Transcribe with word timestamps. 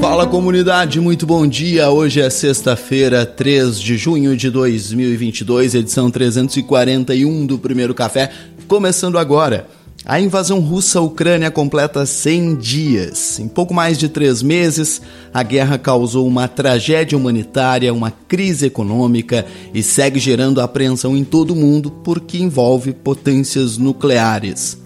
Fala 0.00 0.28
comunidade, 0.28 1.00
muito 1.00 1.26
bom 1.26 1.44
dia. 1.44 1.90
Hoje 1.90 2.20
é 2.20 2.30
sexta-feira, 2.30 3.26
3 3.26 3.80
de 3.80 3.98
junho 3.98 4.36
de 4.36 4.48
2022, 4.48 5.74
edição 5.74 6.08
341 6.08 7.44
do 7.44 7.58
Primeiro 7.58 7.92
Café, 7.92 8.30
começando 8.68 9.18
agora. 9.18 9.66
A 10.04 10.20
invasão 10.20 10.60
russa 10.60 11.00
à 11.00 11.02
Ucrânia 11.02 11.50
completa 11.50 12.06
100 12.06 12.54
dias. 12.54 13.40
Em 13.40 13.48
pouco 13.48 13.74
mais 13.74 13.98
de 13.98 14.08
três 14.08 14.40
meses, 14.40 15.02
a 15.34 15.42
guerra 15.42 15.76
causou 15.76 16.28
uma 16.28 16.46
tragédia 16.46 17.18
humanitária, 17.18 17.92
uma 17.92 18.12
crise 18.12 18.66
econômica 18.66 19.44
e 19.74 19.82
segue 19.82 20.20
gerando 20.20 20.60
apreensão 20.60 21.16
em 21.16 21.24
todo 21.24 21.50
o 21.50 21.56
mundo 21.56 21.90
porque 21.90 22.38
envolve 22.38 22.92
potências 22.92 23.76
nucleares. 23.76 24.78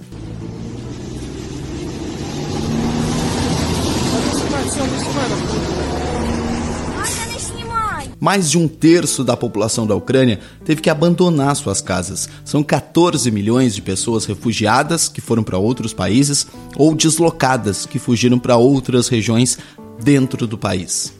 Mais 8.22 8.48
de 8.48 8.56
um 8.56 8.68
terço 8.68 9.24
da 9.24 9.36
população 9.36 9.84
da 9.84 9.96
Ucrânia 9.96 10.38
teve 10.64 10.80
que 10.80 10.88
abandonar 10.88 11.56
suas 11.56 11.80
casas. 11.80 12.28
São 12.44 12.62
14 12.62 13.28
milhões 13.32 13.74
de 13.74 13.82
pessoas 13.82 14.26
refugiadas 14.26 15.08
que 15.08 15.20
foram 15.20 15.42
para 15.42 15.58
outros 15.58 15.92
países 15.92 16.46
ou 16.76 16.94
deslocadas 16.94 17.84
que 17.84 17.98
fugiram 17.98 18.38
para 18.38 18.56
outras 18.56 19.08
regiões 19.08 19.58
dentro 20.00 20.46
do 20.46 20.56
país. 20.56 21.12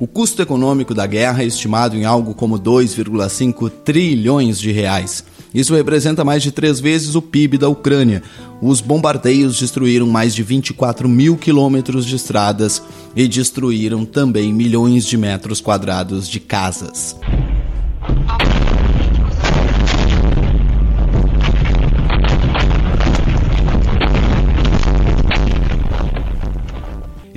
O 0.00 0.06
custo 0.06 0.40
econômico 0.40 0.94
da 0.94 1.06
guerra 1.06 1.42
é 1.42 1.46
estimado 1.46 1.96
em 1.96 2.04
algo 2.04 2.32
como 2.32 2.56
2,5 2.56 3.68
trilhões 3.84 4.60
de 4.60 4.70
reais. 4.70 5.24
Isso 5.52 5.74
representa 5.74 6.24
mais 6.24 6.40
de 6.40 6.52
três 6.52 6.78
vezes 6.78 7.16
o 7.16 7.22
PIB 7.22 7.58
da 7.58 7.68
Ucrânia. 7.68 8.22
Os 8.62 8.80
bombardeios 8.80 9.58
destruíram 9.58 10.06
mais 10.06 10.36
de 10.36 10.44
24 10.44 11.08
mil 11.08 11.36
quilômetros 11.36 12.06
de 12.06 12.14
estradas 12.14 12.80
e 13.16 13.26
destruíram 13.26 14.04
também 14.04 14.52
milhões 14.52 15.04
de 15.04 15.16
metros 15.16 15.60
quadrados 15.60 16.28
de 16.28 16.38
casas. 16.38 17.16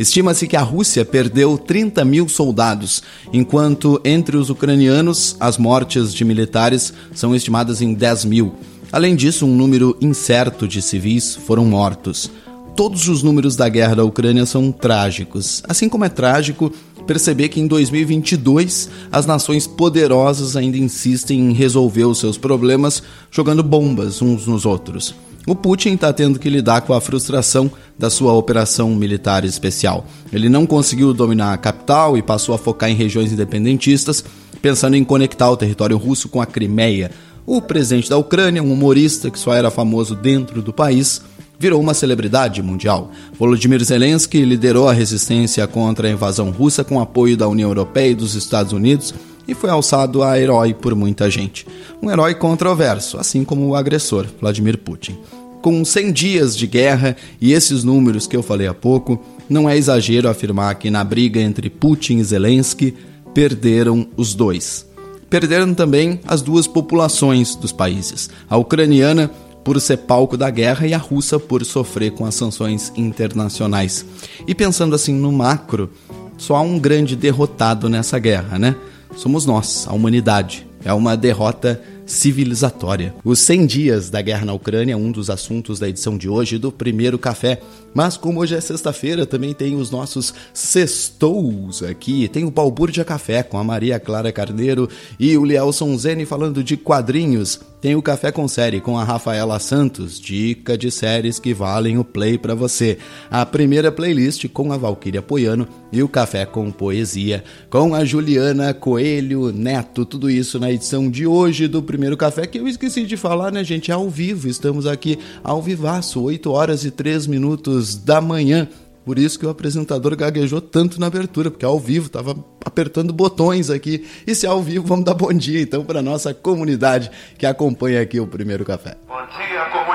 Estima-se 0.02 0.48
que 0.48 0.56
a 0.56 0.64
Rússia 0.64 1.06
perdeu 1.06 1.60
30 1.60 2.04
mil 2.04 2.28
soldados, 2.28 3.04
enquanto 3.32 4.02
entre 4.04 4.36
os 4.36 4.50
ucranianos 4.50 5.36
as 5.40 5.60
mortes 5.60 6.12
de 6.12 6.26
militares 6.26 6.92
são 7.14 7.36
estimadas 7.36 7.84
em 7.84 7.94
10 7.94 8.26
mil. 8.26 8.56
Além 8.92 9.16
disso, 9.16 9.46
um 9.46 9.56
número 9.56 9.96
incerto 10.02 10.68
de 10.68 10.82
civis 10.82 11.36
foram 11.36 11.66
mortos. 11.66 12.32
Todos 12.76 13.08
os 13.08 13.22
números 13.22 13.56
da 13.56 13.70
guerra 13.70 13.98
da 13.98 14.04
Ucrânia 14.04 14.44
são 14.48 14.72
trágicos, 14.72 15.62
assim 15.70 15.88
como 15.88 16.04
é 16.04 16.10
trágico 16.10 16.74
perceber 17.06 17.50
que 17.50 17.60
em 17.60 17.68
2022 17.68 18.90
as 19.12 19.28
nações 19.28 19.68
poderosas 19.68 20.56
ainda 20.56 20.78
insistem 20.78 21.40
em 21.40 21.54
resolver 21.54 22.06
os 22.06 22.20
seus 22.20 22.40
problemas 22.40 23.04
jogando 23.30 23.62
bombas 23.62 24.20
uns 24.20 24.48
nos 24.48 24.66
outros. 24.66 25.14
O 25.46 25.56
Putin 25.56 25.94
está 25.94 26.14
tendo 26.14 26.38
que 26.38 26.50
lidar 26.50 26.82
com 26.82 26.94
a 26.94 27.02
frustração 27.02 27.72
da 27.98 28.10
sua 28.12 28.34
operação 28.34 28.94
militar 28.94 29.44
especial. 29.44 30.06
Ele 30.32 30.48
não 30.48 30.68
conseguiu 30.68 31.14
dominar 31.14 31.54
a 31.54 31.58
capital 31.58 32.16
e 32.16 32.22
passou 32.22 32.54
a 32.54 32.60
focar 32.60 32.92
em 32.92 32.96
regiões 32.96 33.32
independentistas, 33.32 34.24
pensando 34.62 34.96
em 34.96 35.04
conectar 35.04 35.50
o 35.50 35.58
território 35.58 35.98
russo 35.98 36.30
com 36.30 36.40
a 36.40 36.46
Crimeia. 36.46 37.10
O 37.46 37.60
presidente 37.60 38.08
da 38.08 38.18
Ucrânia, 38.18 38.62
um 38.62 38.72
humorista 38.72 39.32
que 39.32 39.40
só 39.40 39.54
era 39.54 39.72
famoso 39.72 40.16
dentro 40.16 40.62
do 40.62 40.72
país, 40.72 41.24
virou 41.58 41.82
uma 41.82 41.96
celebridade 41.96 42.62
mundial. 42.62 43.12
Volodymyr 43.38 43.84
Zelensky 43.84 44.46
liderou 44.46 44.88
a 44.88 44.94
resistência 44.94 45.66
contra 45.68 46.08
a 46.08 46.12
invasão 46.12 46.52
russa 46.52 46.84
com 46.84 47.00
apoio 47.00 47.36
da 47.36 47.48
União 47.48 47.70
Europeia 47.70 48.12
e 48.12 48.16
dos 48.16 48.36
Estados 48.36 48.74
Unidos 48.74 49.14
e 49.48 49.54
foi 49.54 49.70
alçado 49.70 50.24
a 50.24 50.40
herói 50.40 50.74
por 50.74 50.96
muita 50.96 51.30
gente. 51.30 51.66
Um 52.02 52.10
herói 52.10 52.36
controverso, 52.36 53.18
assim 53.18 53.44
como 53.44 53.68
o 53.68 53.76
agressor, 53.76 54.26
Vladimir 54.40 54.78
Putin. 54.78 55.18
Com 55.62 55.86
100 55.86 56.12
dias 56.12 56.58
de 56.58 56.66
guerra 56.66 57.16
e 57.40 57.54
esses 57.54 57.84
números 57.84 58.26
que 58.26 58.36
eu 58.36 58.42
falei 58.42 58.68
há 58.68 58.74
pouco, 58.74 59.24
não 59.48 59.70
é 59.70 59.78
exagero 59.78 60.30
afirmar 60.30 60.76
que 60.76 60.90
na 60.90 61.04
briga 61.04 61.40
entre 61.40 61.70
Putin 61.70 62.18
e 62.18 62.24
Zelensky 62.24 62.96
perderam 63.34 64.08
os 64.18 64.34
dois. 64.34 64.86
Perderam 65.30 65.74
também 65.74 66.20
as 66.28 66.42
duas 66.42 66.68
populações 66.68 67.56
dos 67.56 67.72
países, 67.72 68.30
a 68.50 68.58
ucraniana 68.58 69.30
por 69.64 69.80
ser 69.80 69.98
palco 69.98 70.36
da 70.36 70.50
guerra 70.50 70.88
e 70.88 70.94
a 70.94 70.98
russa 70.98 71.40
por 71.40 71.64
sofrer 71.64 72.12
com 72.12 72.26
as 72.26 72.36
sanções 72.36 72.92
internacionais. 72.96 74.06
E 74.48 74.56
pensando 74.56 74.96
assim 74.96 75.14
no 75.14 75.32
macro, 75.32 75.92
só 76.38 76.56
há 76.56 76.62
um 76.62 76.80
grande 76.80 77.16
derrotado 77.16 77.88
nessa 77.88 78.18
guerra, 78.18 78.58
né? 78.58 78.76
Somos 79.16 79.46
nós, 79.46 79.86
a 79.88 79.94
humanidade. 79.94 80.68
É 80.84 80.92
uma 80.94 81.16
derrota 81.16 81.82
civilizatória. 82.06 83.14
Os 83.24 83.40
100 83.40 83.66
dias 83.66 84.10
da 84.10 84.22
guerra 84.22 84.46
na 84.46 84.54
Ucrânia 84.54 84.94
é 84.94 84.98
um 84.98 85.12
dos 85.12 85.30
assuntos 85.30 85.80
da 85.80 85.88
edição 85.88 86.18
de 86.18 86.28
hoje 86.28 86.58
do 86.58 86.72
Primeiro 86.72 87.20
Café. 87.20 87.62
Mas 87.94 88.18
como 88.18 88.40
hoje 88.40 88.56
é 88.56 88.62
sexta-feira, 88.62 89.26
também 89.26 89.54
tem 89.54 89.76
os 89.76 89.92
nossos 89.92 90.34
sextous 90.54 91.84
aqui. 91.84 92.28
Tem 92.28 92.44
o 92.44 92.52
Balbúrdia 92.52 93.06
Café 93.06 93.44
com 93.44 93.58
a 93.58 93.64
Maria 93.64 94.00
Clara 94.00 94.32
Carneiro 94.32 94.90
e 95.20 95.38
o 95.38 95.46
Lielson 95.46 95.96
Zene 95.98 96.26
falando 96.26 96.64
de 96.64 96.76
quadrinhos. 96.76 97.60
Tem 97.82 97.96
o 97.96 98.02
Café 98.02 98.32
com 98.32 98.48
Série 98.48 98.80
com 98.80 98.96
a 98.96 99.04
Rafaela 99.04 99.58
Santos, 99.58 100.20
dica 100.20 100.78
de 100.78 100.92
séries 100.92 101.40
que 101.40 101.52
valem 101.52 101.98
o 101.98 102.04
play 102.04 102.38
para 102.38 102.54
você. 102.54 103.00
A 103.28 103.44
primeira 103.44 103.92
playlist 103.92 104.48
com 104.50 104.72
a 104.72 104.78
Valquíria 104.78 105.20
Poiano 105.20 105.68
e 105.92 106.04
o 106.04 106.08
Café 106.08 106.46
com 106.46 106.70
Poesia 106.70 107.44
com 107.72 107.96
a 107.96 108.06
Juliana 108.06 108.72
Coelho 108.72 109.52
Neto. 109.52 110.06
Tudo 110.06 110.30
isso 110.30 110.60
na 110.60 110.72
edição 110.72 111.10
de 111.10 111.26
hoje 111.26 111.68
do 111.68 111.82
Primeiro 111.82 112.16
Café, 112.16 112.46
que 112.46 112.60
eu 112.60 112.68
esqueci 112.68 113.04
de 113.04 113.18
falar, 113.18 113.52
né, 113.52 113.64
gente? 113.64 113.90
É 113.90 113.96
ao 113.96 114.08
vivo, 114.08 114.48
estamos 114.48 114.86
aqui 114.86 115.18
ao 115.44 115.60
vivaço, 115.60 116.22
8 116.22 116.52
horas 116.52 116.86
e 116.86 116.92
3 116.92 117.26
minutos 117.26 117.96
da 117.96 118.22
manhã. 118.22 118.68
Por 119.06 119.18
isso 119.18 119.40
que 119.40 119.46
o 119.46 119.50
apresentador 119.50 120.16
gaguejou 120.16 120.62
tanto 120.62 121.00
na 121.00 121.08
abertura, 121.08 121.50
porque 121.50 121.66
ao 121.66 121.80
vivo 121.80 122.08
estava 122.08 122.36
apertando 122.64 123.12
botões 123.12 123.70
aqui. 123.70 124.08
E 124.26 124.36
se 124.36 124.46
é 124.46 124.50
ao 124.50 124.62
vivo, 124.62 124.86
vamos 124.86 125.06
dar 125.06 125.14
bom 125.14 125.34
dia 125.34 125.62
então 125.62 125.84
para 125.84 126.02
nossa 126.02 126.34
comunidade 126.34 127.10
que 127.38 127.46
acompanha 127.46 128.02
aqui 128.02 128.20
o 128.20 128.28
primeiro 128.28 128.64
café. 128.64 128.96
Bom 129.08 129.16
dia, 129.38 129.66
comunidade! 129.66 129.91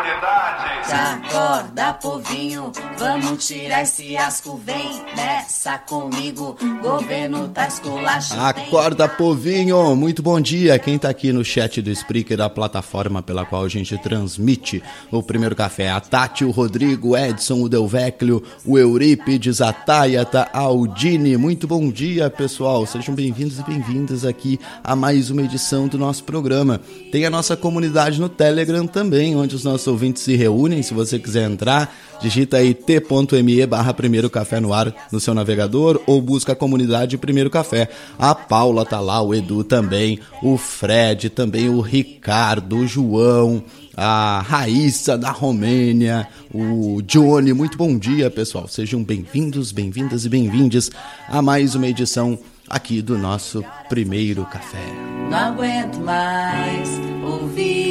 Acorda, 0.89 1.95
povinho, 1.95 2.71
vamos 2.97 3.45
tirar 3.45 3.83
esse 3.83 4.17
asco, 4.17 4.57
vem 4.65 5.03
nessa 5.17 5.79
comigo, 5.79 6.57
governo 6.81 7.49
tá 7.49 7.67
esculachando. 7.67 8.41
Acorda, 8.41 9.09
povinho! 9.09 9.97
Muito 9.97 10.23
bom 10.23 10.41
dia! 10.41 10.79
Quem 10.79 10.97
tá 10.97 11.09
aqui 11.09 11.33
no 11.33 11.45
chat 11.45 11.83
do 11.83 11.91
Spreaker, 11.91 12.37
da 12.37 12.49
plataforma 12.49 13.21
pela 13.21 13.45
qual 13.45 13.65
a 13.65 13.69
gente 13.69 13.99
transmite 13.99 14.81
o 15.11 15.25
primeiro 15.25 15.57
café. 15.57 15.91
A 15.91 16.01
Tati, 16.01 16.45
o 16.45 16.53
Rodrigo, 16.53 17.11
o 17.11 17.17
Edson, 17.17 17.63
o 17.63 17.69
Delveclio, 17.69 18.41
o 18.65 18.79
Eurípides, 18.79 19.61
a 19.61 19.73
Tayata, 19.73 20.49
a 20.53 20.61
Aldine. 20.61 21.37
Muito 21.37 21.67
bom 21.67 21.91
dia, 21.91 22.31
pessoal! 22.31 22.87
Sejam 22.87 23.13
bem-vindos 23.13 23.59
e 23.59 23.63
bem-vindas 23.65 24.25
aqui 24.25 24.61
a 24.85 24.95
mais 24.95 25.31
uma 25.31 25.43
edição 25.43 25.89
do 25.89 25.99
nosso 25.99 26.23
programa. 26.23 26.81
Tem 27.11 27.27
a 27.27 27.31
nossa 27.31 27.57
comunidade 27.57 28.21
no 28.21 28.29
Telegram 28.29 28.87
também, 28.87 29.35
onde 29.35 29.57
os 29.57 29.65
nossos 29.65 29.89
ouvintes 29.89 30.23
se 30.23 30.37
reúnem 30.37 30.76
se 30.83 30.95
você 30.95 31.19
quiser 31.19 31.51
entrar, 31.51 31.95
digita 32.21 32.59
aí 32.59 32.75
t.me 32.75 33.67
barra 33.67 33.95
Primeiro 33.95 34.31
Café 34.31 34.61
no 34.61 34.73
ar 34.73 34.95
no 35.11 35.21
seu 35.21 35.35
navegador 35.35 36.01
ou 36.07 36.21
busca 36.21 36.53
a 36.53 36.57
comunidade 36.57 37.19
Primeiro 37.19 37.51
Café. 37.51 37.89
A 38.19 38.35
Paula 38.35 38.85
tá 38.85 39.01
lá, 39.01 39.21
o 39.21 39.35
Edu 39.35 39.65
também, 39.65 40.19
o 40.43 40.57
Fred, 40.57 41.31
também 41.31 41.69
o 41.69 41.81
Ricardo, 41.81 42.79
o 42.79 42.87
João, 42.87 43.63
a 43.97 44.45
Raíssa 44.47 45.17
da 45.17 45.31
Romênia, 45.31 46.29
o 46.53 47.01
Johnny. 47.03 47.53
Muito 47.53 47.79
bom 47.79 47.97
dia, 47.99 48.31
pessoal. 48.31 48.69
Sejam 48.69 49.03
bem-vindos, 49.03 49.73
bem-vindas 49.73 50.25
e 50.25 50.29
bem-vindes 50.29 50.91
a 51.29 51.41
mais 51.41 51.75
uma 51.75 51.89
edição 51.89 52.39
aqui 52.69 53.01
do 53.01 53.17
nosso 53.17 53.65
primeiro 53.89 54.45
café. 54.47 54.85
Não 55.31 55.39
aguento 55.39 55.99
mais 56.01 56.89
ouvir 57.25 57.86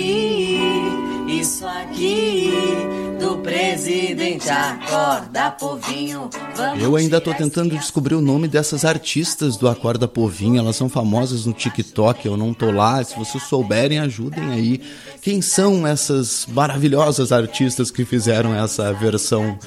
isso 1.46 1.68
aqui 1.68 2.50
presidente. 3.38 4.50
Acorda, 4.50 5.52
povinho. 5.52 6.30
Vamos 6.56 6.84
Eu 6.84 6.96
ainda 6.96 7.20
tô 7.20 7.34
tentando 7.34 7.76
descobrir 7.78 8.16
o 8.16 8.22
nome 8.22 8.48
dessas 8.48 8.86
artistas 8.86 9.58
do 9.58 9.68
Acorda 9.68 10.08
Povinho. 10.08 10.60
Elas 10.60 10.76
são 10.76 10.90
famosas 10.90 11.46
no 11.46 11.54
TikTok, 11.54 12.26
eu 12.26 12.38
não 12.38 12.54
tô 12.54 12.72
lá. 12.72 13.04
Se 13.04 13.18
vocês 13.18 13.44
souberem, 13.44 14.00
ajudem 14.00 14.52
aí. 14.52 14.82
Quem 15.22 15.42
são 15.42 15.88
essas 15.88 16.46
maravilhosas 16.52 17.32
artistas 17.32 17.90
que 17.90 18.06
fizeram 18.06 18.54
essa 18.54 18.94
versão 18.94 19.58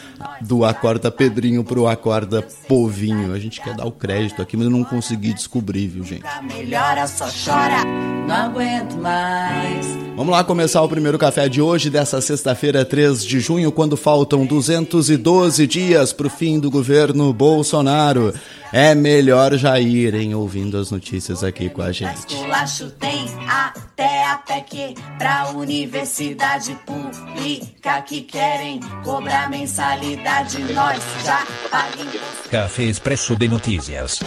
do 0.40 0.64
Acorda 0.64 1.10
Pedrinho 1.10 1.64
pro 1.64 1.88
Acorda 1.88 2.42
Povinho? 2.68 3.32
A 3.32 3.38
gente 3.38 3.60
quer 3.60 3.74
dar 3.74 3.86
o 3.86 3.92
crédito 3.92 4.40
aqui, 4.40 4.56
mas 4.56 4.66
eu 4.66 4.70
não 4.70 4.84
consegui 4.84 5.32
descobrir, 5.32 5.88
viu, 5.88 6.04
gente? 6.04 6.24
Melhora, 6.42 7.06
só 7.06 7.26
chora. 7.26 7.84
Não 8.28 8.36
aguento 8.36 8.94
mais. 8.98 9.86
Vamos 10.14 10.32
lá 10.32 10.44
começar 10.44 10.82
o 10.82 10.88
primeiro 10.88 11.18
café 11.18 11.48
de 11.48 11.62
hoje, 11.62 11.88
dessa 11.88 12.20
sexta-feira, 12.20 12.84
3 12.84 13.24
de 13.24 13.40
junho, 13.40 13.57
quando 13.72 13.96
faltam 13.96 14.46
212 14.46 15.66
dias 15.66 16.12
para 16.12 16.26
o 16.26 16.30
fim 16.30 16.58
do 16.58 16.70
governo 16.70 17.32
Bolsonaro. 17.32 18.32
É 18.72 18.94
melhor 18.94 19.56
já 19.56 19.80
irem 19.80 20.34
ouvindo 20.34 20.76
as 20.76 20.90
notícias 20.90 21.42
aqui 21.42 21.70
com 21.70 21.82
a 21.82 21.90
gente. 21.90 22.18
Esculacho 22.18 22.90
tem 22.90 23.26
até 23.48 24.26
a 24.26 24.36
PEC 24.36 24.94
pra 25.18 25.50
universidade 25.50 26.78
pública 26.86 28.02
que 28.02 28.22
querem 28.22 28.80
cobrar 29.02 29.48
mensalidade. 29.48 30.58
Nós 30.74 31.02
já 31.24 31.46
paguemos. 31.70 32.20
Café 32.50 32.84
Expresso 32.84 33.34
de 33.36 33.48
Notícias. 33.48 34.20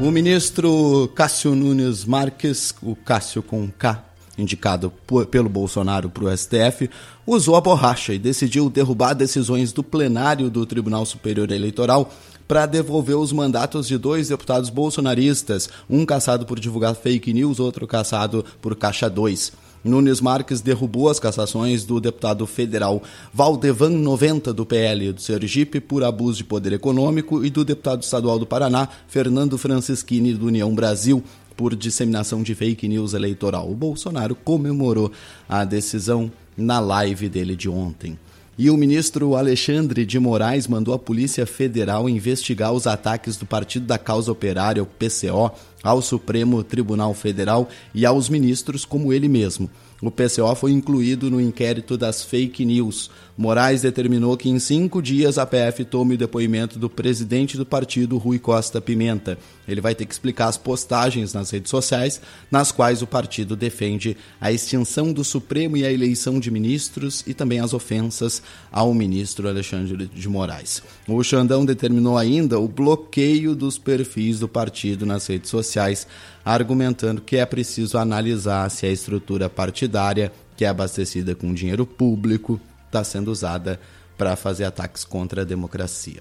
O 0.00 0.10
ministro 0.10 1.12
Cássio 1.14 1.54
Nunes 1.54 2.06
Marques, 2.06 2.74
o 2.82 2.96
Cássio 2.96 3.42
com 3.42 3.68
K, 3.70 4.02
indicado 4.38 4.90
pelo 5.30 5.50
Bolsonaro 5.50 6.08
para 6.08 6.24
o 6.24 6.34
STF, 6.34 6.88
usou 7.26 7.54
a 7.54 7.60
borracha 7.60 8.14
e 8.14 8.18
decidiu 8.18 8.70
derrubar 8.70 9.12
decisões 9.12 9.74
do 9.74 9.82
plenário 9.82 10.48
do 10.48 10.64
Tribunal 10.64 11.04
Superior 11.04 11.52
Eleitoral 11.52 12.10
para 12.48 12.64
devolver 12.64 13.14
os 13.16 13.30
mandatos 13.30 13.86
de 13.86 13.98
dois 13.98 14.30
deputados 14.30 14.70
bolsonaristas, 14.70 15.68
um 15.88 16.06
caçado 16.06 16.46
por 16.46 16.58
divulgar 16.58 16.94
fake 16.94 17.34
news, 17.34 17.60
outro 17.60 17.86
caçado 17.86 18.42
por 18.62 18.74
caixa 18.74 19.10
2. 19.10 19.52
Nunes 19.82 20.20
Marques 20.20 20.60
derrubou 20.60 21.08
as 21.08 21.18
cassações 21.18 21.84
do 21.84 22.00
deputado 22.00 22.46
federal 22.46 23.02
Valdevan 23.32 23.90
90 23.90 24.52
do 24.52 24.66
PL 24.66 25.12
do 25.12 25.20
Sergipe 25.20 25.80
por 25.80 26.04
abuso 26.04 26.38
de 26.38 26.44
poder 26.44 26.74
econômico 26.74 27.44
e 27.44 27.50
do 27.50 27.64
deputado 27.64 28.02
estadual 28.02 28.38
do 28.38 28.46
Paraná 28.46 28.88
Fernando 29.08 29.56
Francischini 29.56 30.34
do 30.34 30.46
União 30.46 30.74
Brasil 30.74 31.22
por 31.56 31.74
disseminação 31.74 32.42
de 32.42 32.54
fake 32.54 32.88
news 32.88 33.14
eleitoral. 33.14 33.70
O 33.70 33.74
Bolsonaro 33.74 34.34
comemorou 34.34 35.10
a 35.48 35.64
decisão 35.64 36.30
na 36.56 36.78
live 36.78 37.28
dele 37.28 37.56
de 37.56 37.68
ontem. 37.68 38.18
E 38.58 38.68
o 38.68 38.76
ministro 38.76 39.36
Alexandre 39.36 40.04
de 40.04 40.18
Moraes 40.18 40.66
mandou 40.66 40.92
a 40.92 40.98
Polícia 40.98 41.46
Federal 41.46 42.10
investigar 42.10 42.72
os 42.72 42.86
ataques 42.86 43.38
do 43.38 43.46
Partido 43.46 43.86
da 43.86 43.96
Causa 43.96 44.30
Operária, 44.30 44.82
o 44.82 44.86
PCO, 44.86 45.50
ao 45.82 46.02
Supremo 46.02 46.62
Tribunal 46.62 47.14
Federal 47.14 47.68
e 47.94 48.04
aos 48.04 48.28
ministros 48.28 48.84
como 48.84 49.12
ele 49.12 49.28
mesmo. 49.28 49.70
O 50.02 50.10
PCO 50.10 50.54
foi 50.54 50.72
incluído 50.72 51.30
no 51.30 51.40
inquérito 51.40 51.96
das 51.96 52.24
fake 52.24 52.64
news. 52.64 53.10
Moraes 53.36 53.82
determinou 53.82 54.36
que 54.36 54.48
em 54.48 54.58
cinco 54.58 55.00
dias 55.00 55.38
a 55.38 55.46
PF 55.46 55.84
tome 55.84 56.14
o 56.14 56.18
depoimento 56.18 56.78
do 56.78 56.90
presidente 56.90 57.56
do 57.56 57.66
partido, 57.66 58.18
Rui 58.18 58.38
Costa 58.38 58.80
Pimenta. 58.80 59.38
Ele 59.68 59.80
vai 59.80 59.94
ter 59.94 60.04
que 60.04 60.12
explicar 60.12 60.48
as 60.48 60.56
postagens 60.56 61.32
nas 61.32 61.50
redes 61.50 61.70
sociais, 61.70 62.20
nas 62.50 62.72
quais 62.72 63.02
o 63.02 63.06
partido 63.06 63.54
defende 63.54 64.16
a 64.40 64.50
extinção 64.50 65.12
do 65.12 65.22
Supremo 65.22 65.76
e 65.76 65.84
a 65.84 65.92
eleição 65.92 66.40
de 66.40 66.50
ministros 66.50 67.22
e 67.26 67.32
também 67.32 67.60
as 67.60 67.72
ofensas 67.72 68.42
ao 68.70 68.92
ministro 68.92 69.48
Alexandre 69.48 70.06
de 70.06 70.28
Moraes. 70.28 70.82
O 71.06 71.22
Xandão 71.22 71.64
determinou 71.64 72.18
ainda 72.18 72.58
o 72.58 72.68
bloqueio 72.68 73.54
dos 73.54 73.78
perfis 73.78 74.38
do 74.38 74.48
partido 74.48 75.06
nas 75.06 75.26
redes 75.26 75.50
sociais, 75.50 76.06
argumentando 76.44 77.20
que 77.20 77.36
é 77.36 77.46
preciso 77.46 77.98
analisar 77.98 78.68
se 78.70 78.86
a 78.86 78.90
estrutura 78.90 79.48
partidária, 79.48 80.32
que 80.56 80.64
é 80.64 80.68
abastecida 80.68 81.34
com 81.34 81.52
dinheiro 81.54 81.86
público, 81.86 82.60
está 82.86 83.04
sendo 83.04 83.30
usada 83.30 83.80
para 84.16 84.36
fazer 84.36 84.64
ataques 84.64 85.04
contra 85.04 85.42
a 85.42 85.44
democracia. 85.44 86.20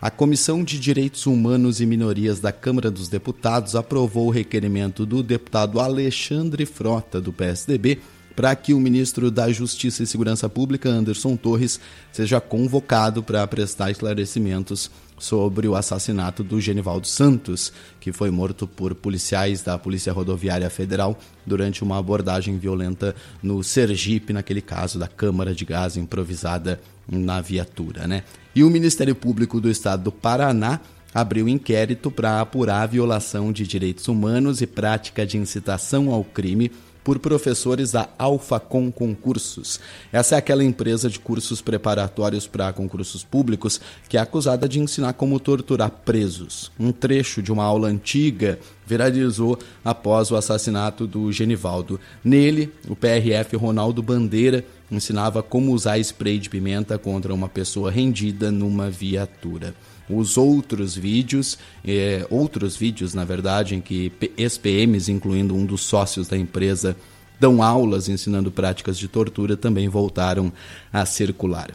A 0.00 0.10
Comissão 0.10 0.62
de 0.62 0.78
Direitos 0.78 1.26
Humanos 1.26 1.80
e 1.80 1.86
Minorias 1.86 2.38
da 2.38 2.52
Câmara 2.52 2.90
dos 2.90 3.08
Deputados 3.08 3.74
aprovou 3.74 4.26
o 4.26 4.30
requerimento 4.30 5.06
do 5.06 5.22
deputado 5.22 5.80
Alexandre 5.80 6.66
Frota, 6.66 7.20
do 7.20 7.32
PSDB, 7.32 8.00
para 8.36 8.54
que 8.54 8.74
o 8.74 8.78
ministro 8.78 9.30
da 9.30 9.50
Justiça 9.50 10.02
e 10.02 10.06
Segurança 10.06 10.46
Pública, 10.50 10.90
Anderson 10.90 11.34
Torres, 11.34 11.80
seja 12.12 12.38
convocado 12.38 13.22
para 13.22 13.46
prestar 13.46 13.90
esclarecimentos 13.90 14.90
sobre 15.18 15.66
o 15.66 15.74
assassinato 15.74 16.42
do 16.44 16.60
Genivaldo 16.60 17.06
Santos, 17.06 17.72
que 18.00 18.12
foi 18.12 18.30
morto 18.30 18.66
por 18.66 18.94
policiais 18.94 19.62
da 19.62 19.78
Polícia 19.78 20.12
Rodoviária 20.12 20.68
Federal 20.68 21.18
durante 21.44 21.82
uma 21.82 21.98
abordagem 21.98 22.58
violenta 22.58 23.14
no 23.42 23.62
Sergipe, 23.62 24.32
naquele 24.32 24.60
caso 24.60 24.98
da 24.98 25.08
câmara 25.08 25.54
de 25.54 25.64
gás 25.64 25.96
improvisada 25.96 26.80
na 27.08 27.40
viatura, 27.40 28.06
né? 28.06 28.24
E 28.54 28.64
o 28.64 28.70
Ministério 28.70 29.14
Público 29.14 29.60
do 29.60 29.70
Estado 29.70 30.04
do 30.04 30.12
Paraná 30.12 30.80
abriu 31.14 31.48
inquérito 31.48 32.10
para 32.10 32.40
apurar 32.40 32.82
a 32.82 32.86
violação 32.86 33.50
de 33.52 33.66
direitos 33.66 34.06
humanos 34.06 34.60
e 34.60 34.66
prática 34.66 35.24
de 35.26 35.38
incitação 35.38 36.10
ao 36.10 36.22
crime 36.22 36.70
por 37.06 37.20
professores 37.20 37.92
da 37.92 38.08
Alfacom 38.18 38.90
Concursos. 38.90 39.78
Essa 40.12 40.34
é 40.34 40.38
aquela 40.38 40.64
empresa 40.64 41.08
de 41.08 41.20
cursos 41.20 41.62
preparatórios 41.62 42.48
para 42.48 42.72
concursos 42.72 43.22
públicos 43.22 43.80
que 44.08 44.16
é 44.16 44.20
acusada 44.20 44.68
de 44.68 44.80
ensinar 44.80 45.12
como 45.12 45.38
torturar 45.38 45.88
presos. 46.04 46.72
Um 46.76 46.90
trecho 46.90 47.40
de 47.40 47.52
uma 47.52 47.62
aula 47.62 47.86
antiga 47.86 48.58
viralizou 48.84 49.56
após 49.84 50.32
o 50.32 50.36
assassinato 50.36 51.06
do 51.06 51.30
Genivaldo. 51.30 52.00
Nele, 52.24 52.72
o 52.88 52.96
PRF 52.96 53.54
Ronaldo 53.54 54.02
Bandeira 54.02 54.64
ensinava 54.90 55.44
como 55.44 55.72
usar 55.72 56.00
spray 56.00 56.40
de 56.40 56.50
pimenta 56.50 56.98
contra 56.98 57.32
uma 57.32 57.48
pessoa 57.48 57.88
rendida 57.88 58.50
numa 58.50 58.90
viatura. 58.90 59.76
Os 60.08 60.36
outros 60.36 60.94
vídeos, 60.94 61.58
eh, 61.84 62.26
outros 62.30 62.76
vídeos, 62.76 63.12
na 63.12 63.24
verdade, 63.24 63.74
em 63.74 63.80
que 63.80 64.12
ex-PMs, 64.36 65.10
incluindo 65.10 65.54
um 65.54 65.64
dos 65.64 65.82
sócios 65.82 66.28
da 66.28 66.36
empresa, 66.36 66.96
dão 67.40 67.62
aulas 67.62 68.08
ensinando 68.08 68.50
práticas 68.50 68.96
de 68.98 69.08
tortura, 69.08 69.56
também 69.56 69.88
voltaram 69.88 70.52
a 70.92 71.04
circular. 71.04 71.70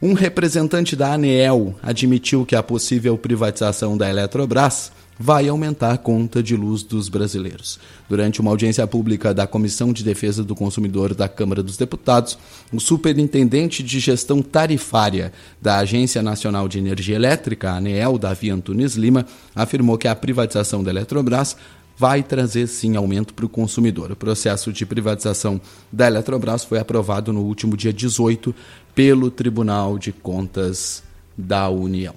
Um 0.00 0.12
representante 0.12 0.94
da 0.94 1.12
ANEEL 1.12 1.74
admitiu 1.82 2.46
que 2.46 2.54
a 2.54 2.62
possível 2.62 3.18
privatização 3.18 3.96
da 3.96 4.08
Eletrobras 4.08 4.92
vai 5.18 5.48
aumentar 5.48 5.92
a 5.92 5.98
conta 5.98 6.42
de 6.42 6.54
luz 6.56 6.82
dos 6.82 7.08
brasileiros. 7.08 7.78
Durante 8.08 8.40
uma 8.40 8.50
audiência 8.50 8.86
pública 8.86 9.34
da 9.34 9.46
Comissão 9.46 9.92
de 9.92 10.04
Defesa 10.04 10.44
do 10.44 10.54
Consumidor 10.54 11.14
da 11.14 11.28
Câmara 11.28 11.62
dos 11.62 11.76
Deputados, 11.76 12.38
o 12.72 12.78
superintendente 12.78 13.82
de 13.82 13.98
gestão 13.98 14.40
tarifária 14.40 15.32
da 15.60 15.78
Agência 15.78 16.22
Nacional 16.22 16.68
de 16.68 16.78
Energia 16.78 17.16
Elétrica, 17.16 17.72
ANEEL, 17.72 18.18
Davi 18.18 18.50
Antunes 18.50 18.94
Lima, 18.94 19.26
afirmou 19.54 19.98
que 19.98 20.06
a 20.06 20.14
privatização 20.14 20.84
da 20.84 20.90
Eletrobras 20.90 21.56
vai 21.96 22.22
trazer 22.22 22.68
sim 22.68 22.94
aumento 22.94 23.34
para 23.34 23.44
o 23.44 23.48
consumidor. 23.48 24.12
O 24.12 24.16
processo 24.16 24.72
de 24.72 24.86
privatização 24.86 25.60
da 25.90 26.06
Eletrobras 26.06 26.62
foi 26.62 26.78
aprovado 26.78 27.32
no 27.32 27.40
último 27.40 27.76
dia 27.76 27.92
18 27.92 28.54
pelo 28.94 29.32
Tribunal 29.32 29.98
de 29.98 30.12
Contas 30.12 31.02
da 31.36 31.68
União. 31.68 32.14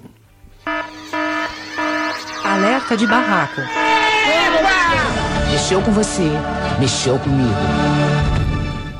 Alerta 2.52 2.94
de 2.98 3.06
barraco. 3.06 3.62
Mexeu 5.50 5.80
com 5.80 5.90
você, 5.90 6.28
mexeu 6.78 7.18
comigo. 7.18 7.48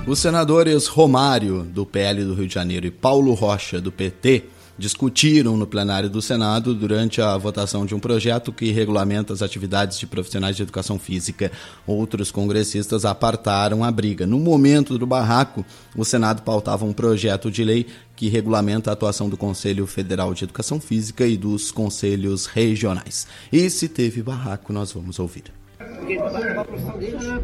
Os 0.06 0.20
senadores 0.20 0.86
Romário, 0.86 1.62
do 1.62 1.84
PL 1.84 2.24
do 2.24 2.32
Rio 2.32 2.48
de 2.48 2.54
Janeiro, 2.54 2.86
e 2.86 2.90
Paulo 2.90 3.34
Rocha, 3.34 3.78
do 3.78 3.92
PT, 3.92 4.44
discutiram 4.78 5.54
no 5.54 5.66
plenário 5.66 6.08
do 6.08 6.22
Senado 6.22 6.74
durante 6.74 7.20
a 7.20 7.36
votação 7.36 7.84
de 7.84 7.94
um 7.94 8.00
projeto 8.00 8.52
que 8.54 8.72
regulamenta 8.72 9.34
as 9.34 9.42
atividades 9.42 9.98
de 9.98 10.06
profissionais 10.06 10.56
de 10.56 10.62
educação 10.62 10.98
física. 10.98 11.52
Outros 11.86 12.32
congressistas 12.32 13.04
apartaram 13.04 13.84
a 13.84 13.90
briga. 13.90 14.26
No 14.26 14.38
momento 14.38 14.96
do 14.96 15.06
barraco, 15.06 15.62
o 15.94 16.06
Senado 16.06 16.40
pautava 16.40 16.86
um 16.86 16.92
projeto 16.92 17.50
de 17.50 17.62
lei 17.64 17.86
que 18.22 18.28
regulamenta 18.28 18.88
a 18.88 18.92
atuação 18.92 19.28
do 19.28 19.36
Conselho 19.36 19.84
Federal 19.84 20.32
de 20.32 20.44
Educação 20.44 20.78
Física 20.78 21.26
e 21.26 21.36
dos 21.36 21.72
conselhos 21.72 22.46
regionais. 22.46 23.26
E 23.52 23.68
se 23.68 23.88
teve 23.88 24.22
barraco, 24.22 24.72
nós 24.72 24.92
vamos 24.92 25.18
ouvir. 25.18 25.61
Porque 25.96 26.18
vai 26.18 26.42
levar 26.42 26.60
a 26.60 26.64
profissão 26.64 26.98
deles. 26.98 27.26
Não, 27.26 27.40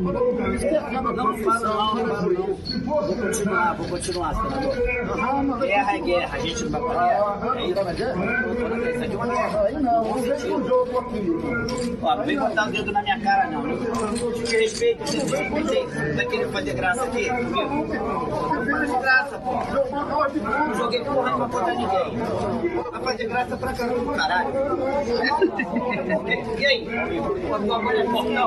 não 1.02 1.38
fala 1.38 1.74
mal, 1.74 1.94
não 1.94 2.06
fala 2.06 2.22
não. 2.22 2.58
Vou 2.84 3.16
continuar, 3.16 3.74
vou 3.74 3.88
continuar, 3.88 4.34
senador. 4.34 4.76
Guerra 5.60 5.96
é 5.96 6.00
guerra, 6.00 6.36
a 6.36 6.40
gente 6.40 6.64
não 6.64 6.70
vai 6.70 6.80
guerra. 6.80 7.56
É 7.56 7.64
isso. 7.64 7.78
Isso 8.88 9.04
aqui 9.04 9.12
é 9.12 9.16
uma 9.16 9.26
guerra. 9.26 9.60
Aí 9.62 9.74
não, 9.74 10.04
Ó, 12.00 12.14
não 12.16 12.24
vem 12.24 12.38
botar 12.38 12.68
o 12.68 12.70
dedo 12.70 12.92
na 12.92 13.02
minha 13.02 13.18
cara, 13.20 13.50
não. 13.50 13.62
Te 14.44 14.56
respeito, 14.56 15.04
te 15.04 15.16
respeitei. 15.18 15.86
Vai 16.14 16.26
querer 16.26 16.48
fazer 16.48 16.74
graça 16.74 17.02
aqui? 17.04 17.28
Não 17.28 18.64
faz 18.66 18.90
graça, 19.00 19.38
pô. 19.38 19.52
Não 20.42 20.74
joguei 20.74 21.04
porra 21.04 21.36
pra 21.36 21.46
botar 21.46 21.74
ninguém. 21.74 22.18
Vai 22.92 23.02
fazer 23.02 23.26
graça 23.28 23.56
pra 23.56 23.72
caramba, 23.72 24.14
caralho. 24.14 24.48
E 26.58 26.66
aí? 26.66 26.88
A 27.54 27.58
tua 27.58 27.78
mãe 27.82 27.96
é 27.98 28.04
portão? 28.04 28.37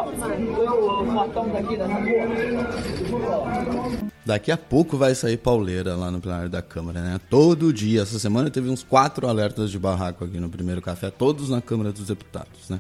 Daqui 4.26 4.52
a 4.52 4.58
pouco 4.58 4.98
vai 4.98 5.16
sair 5.16 5.38
pauleira 5.38 5.96
lá 5.96 6.12
no 6.12 6.22
plenário 6.22 6.50
da 6.50 6.62
Câmara, 6.62 7.02
né? 7.02 7.20
Todo 7.30 7.74
dia. 7.74 8.02
Essa 8.02 8.20
semana 8.20 8.50
teve 8.50 8.70
uns 8.70 8.84
quatro 8.84 9.28
alertas 9.28 9.72
de 9.72 9.80
barraco 9.80 10.24
aqui 10.24 10.40
no 10.40 10.50
primeiro 10.50 10.82
café, 10.82 11.10
todos 11.10 11.50
na 11.50 11.62
Câmara 11.62 11.92
dos 11.92 12.08
Deputados, 12.08 12.70
né? 12.70 12.80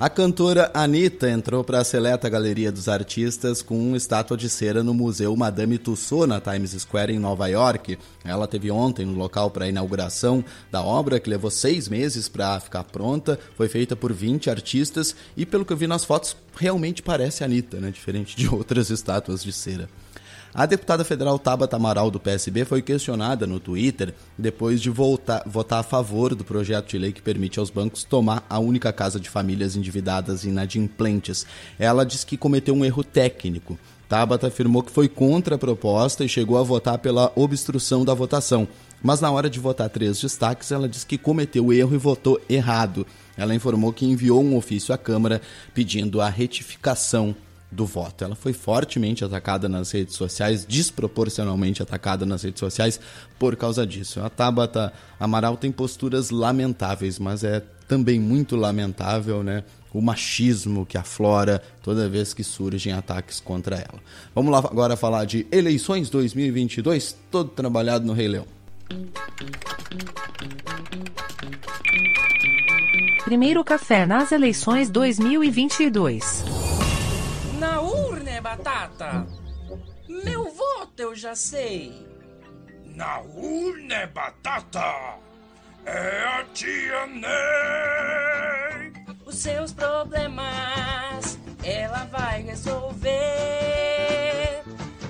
A 0.00 0.08
cantora 0.08 0.70
Anitta 0.74 1.28
entrou 1.28 1.64
para 1.64 1.80
a 1.80 1.84
seleta 1.84 2.28
galeria 2.28 2.70
dos 2.70 2.88
artistas 2.88 3.62
com 3.62 3.76
uma 3.76 3.96
estátua 3.96 4.36
de 4.36 4.48
cera 4.48 4.80
no 4.80 4.94
Museu 4.94 5.34
Madame 5.34 5.76
Tussauds, 5.76 6.28
na 6.28 6.40
Times 6.40 6.70
Square, 6.70 7.12
em 7.12 7.18
Nova 7.18 7.48
York. 7.48 7.98
Ela 8.24 8.46
teve 8.46 8.70
ontem 8.70 9.04
no 9.04 9.18
local 9.18 9.50
para 9.50 9.64
a 9.64 9.68
inauguração 9.68 10.44
da 10.70 10.80
obra, 10.80 11.18
que 11.18 11.28
levou 11.28 11.50
seis 11.50 11.88
meses 11.88 12.28
para 12.28 12.60
ficar 12.60 12.84
pronta. 12.84 13.40
Foi 13.56 13.66
feita 13.66 13.96
por 13.96 14.12
20 14.12 14.48
artistas 14.48 15.16
e, 15.36 15.44
pelo 15.44 15.64
que 15.64 15.72
eu 15.72 15.76
vi 15.76 15.88
nas 15.88 16.04
fotos, 16.04 16.36
realmente 16.56 17.02
parece 17.02 17.42
Anitta, 17.42 17.80
né? 17.80 17.90
Diferente 17.90 18.36
de 18.36 18.46
outras 18.54 18.90
estátuas 18.90 19.42
de 19.42 19.52
cera. 19.52 19.88
A 20.58 20.66
deputada 20.66 21.04
federal 21.04 21.38
Tabata 21.38 21.76
Amaral 21.76 22.10
do 22.10 22.18
PSB 22.18 22.64
foi 22.64 22.82
questionada 22.82 23.46
no 23.46 23.60
Twitter 23.60 24.12
depois 24.36 24.82
de 24.82 24.90
voltar, 24.90 25.44
votar 25.46 25.78
a 25.78 25.82
favor 25.84 26.34
do 26.34 26.44
projeto 26.44 26.88
de 26.88 26.98
lei 26.98 27.12
que 27.12 27.22
permite 27.22 27.60
aos 27.60 27.70
bancos 27.70 28.02
tomar 28.02 28.44
a 28.50 28.58
única 28.58 28.92
casa 28.92 29.20
de 29.20 29.30
famílias 29.30 29.76
endividadas 29.76 30.42
inadimplentes. 30.42 31.46
Ela 31.78 32.04
disse 32.04 32.26
que 32.26 32.36
cometeu 32.36 32.74
um 32.74 32.84
erro 32.84 33.04
técnico. 33.04 33.78
Tabata 34.08 34.48
afirmou 34.48 34.82
que 34.82 34.90
foi 34.90 35.08
contra 35.08 35.54
a 35.54 35.58
proposta 35.58 36.24
e 36.24 36.28
chegou 36.28 36.58
a 36.58 36.62
votar 36.64 36.98
pela 36.98 37.30
obstrução 37.36 38.04
da 38.04 38.12
votação. 38.12 38.66
Mas 39.00 39.20
na 39.20 39.30
hora 39.30 39.48
de 39.48 39.60
votar 39.60 39.88
três 39.88 40.20
destaques, 40.20 40.72
ela 40.72 40.88
disse 40.88 41.06
que 41.06 41.16
cometeu 41.16 41.72
erro 41.72 41.94
e 41.94 41.98
votou 41.98 42.40
errado. 42.48 43.06
Ela 43.36 43.54
informou 43.54 43.92
que 43.92 44.04
enviou 44.04 44.42
um 44.42 44.56
ofício 44.56 44.92
à 44.92 44.98
Câmara 44.98 45.40
pedindo 45.72 46.20
a 46.20 46.28
retificação 46.28 47.36
do 47.70 47.84
voto. 47.84 48.24
Ela 48.24 48.34
foi 48.34 48.52
fortemente 48.52 49.24
atacada 49.24 49.68
nas 49.68 49.90
redes 49.90 50.14
sociais, 50.14 50.64
desproporcionalmente 50.64 51.82
atacada 51.82 52.24
nas 52.24 52.42
redes 52.42 52.60
sociais 52.60 53.00
por 53.38 53.56
causa 53.56 53.86
disso. 53.86 54.20
A 54.20 54.30
Tabata 54.30 54.92
Amaral 55.20 55.56
tem 55.56 55.70
posturas 55.70 56.30
lamentáveis, 56.30 57.18
mas 57.18 57.44
é 57.44 57.62
também 57.86 58.18
muito 58.20 58.56
lamentável, 58.56 59.42
né? 59.42 59.64
O 59.92 60.02
machismo 60.02 60.84
que 60.84 60.98
aflora 60.98 61.62
toda 61.82 62.08
vez 62.08 62.34
que 62.34 62.44
surgem 62.44 62.92
ataques 62.92 63.40
contra 63.40 63.76
ela. 63.76 63.98
Vamos 64.34 64.52
lá 64.52 64.58
agora 64.58 64.96
falar 64.96 65.24
de 65.24 65.46
eleições 65.50 66.10
2022, 66.10 67.16
todo 67.30 67.50
trabalhado 67.50 68.04
no 68.04 68.12
Rei 68.12 68.28
Leão. 68.28 68.46
Primeiro 73.24 73.64
café 73.64 74.06
nas 74.06 74.32
eleições 74.32 74.90
2022. 74.90 76.57
Batata. 78.48 79.26
Meu 80.08 80.50
voto 80.50 81.02
eu 81.02 81.14
já 81.14 81.34
sei. 81.34 82.08
Na 82.82 83.20
urna 83.20 83.94
é 83.94 84.06
batata. 84.06 85.18
É 85.84 86.24
a 86.24 86.44
tia 86.54 87.06
Ney. 87.08 87.28
Os 89.26 89.36
seus 89.36 89.70
problemas 89.74 91.38
ela 91.62 92.04
vai 92.06 92.40
resolver. 92.40 93.10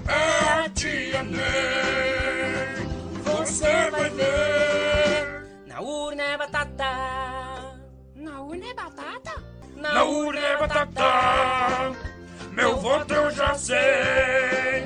É 0.08 0.64
a 0.64 0.68
tia 0.70 1.22
Ney. 1.22 2.88
Você 3.22 3.88
vai 3.92 4.10
ver. 4.10 5.64
Na 5.68 5.80
urna 5.80 6.22
é 6.24 6.36
batata. 6.36 7.78
Na 8.16 8.40
urna 8.40 8.66
é 8.66 8.74
batata? 8.74 9.44
Na 9.76 10.02
urna 10.02 10.40
é 10.40 10.56
batata. 10.56 12.07
Meu 12.58 12.76
voto 12.76 13.14
eu 13.14 13.30
já 13.30 13.54
sei. 13.54 14.84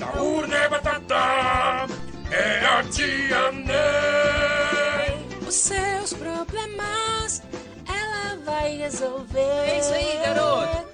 Na 0.00 0.20
urna 0.20 0.56
é 0.56 0.68
batata. 0.68 1.86
É 2.28 2.66
a 2.66 2.82
tia 2.90 3.52
Ney. 3.52 5.24
Os 5.46 5.54
seus 5.54 6.12
problemas 6.12 7.40
ela 7.86 8.36
vai 8.44 8.78
resolver. 8.78 9.38
É 9.38 9.78
isso 9.78 9.94
aí, 9.94 10.20
garoto. 10.24 10.88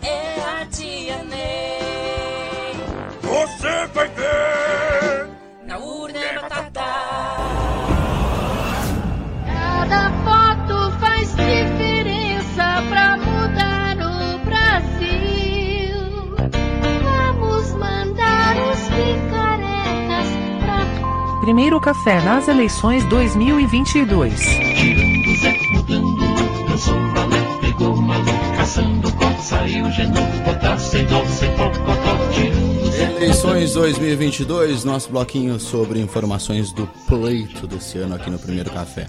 É 0.00 0.62
a 0.62 0.66
tia 0.66 1.24
Ney. 1.24 2.76
Você 3.20 3.86
vai 3.92 4.08
ver. 4.10 5.28
Na 5.64 5.78
urna 5.78 6.18
é 6.24 6.34
batata. 6.34 7.13
Primeiro 21.44 21.78
café 21.78 22.22
nas 22.22 22.48
eleições 22.48 23.04
2022. 23.04 24.40
Tirando 24.40 25.36
Zé, 25.36 25.54
mudando, 25.72 26.24
pegou 27.60 27.94
caçando 28.56 29.12
saiu 29.42 29.90
botar 30.42 30.78
sem 30.78 31.04
dó, 31.04 31.22
sem 31.26 31.54
tirando. 32.32 32.53
Eleições 33.24 33.72
2022, 33.72 34.84
nosso 34.84 35.08
bloquinho 35.08 35.58
sobre 35.58 35.98
informações 35.98 36.70
do 36.72 36.86
pleito 37.08 37.66
desse 37.66 37.96
ano 37.96 38.16
aqui 38.16 38.28
no 38.28 38.38
Primeiro 38.38 38.68
Café. 38.70 39.08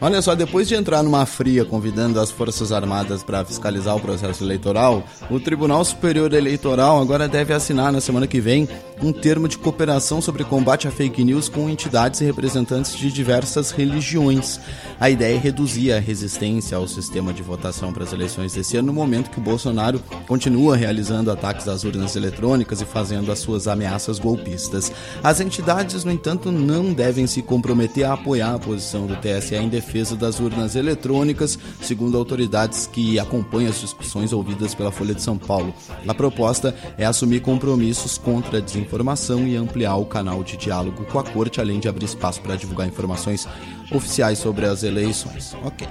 Olha 0.00 0.22
só, 0.22 0.36
depois 0.36 0.68
de 0.68 0.76
entrar 0.76 1.02
numa 1.02 1.26
fria 1.26 1.64
convidando 1.64 2.20
as 2.20 2.30
Forças 2.30 2.70
Armadas 2.70 3.24
para 3.24 3.44
fiscalizar 3.44 3.96
o 3.96 4.00
processo 4.00 4.44
eleitoral, 4.44 5.02
o 5.28 5.40
Tribunal 5.40 5.84
Superior 5.84 6.32
Eleitoral 6.32 7.00
agora 7.00 7.26
deve 7.26 7.52
assinar 7.52 7.90
na 7.90 8.00
semana 8.00 8.28
que 8.28 8.40
vem 8.40 8.68
um 9.02 9.12
termo 9.12 9.48
de 9.48 9.58
cooperação 9.58 10.20
sobre 10.20 10.44
combate 10.44 10.86
a 10.86 10.90
fake 10.90 11.24
news 11.24 11.48
com 11.48 11.68
entidades 11.68 12.20
e 12.20 12.24
representantes 12.24 12.96
de 12.96 13.10
diversas 13.10 13.70
religiões. 13.70 14.60
A 15.00 15.10
ideia 15.10 15.34
é 15.34 15.38
reduzir 15.38 15.92
a 15.92 15.98
resistência 15.98 16.76
ao 16.76 16.86
sistema 16.86 17.32
de 17.32 17.42
votação 17.42 17.92
para 17.92 18.04
as 18.04 18.12
eleições 18.12 18.52
desse 18.52 18.76
ano, 18.76 18.86
no 18.86 18.92
momento 18.92 19.30
que 19.30 19.38
o 19.38 19.42
Bolsonaro 19.42 20.00
continua 20.28 20.76
realizando 20.76 21.30
ataques 21.30 21.68
às 21.68 21.84
urnas 21.84 22.16
eletrônicas 22.16 22.80
e 22.80 22.84
fazendo 22.84 23.32
as 23.32 23.38
suas 23.38 23.55
ameaças 23.66 24.18
golpistas. 24.18 24.92
As 25.22 25.40
entidades, 25.40 26.04
no 26.04 26.12
entanto, 26.12 26.52
não 26.52 26.92
devem 26.92 27.26
se 27.26 27.40
comprometer 27.40 28.04
a 28.04 28.12
apoiar 28.12 28.54
a 28.54 28.58
posição 28.58 29.06
do 29.06 29.16
TSE 29.16 29.54
em 29.54 29.68
defesa 29.68 30.16
das 30.16 30.40
urnas 30.40 30.74
eletrônicas, 30.76 31.58
segundo 31.80 32.18
autoridades 32.18 32.86
que 32.86 33.18
acompanham 33.18 33.70
as 33.70 33.80
discussões 33.80 34.32
ouvidas 34.32 34.74
pela 34.74 34.92
Folha 34.92 35.14
de 35.14 35.22
São 35.22 35.38
Paulo. 35.38 35.72
A 36.06 36.12
proposta 36.12 36.74
é 36.98 37.06
assumir 37.06 37.40
compromissos 37.40 38.18
contra 38.18 38.58
a 38.58 38.60
desinformação 38.60 39.46
e 39.46 39.56
ampliar 39.56 39.96
o 39.96 40.04
canal 40.04 40.42
de 40.42 40.56
diálogo 40.56 41.04
com 41.04 41.18
a 41.18 41.24
corte, 41.24 41.60
além 41.60 41.80
de 41.80 41.88
abrir 41.88 42.04
espaço 42.04 42.40
para 42.40 42.56
divulgar 42.56 42.86
informações 42.86 43.48
oficiais 43.90 44.38
sobre 44.38 44.66
as 44.66 44.82
eleições. 44.82 45.54
Ok. 45.62 45.86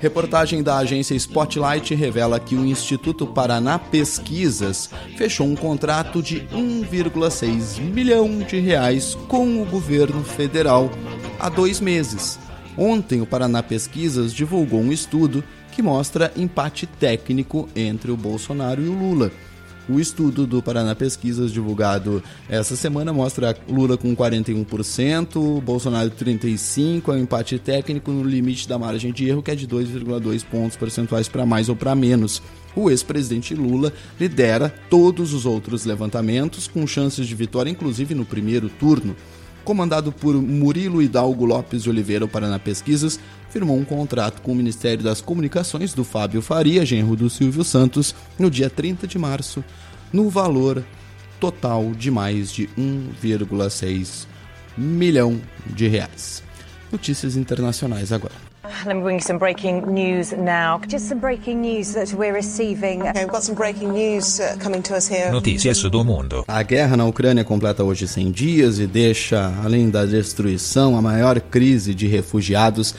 Reportagem 0.00 0.62
da 0.62 0.76
agência 0.78 1.14
Spotlight 1.14 1.94
revela 1.94 2.38
que 2.38 2.54
o 2.54 2.66
Instituto 2.66 3.26
Paraná 3.26 3.78
Pesquisas 3.78 4.90
fechou 5.16 5.46
um 5.46 5.56
contrato 5.56 6.22
de 6.22 6.40
1,6 6.52 7.80
milhão 7.80 8.38
de 8.40 8.58
reais 8.58 9.14
com 9.26 9.62
o 9.62 9.64
governo 9.64 10.22
federal 10.22 10.90
há 11.38 11.48
dois 11.48 11.80
meses. 11.80 12.38
Ontem, 12.76 13.22
o 13.22 13.26
Paraná 13.26 13.62
Pesquisas 13.62 14.34
divulgou 14.34 14.80
um 14.80 14.92
estudo 14.92 15.42
que 15.72 15.82
mostra 15.82 16.32
empate 16.36 16.86
técnico 16.86 17.68
entre 17.74 18.10
o 18.10 18.16
Bolsonaro 18.16 18.82
e 18.82 18.88
o 18.88 18.92
Lula. 18.92 19.30
O 19.88 20.00
estudo 20.00 20.46
do 20.48 20.60
Paraná 20.60 20.96
Pesquisas, 20.96 21.52
divulgado 21.52 22.20
essa 22.48 22.74
semana, 22.74 23.12
mostra 23.12 23.56
Lula 23.68 23.96
com 23.96 24.16
41%, 24.16 25.60
Bolsonaro 25.62 26.10
35%, 26.10 27.08
é 27.08 27.12
um 27.12 27.18
empate 27.18 27.56
técnico 27.58 28.10
no 28.10 28.24
limite 28.24 28.68
da 28.68 28.76
margem 28.78 29.12
de 29.12 29.28
erro, 29.28 29.42
que 29.42 29.52
é 29.52 29.54
de 29.54 29.66
2,2 29.68 30.44
pontos 30.44 30.76
percentuais 30.76 31.28
para 31.28 31.46
mais 31.46 31.68
ou 31.68 31.76
para 31.76 31.94
menos. 31.94 32.42
O 32.74 32.90
ex-presidente 32.90 33.54
Lula 33.54 33.92
lidera 34.18 34.74
todos 34.90 35.32
os 35.32 35.46
outros 35.46 35.84
levantamentos, 35.84 36.66
com 36.66 36.84
chances 36.84 37.26
de 37.26 37.34
vitória, 37.36 37.70
inclusive 37.70 38.12
no 38.12 38.24
primeiro 38.24 38.68
turno 38.68 39.14
comandado 39.66 40.12
por 40.12 40.36
Murilo 40.36 41.02
Hidalgo 41.02 41.44
Lopes 41.44 41.82
de 41.82 41.90
Oliveira, 41.90 42.28
Paraná 42.28 42.56
Pesquisas, 42.56 43.18
firmou 43.50 43.76
um 43.76 43.84
contrato 43.84 44.40
com 44.40 44.52
o 44.52 44.54
Ministério 44.54 45.02
das 45.02 45.20
Comunicações 45.20 45.92
do 45.92 46.04
Fábio 46.04 46.40
Faria, 46.40 46.86
genro 46.86 47.16
do 47.16 47.28
Silvio 47.28 47.64
Santos, 47.64 48.14
no 48.38 48.48
dia 48.48 48.70
30 48.70 49.08
de 49.08 49.18
março, 49.18 49.64
no 50.12 50.30
valor 50.30 50.84
total 51.40 51.92
de 51.92 52.12
mais 52.12 52.52
de 52.52 52.68
1,6 52.78 54.28
milhão 54.78 55.40
de 55.66 55.88
reais. 55.88 56.44
Notícias 56.92 57.36
internacionais 57.36 58.12
agora. 58.12 58.55
Let 58.84 58.96
me 58.96 59.02
bring 59.02 59.16
you 59.16 59.20
some 59.20 59.38
breaking 59.38 59.92
news 59.92 60.32
now. 60.32 60.80
Just 60.88 61.08
some 61.08 61.20
breaking 61.20 61.60
news 61.60 61.94
that 61.94 62.12
we're 62.12 62.34
receiving. 62.34 63.02
Okay, 63.02 63.24
we've 63.24 63.32
got 63.32 63.42
some 63.42 63.54
breaking 63.54 63.92
news 63.92 64.40
uh, 64.40 64.56
coming 64.58 64.82
to 64.82 64.96
us 64.96 65.08
here. 65.08 65.30
Notícias 65.30 65.82
do 65.82 66.04
mundo. 66.04 66.44
A 66.48 66.62
guerra 66.62 66.96
na 66.96 67.04
Ucrânia 67.04 67.44
completa 67.44 67.84
hoje 67.84 68.08
100 68.08 68.30
dias 68.32 68.78
e 68.78 68.86
deixa, 68.86 69.52
além 69.64 69.90
da 69.90 70.04
destruição, 70.04 70.96
a 70.96 71.02
maior 71.02 71.40
crise 71.40 71.94
de 71.94 72.06
refugiados 72.06 72.94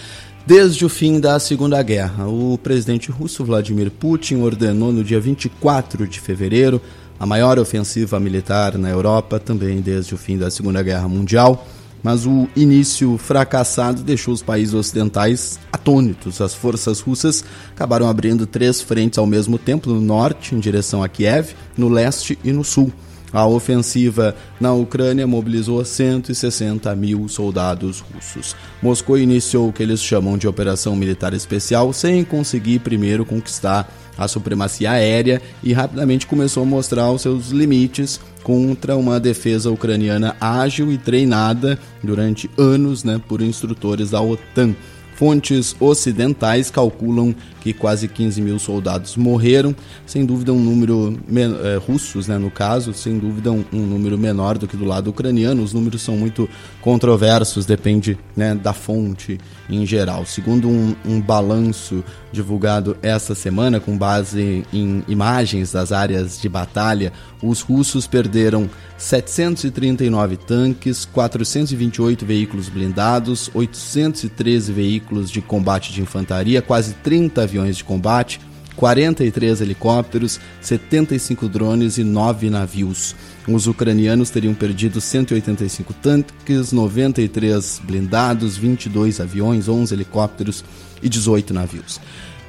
desde 0.46 0.86
o 0.86 0.90
fim 0.90 1.20
da 1.20 1.40
Segunda 1.40 1.82
Guerra. 1.84 2.28
O 2.28 2.58
presidente 2.58 3.12
russo 3.12 3.44
Vladimir 3.44 3.92
Putin 3.92 4.38
ordenou 4.42 4.92
no 4.94 5.04
dia 5.04 5.20
24 5.20 6.08
de 6.08 6.20
fevereiro 6.20 6.82
a 7.20 7.26
maior 7.26 7.60
ofensiva 7.60 8.20
militar 8.20 8.78
na 8.78 8.90
Europa, 8.90 9.40
também 9.40 9.82
desde 9.82 10.14
o 10.14 10.18
fim 10.18 10.38
da 10.38 10.50
Segunda 10.52 10.82
Guerra 10.84 11.08
Mundial 11.08 11.66
mas 12.08 12.26
o 12.26 12.48
início 12.56 13.18
fracassado 13.18 14.02
deixou 14.02 14.34
os 14.34 14.42
países 14.42 14.74
ocidentais 14.74 15.60
atônitos. 15.74 16.40
As 16.40 16.54
forças 16.54 17.02
russas 17.02 17.44
acabaram 17.76 18.08
abrindo 18.08 18.48
três 18.48 18.80
frentes 18.80 19.20
ao 19.20 19.26
mesmo 19.26 19.58
tempo, 19.58 19.90
no 19.90 20.00
norte, 20.00 20.56
em 20.56 20.60
direção 20.62 21.04
a 21.04 21.10
Kiev, 21.10 21.50
no 21.78 21.90
leste 21.90 22.40
e 22.46 22.54
no 22.54 22.64
sul. 22.64 22.94
A 23.34 23.46
ofensiva 23.46 24.34
na 24.58 24.72
Ucrânia 24.72 25.28
mobilizou 25.28 25.84
160 25.84 26.96
mil 26.96 27.28
soldados 27.28 28.00
russos. 28.00 28.56
Moscou 28.82 29.18
iniciou 29.18 29.68
o 29.68 29.74
que 29.74 29.84
eles 29.84 30.02
chamam 30.02 30.38
de 30.38 30.48
Operação 30.48 30.96
Militar 30.96 31.34
Especial 31.34 31.92
sem 31.92 32.24
conseguir 32.24 32.80
primeiro 32.80 33.26
conquistar 33.26 33.94
a 34.18 34.28
supremacia 34.28 34.92
aérea 34.92 35.42
e 35.64 35.74
rapidamente 35.74 36.26
começou 36.26 36.64
a 36.64 36.66
mostrar 36.66 37.12
os 37.12 37.22
seus 37.22 37.50
limites 37.50 38.20
contra 38.44 38.96
uma 38.96 39.20
defesa 39.20 39.70
ucraniana 39.70 40.36
ágil 40.40 40.92
e 40.92 40.98
treinada 40.98 41.78
durante 42.04 42.50
anos 42.58 43.04
né, 43.04 43.22
por 43.28 43.42
instrutores 43.42 44.12
da 44.12 44.22
OTAN. 44.22 44.74
Fontes 45.16 45.76
ocidentais 45.80 46.70
calculam 46.70 47.36
quase 47.74 48.08
15 48.08 48.42
mil 48.42 48.60
soldados 48.60 49.16
morreram, 49.16 49.76
sem 50.06 50.26
dúvida 50.26 50.54
um 50.54 50.60
número 50.60 51.18
é, 51.64 51.78
russos, 51.78 52.28
né, 52.28 52.38
no 52.38 52.52
caso, 52.52 52.94
sem 52.94 53.18
dúvida 53.18 53.52
um, 53.52 53.64
um, 53.74 53.86
número 53.86 54.18
menor 54.18 54.58
do 54.58 54.68
que 54.68 54.78
do 54.78 54.86
lado 54.86 55.10
ucraniano. 55.10 55.64
Os 55.64 55.74
números 55.74 56.02
são 56.02 56.18
muito 56.18 56.50
controversos, 56.82 57.66
depende 57.66 58.18
né, 58.36 58.56
da 58.56 58.74
fonte 58.74 59.38
em 59.70 59.86
geral. 59.86 60.26
Segundo 60.26 60.70
um, 60.70 60.96
um 61.06 61.22
balanço 61.22 62.04
divulgado 62.32 62.98
essa 63.02 63.34
semana, 63.34 63.80
com 63.80 63.98
base 63.98 64.66
em 64.72 65.04
imagens 65.08 65.72
das 65.72 65.92
áreas 65.92 66.40
de 66.40 66.48
batalha, 66.48 67.12
os 67.42 67.62
russos 67.62 68.08
perderam 68.08 68.70
739 68.98 70.38
tanques, 70.38 71.06
428 71.06 72.26
veículos 72.26 72.68
blindados, 72.68 73.50
813 73.54 74.72
veículos 74.72 75.30
de 75.30 75.42
combate 75.42 75.94
de 75.94 76.02
infantaria, 76.02 76.62
quase 76.62 76.94
30 76.96 77.44
aviões 77.44 77.57
de 77.66 77.84
combate, 77.84 78.40
43 78.76 79.60
helicópteros, 79.62 80.40
75 80.62 81.50
drones 81.50 81.98
e 81.98 82.04
9 82.04 82.50
navios. 82.50 83.16
Os 83.48 83.66
ucranianos 83.68 84.30
teriam 84.30 84.54
perdido 84.54 85.02
185 85.02 85.94
tanques, 85.94 86.72
93 86.72 87.82
blindados, 87.84 88.56
22 88.56 89.20
aviões, 89.20 89.68
11 89.68 89.94
helicópteros 89.94 90.64
e 91.02 91.10
18 91.10 91.54
navios. 91.54 92.00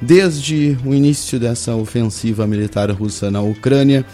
Desde 0.01 0.77
o 0.85 0.93
início 0.93 1.39
dessa 1.39 1.75
ofensiva 1.75 2.47
militar 2.47 2.89
russa 2.91 3.29
na 3.29 3.41
Ucrânia, 3.41 4.05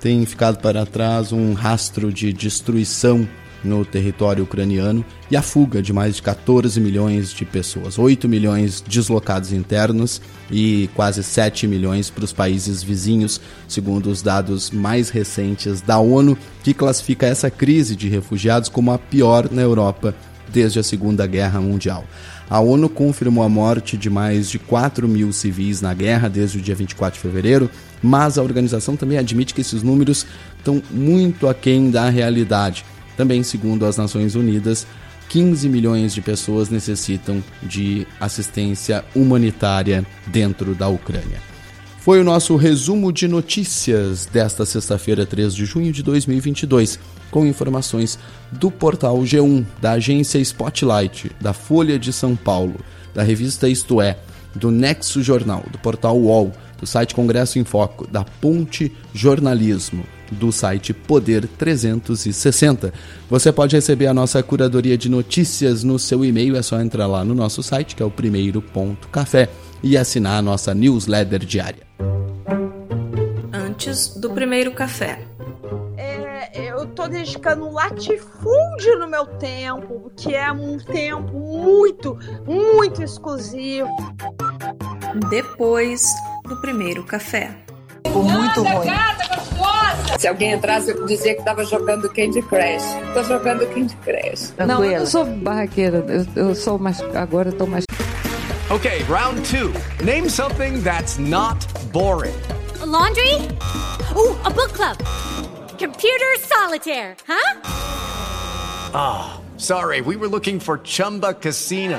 tem 0.00 0.24
ficado 0.24 0.60
para 0.60 0.86
trás 0.86 1.30
um 1.30 1.52
rastro 1.52 2.10
de 2.12 2.32
destruição 2.32 3.28
no 3.62 3.84
território 3.84 4.44
ucraniano 4.44 5.04
e 5.30 5.36
a 5.36 5.42
fuga 5.42 5.82
de 5.82 5.92
mais 5.92 6.16
de 6.16 6.22
14 6.22 6.80
milhões 6.80 7.32
de 7.32 7.44
pessoas, 7.44 7.98
8 7.98 8.28
milhões 8.28 8.80
deslocados 8.80 9.52
internos 9.52 10.20
e 10.50 10.88
quase 10.94 11.22
7 11.22 11.66
milhões 11.66 12.10
para 12.10 12.24
os 12.24 12.32
países 12.32 12.82
vizinhos, 12.82 13.40
segundo 13.68 14.10
os 14.10 14.22
dados 14.22 14.70
mais 14.70 15.10
recentes 15.10 15.80
da 15.80 15.98
ONU, 15.98 16.36
que 16.62 16.74
classifica 16.74 17.26
essa 17.26 17.50
crise 17.50 17.94
de 17.94 18.08
refugiados 18.08 18.68
como 18.68 18.92
a 18.92 18.98
pior 18.98 19.48
na 19.50 19.62
Europa 19.62 20.14
desde 20.52 20.78
a 20.78 20.82
Segunda 20.82 21.26
Guerra 21.26 21.60
Mundial. 21.60 22.04
A 22.48 22.58
ONU 22.58 22.88
confirmou 22.88 23.44
a 23.44 23.48
morte 23.48 23.96
de 23.96 24.10
mais 24.10 24.50
de 24.50 24.58
4 24.58 25.06
mil 25.06 25.32
civis 25.32 25.80
na 25.80 25.94
guerra 25.94 26.28
desde 26.28 26.58
o 26.58 26.60
dia 26.60 26.74
24 26.74 27.14
de 27.14 27.20
fevereiro, 27.20 27.70
mas 28.02 28.36
a 28.36 28.42
organização 28.42 28.96
também 28.96 29.18
admite 29.18 29.54
que 29.54 29.60
esses 29.60 29.84
números 29.84 30.26
estão 30.58 30.82
muito 30.90 31.48
aquém 31.48 31.92
da 31.92 32.10
realidade. 32.10 32.84
Também, 33.20 33.42
segundo 33.42 33.84
as 33.84 33.98
Nações 33.98 34.34
Unidas, 34.34 34.86
15 35.28 35.68
milhões 35.68 36.14
de 36.14 36.22
pessoas 36.22 36.70
necessitam 36.70 37.44
de 37.62 38.06
assistência 38.18 39.04
humanitária 39.14 40.06
dentro 40.28 40.74
da 40.74 40.88
Ucrânia. 40.88 41.38
Foi 41.98 42.18
o 42.18 42.24
nosso 42.24 42.56
resumo 42.56 43.12
de 43.12 43.28
notícias 43.28 44.24
desta 44.24 44.64
sexta-feira, 44.64 45.26
3 45.26 45.54
de 45.54 45.66
junho 45.66 45.92
de 45.92 46.02
2022, 46.02 46.98
com 47.30 47.44
informações 47.44 48.18
do 48.50 48.70
portal 48.70 49.18
G1, 49.18 49.66
da 49.82 49.92
agência 49.92 50.38
Spotlight, 50.38 51.30
da 51.38 51.52
Folha 51.52 51.98
de 51.98 52.14
São 52.14 52.34
Paulo, 52.34 52.80
da 53.14 53.22
revista 53.22 53.68
Isto 53.68 54.00
É, 54.00 54.16
do 54.54 54.70
Nexo 54.70 55.22
Jornal, 55.22 55.62
do 55.70 55.76
portal 55.76 56.18
UOL, 56.18 56.52
do 56.78 56.86
site 56.86 57.14
Congresso 57.14 57.58
em 57.58 57.64
Foco, 57.64 58.06
da 58.06 58.24
Ponte 58.24 58.90
Jornalismo, 59.12 60.06
do 60.30 60.52
site 60.52 60.92
Poder 60.92 61.46
360. 61.46 62.92
Você 63.28 63.52
pode 63.52 63.76
receber 63.76 64.06
a 64.06 64.14
nossa 64.14 64.42
curadoria 64.42 64.96
de 64.96 65.08
notícias 65.08 65.82
no 65.82 65.98
seu 65.98 66.24
e-mail, 66.24 66.56
é 66.56 66.62
só 66.62 66.80
entrar 66.80 67.06
lá 67.06 67.24
no 67.24 67.34
nosso 67.34 67.62
site, 67.62 67.96
que 67.96 68.02
é 68.02 68.06
o 68.06 68.10
primeiro 68.10 68.60
ponto 68.62 69.08
café, 69.08 69.48
e 69.82 69.96
assinar 69.96 70.38
a 70.38 70.42
nossa 70.42 70.74
newsletter 70.74 71.40
diária. 71.40 71.86
Antes 73.52 74.16
do 74.16 74.30
primeiro 74.30 74.72
café. 74.72 75.26
É, 75.96 76.70
eu 76.70 76.86
tô 76.86 77.06
dedicando 77.06 77.66
um 77.66 77.72
latifúndio 77.72 78.98
no 78.98 79.08
meu 79.08 79.26
tempo, 79.26 80.10
que 80.16 80.34
é 80.34 80.50
um 80.52 80.78
tempo 80.78 81.38
muito, 81.38 82.18
muito 82.46 83.02
exclusivo. 83.02 83.88
Depois 85.28 86.04
do 86.44 86.60
primeiro 86.60 87.04
café. 87.04 87.69
Ficou 88.06 88.22
muito 88.24 88.62
ruim. 88.62 88.90
Se 90.18 90.28
alguém 90.28 90.52
entrasse, 90.52 90.90
eu 90.90 91.06
dizia 91.06 91.34
que 91.34 91.42
tava 91.42 91.64
jogando 91.64 92.08
Candy 92.08 92.42
Crush. 92.42 92.84
Tô 93.14 93.22
jogando 93.24 93.66
Candy 93.68 93.96
Crush. 94.04 94.52
Não, 94.58 94.84
eu 94.84 95.00
não 95.00 95.06
sou 95.06 95.24
barraqueira. 95.24 96.04
Eu, 96.08 96.48
eu 96.48 96.54
sou 96.54 96.78
mais. 96.78 97.00
Agora 97.14 97.48
eu 97.48 97.52
tô 97.56 97.66
mais. 97.66 97.84
Okay, 98.70 99.02
round 99.08 99.40
two. 99.50 99.72
Name 100.04 100.28
something 100.28 100.82
that's 100.82 101.18
not 101.18 101.66
boring. 101.92 102.34
A 102.82 102.86
laundry? 102.86 103.34
Ooh, 104.16 104.36
a 104.44 104.50
book 104.50 104.72
club. 104.74 104.96
Computer 105.78 106.38
solitaire, 106.40 107.16
huh? 107.26 107.60
Ah, 108.92 109.38
oh, 109.38 109.58
sorry. 109.58 110.02
We 110.02 110.16
were 110.16 110.28
looking 110.28 110.60
for 110.60 110.78
Chumba 110.78 111.34
Casino. 111.34 111.98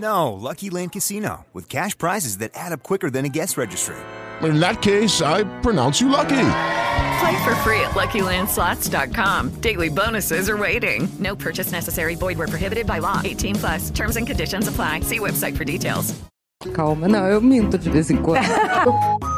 No, 0.00 0.32
Lucky 0.32 0.70
Land 0.70 0.92
Casino, 0.92 1.44
with 1.52 1.68
cash 1.68 1.98
prizes 1.98 2.38
that 2.38 2.52
add 2.54 2.72
up 2.72 2.82
quicker 2.84 3.10
than 3.10 3.24
a 3.24 3.28
guest 3.28 3.56
registry. 3.56 3.96
In 4.42 4.60
that 4.60 4.80
case, 4.80 5.20
I 5.20 5.42
pronounce 5.60 6.00
you 6.00 6.08
lucky. 6.08 6.50
Play 7.18 7.44
for 7.44 7.54
free 7.64 7.80
at 7.80 7.96
LuckyLandSlots.com. 7.96 9.60
Daily 9.60 9.88
bonuses 9.88 10.48
are 10.48 10.56
waiting. 10.56 11.08
No 11.18 11.34
purchase 11.34 11.72
necessary. 11.72 12.14
Void 12.14 12.38
where 12.38 12.46
prohibited 12.46 12.86
by 12.86 13.00
law. 13.00 13.20
18 13.24 13.56
plus. 13.56 13.90
Terms 13.90 14.16
and 14.16 14.26
conditions 14.26 14.68
apply. 14.68 15.00
See 15.00 15.18
website 15.18 15.56
for 15.56 15.64
details. 15.64 16.14
Calma, 16.74 17.08
não, 17.08 17.26
eu 17.26 17.40
minto 17.40 17.76
de 17.78 17.90
vez 17.90 18.10
em 18.10 18.16
quando. 18.16 18.42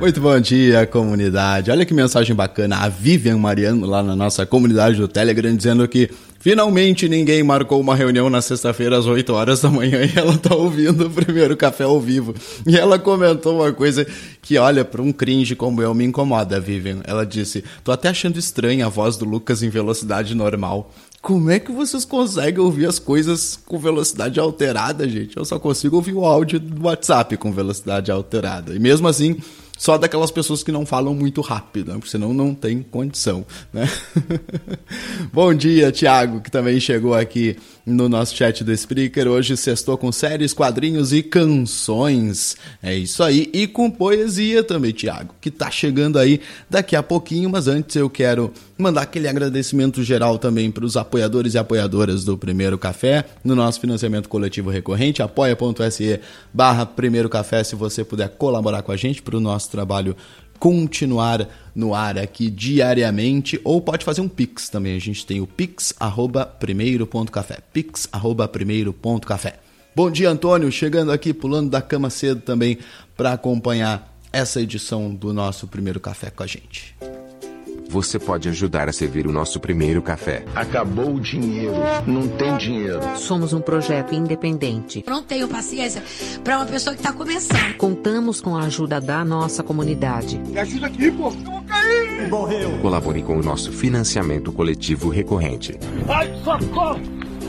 Muito 0.00 0.20
bom 0.20 0.38
dia, 0.38 0.86
comunidade. 0.86 1.72
Olha 1.72 1.84
que 1.84 1.92
mensagem 1.92 2.34
bacana. 2.34 2.76
A 2.76 2.88
Vivian 2.88 3.36
Mariano, 3.36 3.84
lá 3.84 4.00
na 4.00 4.14
nossa 4.14 4.46
comunidade 4.46 4.96
do 4.96 5.08
Telegram, 5.08 5.54
dizendo 5.54 5.88
que 5.88 6.08
finalmente 6.48 7.10
ninguém 7.10 7.42
marcou 7.42 7.78
uma 7.78 7.94
reunião 7.94 8.30
na 8.30 8.40
sexta-feira 8.40 8.96
às 8.96 9.04
8 9.04 9.30
horas 9.34 9.60
da 9.60 9.68
manhã 9.68 10.00
e 10.02 10.18
ela 10.18 10.38
tá 10.38 10.54
ouvindo 10.54 11.06
o 11.06 11.10
primeiro 11.10 11.54
café 11.54 11.84
ao 11.84 12.00
vivo. 12.00 12.34
E 12.66 12.74
ela 12.74 12.98
comentou 12.98 13.56
uma 13.56 13.70
coisa 13.70 14.06
que, 14.40 14.56
olha, 14.56 14.82
para 14.82 15.02
um 15.02 15.12
cringe 15.12 15.54
como 15.54 15.82
eu 15.82 15.92
me 15.92 16.06
incomoda, 16.06 16.58
Vivian. 16.58 17.00
Ela 17.04 17.26
disse: 17.26 17.62
tô 17.84 17.92
até 17.92 18.08
achando 18.08 18.38
estranha 18.38 18.86
a 18.86 18.88
voz 18.88 19.18
do 19.18 19.26
Lucas 19.26 19.62
em 19.62 19.68
velocidade 19.68 20.34
normal. 20.34 20.90
Como 21.20 21.50
é 21.50 21.58
que 21.58 21.70
vocês 21.70 22.06
conseguem 22.06 22.64
ouvir 22.64 22.86
as 22.86 22.98
coisas 22.98 23.58
com 23.66 23.78
velocidade 23.78 24.40
alterada, 24.40 25.06
gente? 25.06 25.36
Eu 25.36 25.44
só 25.44 25.58
consigo 25.58 25.96
ouvir 25.96 26.14
o 26.14 26.24
áudio 26.24 26.58
do 26.58 26.86
WhatsApp 26.86 27.36
com 27.36 27.52
velocidade 27.52 28.10
alterada. 28.10 28.74
E 28.74 28.78
mesmo 28.78 29.06
assim, 29.06 29.36
só 29.78 29.96
daquelas 29.96 30.30
pessoas 30.32 30.62
que 30.64 30.72
não 30.72 30.84
falam 30.84 31.14
muito 31.14 31.40
rápido, 31.40 31.92
né? 31.92 31.94
porque 31.94 32.10
senão 32.10 32.34
não 32.34 32.52
tem 32.52 32.82
condição, 32.82 33.46
né? 33.72 33.88
Bom 35.32 35.54
dia, 35.54 35.92
Thiago, 35.92 36.40
que 36.40 36.50
também 36.50 36.80
chegou 36.80 37.14
aqui 37.14 37.56
no 37.88 38.08
nosso 38.08 38.36
chat 38.36 38.62
do 38.62 38.72
Spreaker. 38.72 39.26
Hoje 39.26 39.56
sextou 39.56 39.96
com 39.96 40.12
séries, 40.12 40.52
quadrinhos 40.52 41.12
e 41.12 41.22
canções. 41.22 42.56
É 42.82 42.94
isso 42.94 43.22
aí. 43.22 43.48
E 43.52 43.66
com 43.66 43.90
poesia 43.90 44.62
também, 44.62 44.92
Thiago, 44.92 45.34
que 45.40 45.50
tá 45.50 45.70
chegando 45.70 46.18
aí 46.18 46.40
daqui 46.68 46.94
a 46.94 47.02
pouquinho. 47.02 47.48
Mas 47.48 47.66
antes 47.66 47.96
eu 47.96 48.10
quero 48.10 48.52
mandar 48.76 49.02
aquele 49.02 49.26
agradecimento 49.26 50.02
geral 50.02 50.38
também 50.38 50.70
para 50.70 50.84
os 50.84 50.96
apoiadores 50.96 51.54
e 51.54 51.58
apoiadoras 51.58 52.24
do 52.24 52.36
Primeiro 52.36 52.78
Café 52.78 53.24
no 53.42 53.56
nosso 53.56 53.80
financiamento 53.80 54.28
coletivo 54.28 54.70
recorrente, 54.70 55.22
apoia.se 55.22 56.20
barra 56.52 56.86
Primeiro 56.86 57.28
Café, 57.28 57.64
se 57.64 57.74
você 57.74 58.04
puder 58.04 58.28
colaborar 58.28 58.82
com 58.82 58.92
a 58.92 58.96
gente 58.96 59.22
para 59.22 59.36
o 59.36 59.40
nosso 59.40 59.70
trabalho 59.70 60.16
continuar 60.58 61.48
no 61.74 61.94
ar 61.94 62.18
aqui 62.18 62.50
diariamente, 62.50 63.60
ou 63.64 63.80
pode 63.80 64.04
fazer 64.04 64.20
um 64.20 64.28
Pix 64.28 64.68
também. 64.68 64.96
A 64.96 65.00
gente 65.00 65.24
tem 65.24 65.40
o 65.40 65.46
pix 65.46 65.94
arroba 65.98 66.44
pix 67.72 68.08
arroba 68.12 68.48
primeiro.café. 68.48 69.60
Bom 69.94 70.10
dia, 70.10 70.30
Antônio, 70.30 70.70
chegando 70.70 71.10
aqui, 71.10 71.32
pulando 71.32 71.70
da 71.70 71.82
cama 71.82 72.10
cedo 72.10 72.40
também 72.40 72.78
para 73.16 73.32
acompanhar 73.32 74.16
essa 74.32 74.60
edição 74.60 75.12
do 75.12 75.32
nosso 75.32 75.66
Primeiro 75.66 75.98
Café 75.98 76.30
com 76.30 76.42
a 76.42 76.46
gente. 76.46 76.94
Você 77.88 78.18
pode 78.18 78.48
ajudar 78.50 78.88
a 78.88 78.92
servir 78.92 79.26
o 79.26 79.32
nosso 79.32 79.58
primeiro 79.58 80.02
café. 80.02 80.44
Acabou 80.54 81.14
o 81.14 81.20
dinheiro, 81.20 81.74
não 82.06 82.28
tem 82.28 82.56
dinheiro. 82.58 83.00
Somos 83.16 83.52
um 83.52 83.60
projeto 83.60 84.14
independente. 84.14 85.02
Não 85.06 85.22
tenho 85.22 85.48
paciência 85.48 86.02
para 86.44 86.58
uma 86.58 86.66
pessoa 86.66 86.94
que 86.94 87.00
está 87.00 87.12
começando. 87.12 87.76
Contamos 87.78 88.40
com 88.42 88.56
a 88.56 88.64
ajuda 88.64 89.00
da 89.00 89.24
nossa 89.24 89.62
comunidade. 89.62 90.38
Me 90.38 90.58
ajuda 90.58 90.86
aqui, 90.86 91.10
pô, 91.10 91.28
eu 91.28 91.50
vou 91.50 91.62
cair. 91.62 92.28
Morreu. 92.28 92.78
Colabore 92.82 93.22
com 93.22 93.38
o 93.38 93.42
nosso 93.42 93.72
financiamento 93.72 94.52
coletivo 94.52 95.08
recorrente. 95.08 95.78
Ai, 96.08 96.30
socorro! 96.44 97.00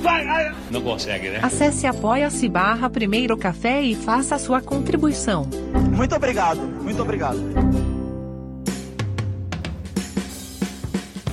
Vai, 0.02 0.26
ai. 0.26 0.56
Não 0.72 0.82
consegue, 0.82 1.30
né? 1.30 1.40
Acesse 1.44 1.86
apoia-se 1.86 2.48
barra 2.48 2.90
Primeiro 2.90 3.36
Café 3.36 3.82
e 3.82 3.96
faça 3.96 4.36
a 4.36 4.40
sua 4.40 4.62
contribuição. 4.62 5.46
Muito 5.94 6.16
obrigado, 6.16 6.62
muito 6.82 7.02
obrigado. 7.02 7.38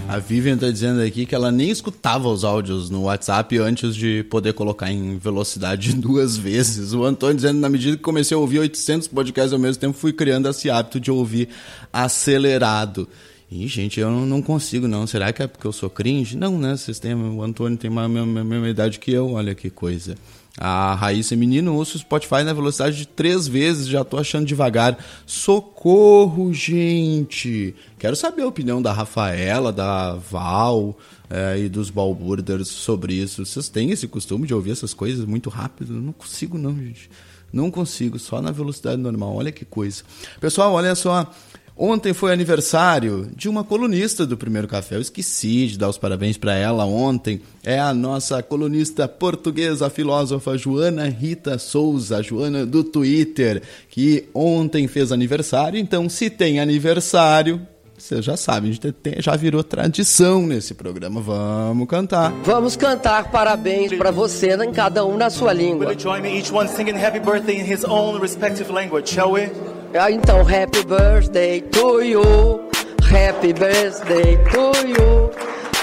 A 0.08 0.18
Vivian 0.18 0.56
tá 0.56 0.70
dizendo 0.70 1.00
aqui 1.00 1.26
que 1.26 1.34
ela 1.34 1.50
nem 1.50 1.70
escutava 1.70 2.28
os 2.28 2.44
áudios 2.44 2.90
no 2.90 3.02
WhatsApp 3.02 3.58
antes 3.58 3.94
de 3.94 4.24
poder 4.24 4.52
colocar 4.54 4.90
em 4.90 5.18
velocidade 5.18 5.92
duas 5.96 6.36
vezes. 6.36 6.92
O 6.92 7.04
Antônio 7.04 7.36
dizendo, 7.36 7.58
na 7.58 7.68
medida 7.68 7.96
que 7.96 8.02
comecei 8.02 8.36
a 8.36 8.40
ouvir 8.40 8.60
800 8.60 9.08
podcasts 9.08 9.52
ao 9.52 9.58
mesmo 9.58 9.80
tempo, 9.80 9.98
fui 9.98 10.12
criando 10.12 10.48
esse 10.48 10.70
hábito 10.70 11.00
de 11.00 11.10
ouvir 11.10 11.48
acelerado. 11.92 13.08
E, 13.50 13.66
gente, 13.68 14.00
eu 14.00 14.10
não 14.10 14.42
consigo, 14.42 14.88
não. 14.88 15.06
Será 15.06 15.32
que 15.32 15.42
é 15.42 15.46
porque 15.46 15.66
eu 15.66 15.72
sou 15.72 15.88
cringe? 15.88 16.36
Não, 16.36 16.58
né? 16.58 16.76
Vocês 16.76 16.98
têm, 16.98 17.14
o 17.14 17.42
Antônio 17.42 17.78
tem 17.78 17.90
a 17.96 18.08
mesma 18.08 18.68
idade 18.68 18.98
que 18.98 19.12
eu, 19.12 19.32
olha 19.32 19.54
que 19.54 19.70
coisa. 19.70 20.16
A 20.58 20.94
Raíssa 20.94 21.36
Menino 21.36 21.74
ouço 21.74 21.96
o 21.96 22.00
Spotify 22.00 22.42
na 22.42 22.54
velocidade 22.54 22.96
de 22.96 23.06
três 23.06 23.46
vezes, 23.46 23.86
já 23.86 24.02
tô 24.04 24.16
achando 24.16 24.46
devagar. 24.46 24.96
Socorro, 25.26 26.52
gente! 26.54 27.74
Quero 27.98 28.16
saber 28.16 28.42
a 28.42 28.48
opinião 28.48 28.80
da 28.80 28.92
Rafaela, 28.92 29.70
da 29.70 30.14
Val 30.14 30.96
é, 31.28 31.58
e 31.58 31.68
dos 31.68 31.90
Balburders 31.90 32.68
sobre 32.68 33.14
isso. 33.14 33.44
Vocês 33.44 33.68
têm 33.68 33.90
esse 33.90 34.08
costume 34.08 34.46
de 34.46 34.54
ouvir 34.54 34.70
essas 34.70 34.94
coisas 34.94 35.26
muito 35.26 35.50
rápido? 35.50 35.94
Eu 35.94 36.00
não 36.00 36.12
consigo, 36.12 36.56
não, 36.56 36.74
gente. 36.74 37.10
Não 37.52 37.70
consigo, 37.70 38.18
só 38.18 38.40
na 38.40 38.50
velocidade 38.50 39.00
normal. 39.00 39.34
Olha 39.36 39.52
que 39.52 39.64
coisa. 39.64 40.02
Pessoal, 40.40 40.72
olha 40.72 40.94
só. 40.94 41.30
Ontem 41.78 42.14
foi 42.14 42.32
aniversário 42.32 43.28
de 43.36 43.50
uma 43.50 43.62
colunista 43.62 44.24
do 44.24 44.34
Primeiro 44.34 44.66
Café. 44.66 44.96
Eu 44.96 45.00
esqueci 45.02 45.66
de 45.66 45.78
dar 45.78 45.90
os 45.90 45.98
parabéns 45.98 46.38
para 46.38 46.54
ela 46.54 46.86
ontem. 46.86 47.42
É 47.62 47.78
a 47.78 47.92
nossa 47.92 48.42
colunista 48.42 49.06
portuguesa, 49.06 49.90
filósofa 49.90 50.56
Joana 50.56 51.06
Rita 51.06 51.58
Souza, 51.58 52.22
Joana 52.22 52.64
do 52.64 52.82
Twitter, 52.82 53.62
que 53.90 54.24
ontem 54.32 54.88
fez 54.88 55.12
aniversário. 55.12 55.78
Então, 55.78 56.08
se 56.08 56.30
tem 56.30 56.60
aniversário, 56.60 57.60
você 57.98 58.22
já 58.22 58.38
sabe, 58.38 58.70
a 58.70 58.72
gente 58.72 58.92
tem, 58.92 59.16
já 59.18 59.36
virou 59.36 59.62
tradição 59.62 60.46
nesse 60.46 60.72
programa. 60.72 61.20
Vamos 61.20 61.86
cantar. 61.88 62.32
Vamos 62.42 62.74
cantar 62.74 63.30
parabéns 63.30 63.92
para 63.92 64.10
você, 64.10 64.54
em 64.54 64.72
cada 64.72 65.04
um 65.04 65.18
na 65.18 65.28
sua 65.28 65.52
língua. 65.52 65.88
Will 65.88 65.94
you 65.94 66.00
join 66.00 66.22
me, 66.22 66.38
each 66.38 66.50
one 66.50 66.68
singing 66.68 66.96
happy 66.96 67.20
birthday 67.20 67.60
in 67.60 67.70
his 67.70 67.84
own 67.84 68.18
respective 68.18 68.72
language, 68.72 69.10
shall 69.10 69.32
we? 69.32 69.50
Ah, 69.94 70.10
então, 70.10 70.42
happy 70.42 70.82
birthday 70.84 71.60
to 71.60 72.02
you. 72.02 72.68
Happy 73.08 73.52
birthday 73.52 74.36
to 74.50 74.86
you. 74.86 75.30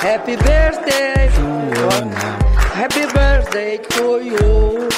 Happy 0.02 0.36
birthday. 0.36 1.30
Joana. 1.74 2.44
Happy 2.74 3.06
birthday 3.14 3.78
to 3.78 4.20
you. 4.22 4.90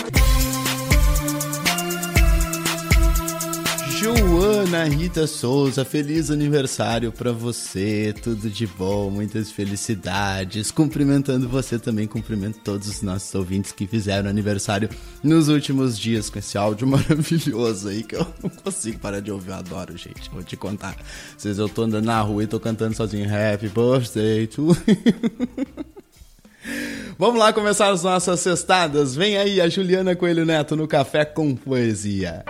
Joana 4.05 4.83
Rita 4.83 5.25
Souza, 5.25 5.83
feliz 5.83 6.29
aniversário 6.29 7.11
para 7.11 7.31
você, 7.31 8.13
tudo 8.21 8.51
de 8.51 8.67
bom, 8.67 9.09
muitas 9.09 9.51
felicidades. 9.51 10.69
Cumprimentando 10.69 11.49
você 11.49 11.79
também, 11.79 12.05
cumprimento 12.05 12.59
todos 12.63 12.87
os 12.87 13.01
nossos 13.01 13.33
ouvintes 13.33 13.71
que 13.71 13.87
fizeram 13.87 14.29
aniversário 14.29 14.89
nos 15.23 15.47
últimos 15.47 15.97
dias 15.97 16.29
com 16.29 16.37
esse 16.37 16.55
áudio 16.55 16.85
maravilhoso 16.87 17.87
aí 17.87 18.03
que 18.03 18.15
eu 18.15 18.27
não 18.43 18.49
consigo 18.51 18.99
parar 18.99 19.21
de 19.21 19.31
ouvir, 19.31 19.49
eu 19.49 19.55
adoro, 19.55 19.97
gente. 19.97 20.29
Vou 20.31 20.43
te 20.43 20.55
contar. 20.55 20.95
Vocês 21.35 21.57
eu 21.57 21.67
tô 21.67 21.81
andando 21.81 22.05
na 22.05 22.21
rua 22.21 22.43
e 22.43 22.47
tô 22.47 22.59
cantando 22.59 22.95
sozinho 22.95 23.25
Happy 23.25 23.69
Birthday 23.69 24.45
to 24.45 24.77
Vamos 27.17 27.39
lá 27.39 27.51
começar 27.51 27.89
as 27.89 28.03
nossas 28.03 28.39
cestadas. 28.39 29.15
Vem 29.15 29.35
aí 29.35 29.59
a 29.59 29.67
Juliana 29.67 30.15
Coelho 30.15 30.45
Neto 30.45 30.75
no 30.75 30.87
Café 30.87 31.25
com 31.25 31.55
Poesia. 31.55 32.45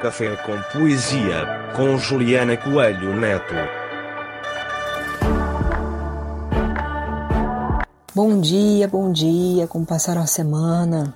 Café 0.00 0.34
com 0.34 0.58
Poesia, 0.72 1.44
com 1.76 1.98
Juliana 1.98 2.56
Coelho 2.56 3.14
Neto. 3.14 3.54
Bom 8.14 8.40
dia, 8.40 8.88
bom 8.88 9.12
dia, 9.12 9.66
como 9.66 9.84
passaram 9.84 10.22
a 10.22 10.26
semana? 10.26 11.14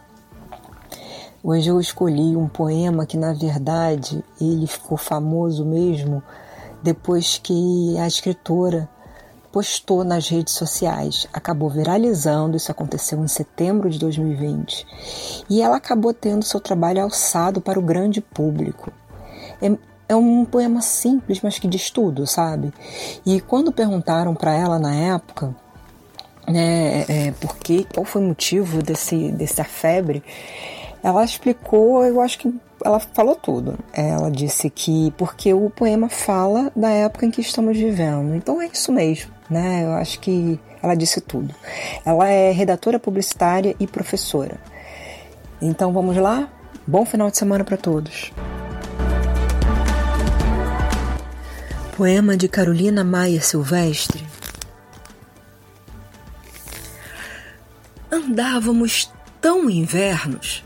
Hoje 1.42 1.70
eu 1.70 1.80
escolhi 1.80 2.36
um 2.36 2.46
poema 2.46 3.06
que, 3.06 3.16
na 3.16 3.32
verdade, 3.32 4.22
ele 4.38 4.66
ficou 4.66 4.98
famoso 4.98 5.64
mesmo 5.64 6.22
depois 6.82 7.40
que 7.42 7.96
a 7.98 8.06
escritora 8.06 8.86
postou 9.54 10.02
nas 10.02 10.28
redes 10.28 10.52
sociais. 10.52 11.28
Acabou 11.32 11.70
viralizando, 11.70 12.56
isso 12.56 12.72
aconteceu 12.72 13.22
em 13.22 13.28
setembro 13.28 13.88
de 13.88 14.00
2020. 14.00 14.84
E 15.48 15.62
ela 15.62 15.76
acabou 15.76 16.12
tendo 16.12 16.44
seu 16.44 16.58
trabalho 16.58 17.00
alçado 17.00 17.60
para 17.60 17.78
o 17.78 17.82
grande 17.82 18.20
público. 18.20 18.92
É, 19.62 19.70
é 20.08 20.16
um 20.16 20.44
poema 20.44 20.82
simples, 20.82 21.40
mas 21.40 21.56
que 21.56 21.68
diz 21.68 21.88
tudo, 21.88 22.26
sabe? 22.26 22.74
E 23.24 23.40
quando 23.40 23.70
perguntaram 23.70 24.34
para 24.34 24.52
ela 24.52 24.76
na 24.76 24.92
época, 24.92 25.54
né, 26.48 27.04
é, 27.08 27.32
por 27.40 27.56
que, 27.56 27.84
qual 27.84 28.04
foi 28.04 28.22
o 28.22 28.26
motivo 28.26 28.82
desse, 28.82 29.30
dessa 29.30 29.62
febre, 29.62 30.20
ela 31.00 31.22
explicou, 31.22 32.04
eu 32.04 32.20
acho 32.20 32.40
que 32.40 32.52
ela 32.84 32.98
falou 32.98 33.36
tudo. 33.36 33.78
Ela 33.92 34.32
disse 34.32 34.68
que 34.68 35.12
porque 35.16 35.54
o 35.54 35.70
poema 35.70 36.08
fala 36.08 36.72
da 36.74 36.90
época 36.90 37.24
em 37.24 37.30
que 37.30 37.40
estamos 37.40 37.78
vivendo. 37.78 38.34
Então 38.34 38.60
é 38.60 38.66
isso 38.66 38.90
mesmo 38.90 39.32
né? 39.48 39.84
Eu 39.84 39.92
acho 39.92 40.20
que 40.20 40.58
ela 40.82 40.94
disse 40.94 41.20
tudo. 41.20 41.54
Ela 42.04 42.28
é 42.28 42.50
redatora 42.50 42.98
publicitária 42.98 43.74
e 43.78 43.86
professora. 43.86 44.58
Então 45.60 45.92
vamos 45.92 46.16
lá? 46.16 46.48
Bom 46.86 47.04
final 47.04 47.30
de 47.30 47.38
semana 47.38 47.64
para 47.64 47.76
todos. 47.76 48.32
Poema 51.96 52.36
de 52.36 52.48
Carolina 52.48 53.04
Maia 53.04 53.40
Silvestre. 53.40 54.26
Andávamos 58.10 59.12
tão 59.40 59.70
invernos 59.70 60.64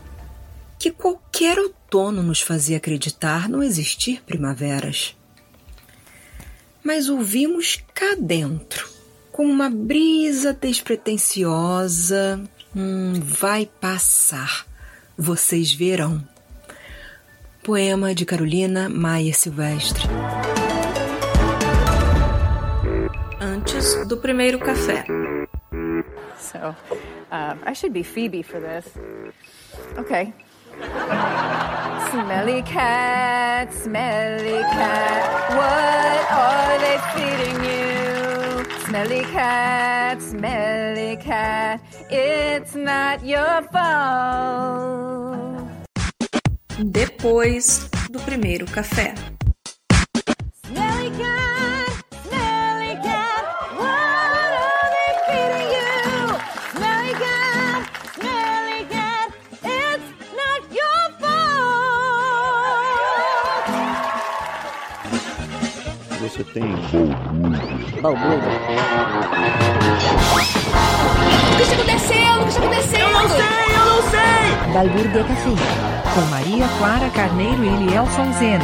que 0.77 0.91
qualquer 0.91 1.59
outono 1.59 2.23
nos 2.23 2.41
fazia 2.41 2.77
acreditar 2.77 3.47
não 3.47 3.61
existir 3.61 4.23
primaveras. 4.23 5.18
Mas 6.83 7.09
ouvimos 7.09 7.83
cá 7.93 8.15
dentro, 8.17 8.87
com 9.31 9.45
uma 9.45 9.69
brisa 9.69 10.53
despretensiosa, 10.53 12.41
hum, 12.75 13.13
vai 13.21 13.69
passar, 13.79 14.65
vocês 15.17 15.71
verão. 15.71 16.25
Poema 17.63 18.15
de 18.15 18.25
Carolina 18.25 18.89
Maia 18.89 19.33
Silvestre. 19.33 20.07
Antes 23.41 24.07
do 24.07 24.17
primeiro 24.17 24.57
café. 24.59 25.05
So, 26.37 26.57
uh, 27.31 27.55
I 27.65 27.75
should 27.75 27.93
be 27.93 28.03
Phoebe 28.03 28.41
for 28.41 28.61
this. 28.61 28.85
Okay. 29.97 30.33
Smelly 32.11 32.61
cat, 32.63 33.73
smelly 33.73 34.61
cat, 34.71 35.23
what 35.57 36.31
are 36.31 36.77
they 36.79 36.97
feeding 37.13 37.59
you? 37.63 38.63
Smelly 38.85 39.23
cat, 39.31 40.21
smelly 40.21 41.17
cat, 41.17 41.81
it's 42.09 42.75
not 42.75 43.25
your 43.25 43.61
fault. 43.71 45.67
Depois 46.79 47.89
do 48.09 48.19
primeiro 48.19 48.65
café. 48.65 49.13
Smelly 50.65 51.11
cat, 51.17 51.68
Você 66.39 66.45
tem 66.53 66.63
balbúrdia. 66.71 67.99
Balbúrdia. 68.01 68.49
O 71.51 71.57
que 71.57 71.63
está 71.63 71.75
acontecendo? 71.75 72.39
O 72.39 72.43
que 72.43 72.47
está 72.47 72.61
acontecendo? 72.61 73.01
Eu 73.01 73.11
não 73.11 73.27
sei, 73.27 73.65
eu 73.75 73.85
não 73.85 74.01
sei! 74.09 74.73
Balbúrdia 74.73 75.23
Café, 75.25 75.49
com 76.15 76.21
Maria 76.31 76.65
Clara 76.77 77.09
Carneiro 77.09 77.61
e 77.61 77.67
Elielson 77.67 78.31
Zeno. 78.39 78.63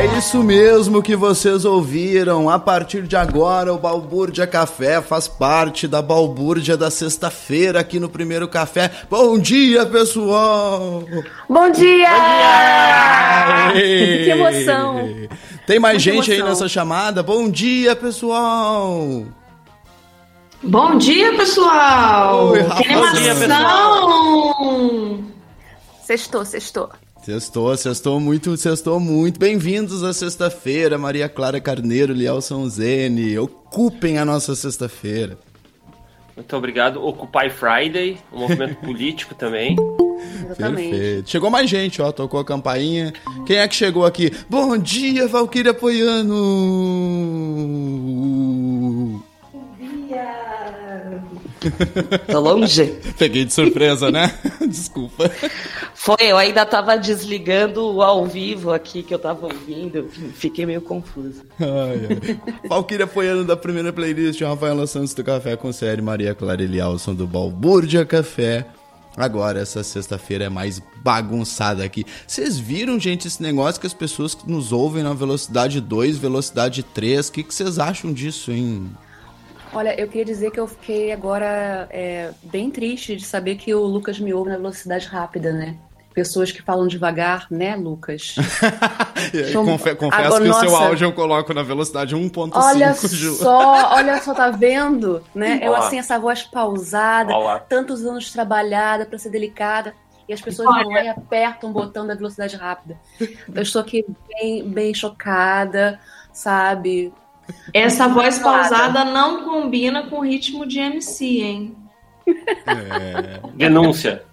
É 0.00 0.06
isso 0.16 0.42
mesmo 0.42 1.02
que 1.02 1.14
vocês 1.14 1.66
ouviram. 1.66 2.48
A 2.48 2.58
partir 2.58 3.02
de 3.02 3.16
agora, 3.16 3.70
o 3.70 3.78
Balbúrdia 3.78 4.46
Café 4.46 5.02
faz 5.02 5.28
parte 5.28 5.86
da 5.86 6.00
Balbúrdia 6.00 6.74
da 6.74 6.90
sexta-feira 6.90 7.80
aqui 7.80 8.00
no 8.00 8.08
Primeiro 8.08 8.48
Café. 8.48 8.90
Bom 9.10 9.38
dia, 9.38 9.84
pessoal! 9.84 11.04
Bom 11.46 11.70
dia! 11.70 12.08
Aê! 13.74 14.24
Que 14.24 14.30
emoção! 14.30 15.06
Tem 15.66 15.78
mais 15.78 16.00
gente 16.00 16.30
aí 16.32 16.38
emoção. 16.38 16.48
nessa 16.48 16.66
chamada? 16.66 17.22
Bom 17.22 17.50
dia, 17.50 17.94
pessoal! 17.94 19.26
Bom 20.62 20.96
dia, 20.96 21.36
pessoal! 21.36 22.52
Oi, 22.52 22.64
que! 22.64 22.94
Bom 22.94 23.12
dia, 23.12 23.34
Sextou, 26.06 26.46
sextou. 26.46 26.88
Sextou, 27.30 27.76
sextou 27.76 28.18
muito, 28.18 28.56
sextou 28.56 28.98
muito. 28.98 29.38
Bem-vindos 29.38 30.02
à 30.02 30.12
sexta-feira, 30.12 30.98
Maria 30.98 31.28
Clara 31.28 31.60
Carneiro, 31.60 32.12
Lielson 32.12 32.68
Zene. 32.68 33.38
Ocupem 33.38 34.18
a 34.18 34.24
nossa 34.24 34.56
sexta-feira. 34.56 35.38
Muito 36.34 36.56
obrigado. 36.56 37.00
Occupy 37.00 37.48
Friday, 37.48 38.18
um 38.32 38.40
movimento 38.40 38.74
político 38.84 39.32
também. 39.36 39.76
Perfeito. 40.56 41.30
Chegou 41.30 41.50
mais 41.50 41.70
gente, 41.70 42.02
ó, 42.02 42.10
tocou 42.10 42.40
a 42.40 42.44
campainha. 42.44 43.12
Quem 43.46 43.58
é 43.58 43.68
que 43.68 43.76
chegou 43.76 44.04
aqui? 44.04 44.32
Bom 44.48 44.76
dia, 44.76 45.28
Valquíria 45.28 45.72
Poiano! 45.72 46.34
Tô 52.30 52.40
longe? 52.40 52.86
Peguei 53.18 53.44
de 53.44 53.52
surpresa, 53.52 54.10
né? 54.10 54.32
Desculpa. 54.66 55.30
Foi, 55.94 56.16
eu 56.20 56.36
ainda 56.36 56.64
tava 56.64 56.96
desligando 56.96 57.84
o 57.94 58.02
ao 58.02 58.26
vivo 58.26 58.72
aqui 58.72 59.02
que 59.02 59.12
eu 59.12 59.18
tava 59.18 59.46
ouvindo. 59.46 60.08
Fiquei 60.34 60.64
meio 60.64 60.80
confuso. 60.80 61.42
Ai, 61.60 62.18
ai. 62.68 63.06
Poiano 63.06 63.44
da 63.44 63.56
primeira 63.56 63.92
playlist, 63.92 64.40
Rafaela 64.40 64.86
Santos 64.86 65.12
do 65.12 65.22
Café 65.22 65.56
com 65.56 65.72
Série, 65.72 66.00
Maria 66.00 66.34
Clara 66.34 66.62
Elialson 66.62 67.14
do 67.14 67.26
Balbúrdia 67.26 68.04
Café. 68.04 68.66
Agora, 69.16 69.60
essa 69.60 69.82
sexta-feira 69.82 70.44
é 70.44 70.48
mais 70.48 70.80
bagunçada 71.02 71.84
aqui. 71.84 72.06
Vocês 72.26 72.58
viram, 72.58 72.98
gente, 72.98 73.26
esse 73.26 73.42
negócio 73.42 73.80
que 73.80 73.86
as 73.86 73.92
pessoas 73.92 74.36
nos 74.46 74.72
ouvem 74.72 75.02
na 75.02 75.12
velocidade 75.12 75.80
2, 75.80 76.16
velocidade 76.16 76.82
3, 76.82 77.28
o 77.28 77.32
que 77.32 77.42
que 77.42 77.54
vocês 77.54 77.78
acham 77.78 78.12
disso, 78.12 78.52
hein? 78.52 78.90
Olha, 79.72 79.98
eu 80.00 80.08
queria 80.08 80.24
dizer 80.24 80.50
que 80.50 80.58
eu 80.58 80.66
fiquei 80.66 81.12
agora 81.12 81.86
é, 81.90 82.30
bem 82.42 82.70
triste 82.70 83.14
de 83.16 83.24
saber 83.24 83.54
que 83.56 83.72
o 83.74 83.80
Lucas 83.84 84.18
me 84.18 84.34
ouve 84.34 84.50
na 84.50 84.56
velocidade 84.56 85.06
rápida, 85.06 85.52
né? 85.52 85.76
Pessoas 86.12 86.50
que 86.50 86.60
falam 86.60 86.88
devagar, 86.88 87.46
né, 87.50 87.76
Lucas? 87.76 88.34
Então, 89.32 89.64
Confe- 89.66 89.94
confesso 89.94 90.22
agora, 90.24 90.44
que 90.44 90.50
o 90.50 90.54
seu 90.54 90.70
nossa. 90.70 90.84
áudio 90.86 91.04
eu 91.06 91.12
coloco 91.12 91.52
na 91.52 91.62
velocidade 91.62 92.16
1.5, 92.16 92.50
Olha 92.54 92.94
Ju. 92.94 93.34
só, 93.34 93.92
olha 93.94 94.20
só, 94.22 94.32
tá 94.34 94.50
vendo? 94.50 95.22
Né? 95.34 95.60
Eu 95.62 95.72
Olá. 95.72 95.86
assim, 95.86 95.98
essa 95.98 96.18
voz 96.18 96.42
pausada, 96.42 97.32
Olá. 97.32 97.58
tantos 97.60 98.04
anos 98.06 98.32
trabalhada 98.32 99.04
pra 99.04 99.18
ser 99.18 99.28
delicada, 99.28 99.94
e 100.26 100.32
as 100.32 100.40
pessoas 100.40 100.68
vão 100.74 100.88
lá 100.90 101.04
e 101.04 101.08
apertam 101.08 101.68
o 101.70 101.72
botão 101.72 102.06
da 102.06 102.14
velocidade 102.14 102.56
rápida. 102.56 102.98
Eu 103.54 103.62
estou 103.62 103.82
aqui 103.82 104.04
bem, 104.26 104.66
bem 104.68 104.94
chocada, 104.94 106.00
sabe? 106.32 107.12
Essa 107.72 108.08
voz 108.08 108.38
pausada 108.38 109.04
não 109.04 109.44
combina 109.44 110.04
com 110.08 110.20
o 110.20 110.24
ritmo 110.24 110.66
de 110.66 110.78
MC, 110.78 111.24
hein? 111.24 111.76
Denúncia. 113.54 114.24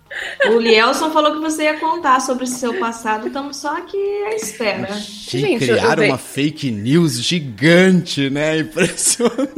O 0.49 0.57
Lielson 0.57 1.11
falou 1.11 1.33
que 1.33 1.39
você 1.39 1.63
ia 1.63 1.79
contar 1.79 2.21
sobre 2.21 2.45
esse 2.45 2.55
seu 2.55 2.73
passado, 2.79 3.27
estamos 3.27 3.57
só 3.57 3.77
aqui 3.77 4.23
à 4.23 4.35
espera. 4.35 4.89
E 5.33 5.57
criaram 5.57 6.05
uma 6.05 6.17
fake 6.17 6.71
news 6.71 7.21
gigante, 7.21 8.29
né? 8.29 8.59
Impressionante. 8.59 9.51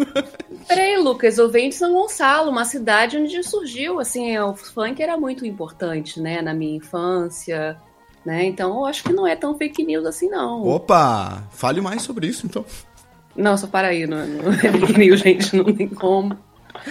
Peraí, 0.67 0.98
Lucas, 0.98 1.38
eu 1.38 1.50
venho 1.50 1.69
de 1.69 1.76
São 1.76 1.93
Gonçalo, 1.93 2.52
uma 2.52 2.65
cidade 2.65 3.17
onde 3.17 3.41
surgiu, 3.43 4.00
assim, 4.00 4.38
o 4.38 4.56
funk 4.56 5.02
era 5.02 5.17
muito 5.17 5.45
importante, 5.45 6.19
né, 6.22 6.41
na 6.41 6.54
minha 6.54 6.78
infância, 6.78 7.78
né? 8.24 8.45
Então 8.45 8.78
eu 8.78 8.86
acho 8.86 9.04
que 9.04 9.13
não 9.13 9.26
é 9.26 9.36
tão 9.36 9.58
fake 9.58 9.84
news 9.84 10.06
assim, 10.06 10.30
não. 10.30 10.63
Opa, 10.67 11.43
fale 11.52 11.82
mais 11.82 12.02
sobre 12.02 12.28
isso, 12.28 12.45
então. 12.45 12.63
Não, 13.39 13.58
só 13.58 13.67
para 13.67 13.88
aí, 13.88 14.06
não, 14.06 14.28
não 14.28 14.52
é 14.52 14.97
news, 14.97 15.21
gente, 15.21 15.56
não 15.56 15.73
tem 15.73 15.88
como. 15.88 16.38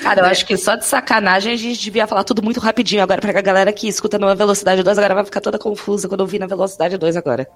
Cara, 0.02 0.22
eu 0.22 0.24
acho 0.24 0.46
que 0.46 0.56
só 0.56 0.74
de 0.74 0.84
sacanagem 0.84 1.52
a 1.52 1.56
gente 1.56 1.80
devia 1.80 2.06
falar 2.06 2.24
tudo 2.24 2.42
muito 2.42 2.58
rapidinho 2.58 3.02
agora 3.02 3.20
pra 3.20 3.40
galera 3.40 3.72
que 3.72 3.86
escuta 3.86 4.18
na 4.18 4.34
velocidade 4.34 4.82
2 4.82 4.98
agora 4.98 5.14
vai 5.14 5.24
ficar 5.24 5.40
toda 5.40 5.58
confusa 5.58 6.08
quando 6.08 6.20
eu 6.20 6.26
vi 6.26 6.38
na 6.38 6.46
velocidade 6.46 6.96
2 6.96 7.16
agora. 7.16 7.46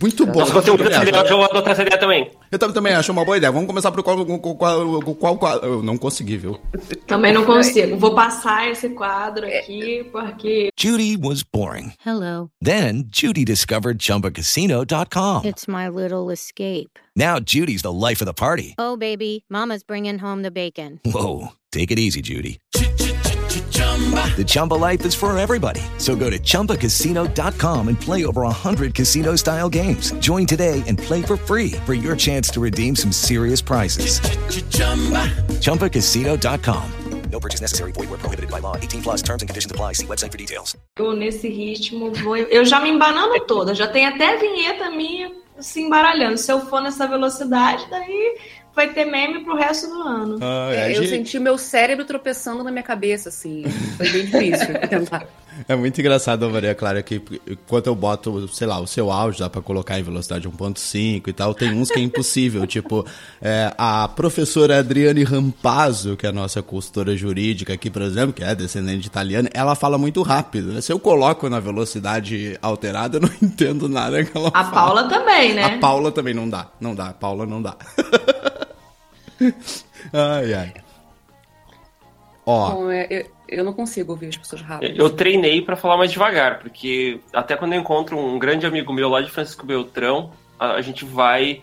Muito 0.00 0.26
bom. 0.26 0.44
Se 0.44 0.52
você 0.52 0.70
usa 0.70 0.84
essa 0.90 1.02
ideia, 1.08 1.22
eu 1.28 1.36
vou 1.36 1.44
adotar 1.44 1.72
essa 1.72 1.82
ideia 1.82 1.98
também. 1.98 2.30
Eu 2.50 2.58
tam- 2.58 2.72
também 2.72 2.92
acho 2.94 3.12
uma 3.12 3.24
boa 3.24 3.36
ideia. 3.36 3.50
Vamos 3.52 3.66
começar 3.66 3.90
por 3.92 4.02
qual, 4.02 4.24
qual, 4.24 4.56
qual, 4.56 5.14
qual, 5.14 5.38
qual- 5.38 5.58
Eu 5.58 5.82
não 5.82 5.96
consegui, 5.96 6.36
viu? 6.36 6.58
Também 7.06 7.32
não 7.32 7.44
consigo. 7.44 7.96
Vou 7.96 8.14
passar 8.14 8.70
esse 8.70 8.88
quadro 8.90 9.46
aqui, 9.46 10.04
porque 10.12 10.70
Judy 10.78 11.16
was 11.22 11.42
boring. 11.42 11.92
Hello. 12.04 12.50
Then 12.62 13.08
Judy 13.12 13.44
discovered 13.44 13.98
ChumbaCasino.com. 14.02 15.42
It's 15.46 15.66
my 15.66 15.88
little 15.88 16.30
escape. 16.32 16.90
Now 17.16 17.38
Judy's 17.38 17.82
the 17.82 17.92
life 17.92 18.20
of 18.22 18.26
the 18.26 18.34
party. 18.34 18.74
Oh, 18.78 18.96
baby, 18.96 19.44
Mama's 19.48 19.82
bringing 19.84 20.18
home 20.18 20.42
the 20.42 20.50
bacon. 20.50 21.00
Whoa, 21.04 21.50
take 21.70 21.92
it 21.92 21.98
easy, 21.98 22.20
Judy. 22.20 22.58
The 24.36 24.44
Chumba 24.44 24.74
life 24.74 25.06
is 25.06 25.14
for 25.14 25.36
everybody. 25.38 25.80
So 25.98 26.16
go 26.16 26.28
to 26.28 26.38
ChumbaCasino.com 26.38 27.88
and 27.88 28.00
play 28.00 28.24
over 28.26 28.42
100 28.42 28.94
casino 28.94 29.36
style 29.36 29.68
games. 29.68 30.12
Join 30.14 30.46
today 30.46 30.82
and 30.88 30.98
play 30.98 31.22
for 31.22 31.36
free 31.36 31.72
for 31.86 31.94
your 31.94 32.16
chance 32.16 32.48
to 32.50 32.60
redeem 32.60 32.96
some 32.96 33.12
serious 33.12 33.62
prizes. 33.62 34.18
ChumbaCasino.com. 35.60 36.90
No 37.30 37.40
purchase 37.40 37.60
necessary. 37.60 37.92
Void 37.92 38.10
where 38.10 38.18
prohibited 38.18 38.50
by 38.50 38.60
law. 38.60 38.76
18 38.76 39.02
plus 39.02 39.22
terms 39.22 39.42
and 39.42 39.48
conditions 39.48 39.72
apply. 39.72 39.94
See 39.94 40.06
website 40.06 40.30
for 40.30 40.38
details. 40.38 40.76
eu 40.96 41.12
nesse 41.12 41.48
ritmo 41.48 42.12
vou. 42.12 42.36
Eu 42.36 42.64
já 42.64 42.80
me 42.80 42.90
embanando 42.90 43.38
toda, 43.46 43.74
já 43.74 43.88
tem 43.88 44.06
até 44.06 44.36
vinheta 44.36 44.90
minha 44.90 45.32
se 45.58 45.80
embaralhando. 45.80 46.38
Se 46.38 46.52
eu 46.52 46.60
for 46.66 46.80
nessa 46.80 47.06
velocidade, 47.06 47.84
daí 47.90 48.38
vai 48.74 48.92
ter 48.92 49.04
meme 49.04 49.44
pro 49.44 49.54
resto 49.56 49.86
do 49.88 50.02
ano. 50.02 50.38
Ah, 50.40 50.70
É, 50.72 50.82
a 50.84 50.90
eu 50.90 50.96
gente- 51.02 51.08
senti 51.10 51.38
o 51.38 51.40
meu 51.40 51.56
cérebro 51.58 52.04
tropeçando 52.04 52.62
na 52.64 52.70
minha 52.70 52.82
cabeça, 52.82 53.28
assim. 53.28 53.64
Foi 53.96 54.08
bem 54.10 54.24
difícil 54.26 54.66
tentar. 54.88 55.26
É 55.68 55.76
muito 55.76 56.00
engraçado, 56.00 56.50
Maria 56.50 56.74
Clara, 56.74 57.00
que 57.00 57.22
enquanto 57.48 57.86
eu 57.86 57.94
boto, 57.94 58.48
sei 58.48 58.66
lá, 58.66 58.80
o 58.80 58.88
seu 58.88 59.08
áudio, 59.12 59.38
dá 59.38 59.48
pra 59.48 59.62
colocar 59.62 59.96
em 59.96 60.02
velocidade 60.02 60.48
1.5 60.48 61.28
e 61.28 61.32
tal, 61.32 61.54
tem 61.54 61.72
uns 61.72 61.92
que 61.92 62.00
é 62.00 62.02
impossível, 62.02 62.66
tipo, 62.66 63.06
é, 63.40 63.72
a 63.78 64.08
professora 64.08 64.80
Adriane 64.80 65.22
Rampazzo, 65.22 66.16
que 66.16 66.26
é 66.26 66.30
a 66.30 66.32
nossa 66.32 66.60
consultora 66.60 67.16
jurídica 67.16 67.72
aqui, 67.72 67.88
por 67.88 68.02
exemplo, 68.02 68.32
que 68.32 68.42
é 68.42 68.52
descendente 68.52 69.02
de 69.02 69.06
italiano, 69.06 69.48
ela 69.54 69.76
fala 69.76 69.96
muito 69.96 70.20
rápido, 70.22 70.72
né? 70.72 70.80
Se 70.80 70.92
eu 70.92 70.98
coloco 70.98 71.48
na 71.48 71.60
velocidade 71.60 72.58
alterada, 72.60 73.18
eu 73.18 73.20
não 73.20 73.30
entendo 73.40 73.88
nada 73.88 74.24
que 74.24 74.36
ela 74.36 74.48
A 74.52 74.64
fala. 74.64 74.72
Paula 74.72 75.08
também, 75.08 75.54
né? 75.54 75.62
A 75.66 75.78
Paula 75.78 76.10
também 76.10 76.34
não 76.34 76.48
dá, 76.50 76.66
não 76.80 76.96
dá, 76.96 77.10
a 77.10 77.12
Paula 77.12 77.46
não 77.46 77.62
dá. 77.62 77.76
ai, 80.12 80.54
ai. 80.54 80.74
Ó, 82.46 82.70
Bom, 82.70 82.90
é, 82.90 83.06
eu, 83.10 83.30
eu 83.48 83.64
não 83.64 83.72
consigo 83.72 84.12
ouvir 84.12 84.28
as 84.28 84.36
pessoas 84.36 84.62
rápido. 84.62 85.00
Eu 85.00 85.10
treinei 85.10 85.62
pra 85.62 85.76
falar 85.76 85.96
mais 85.96 86.10
devagar, 86.10 86.58
porque 86.58 87.20
até 87.32 87.56
quando 87.56 87.72
eu 87.72 87.80
encontro 87.80 88.18
um 88.18 88.38
grande 88.38 88.66
amigo 88.66 88.92
meu 88.92 89.08
lá 89.08 89.20
de 89.20 89.30
Francisco 89.30 89.64
Beltrão, 89.64 90.32
a, 90.58 90.72
a 90.72 90.82
gente 90.82 91.04
vai 91.04 91.62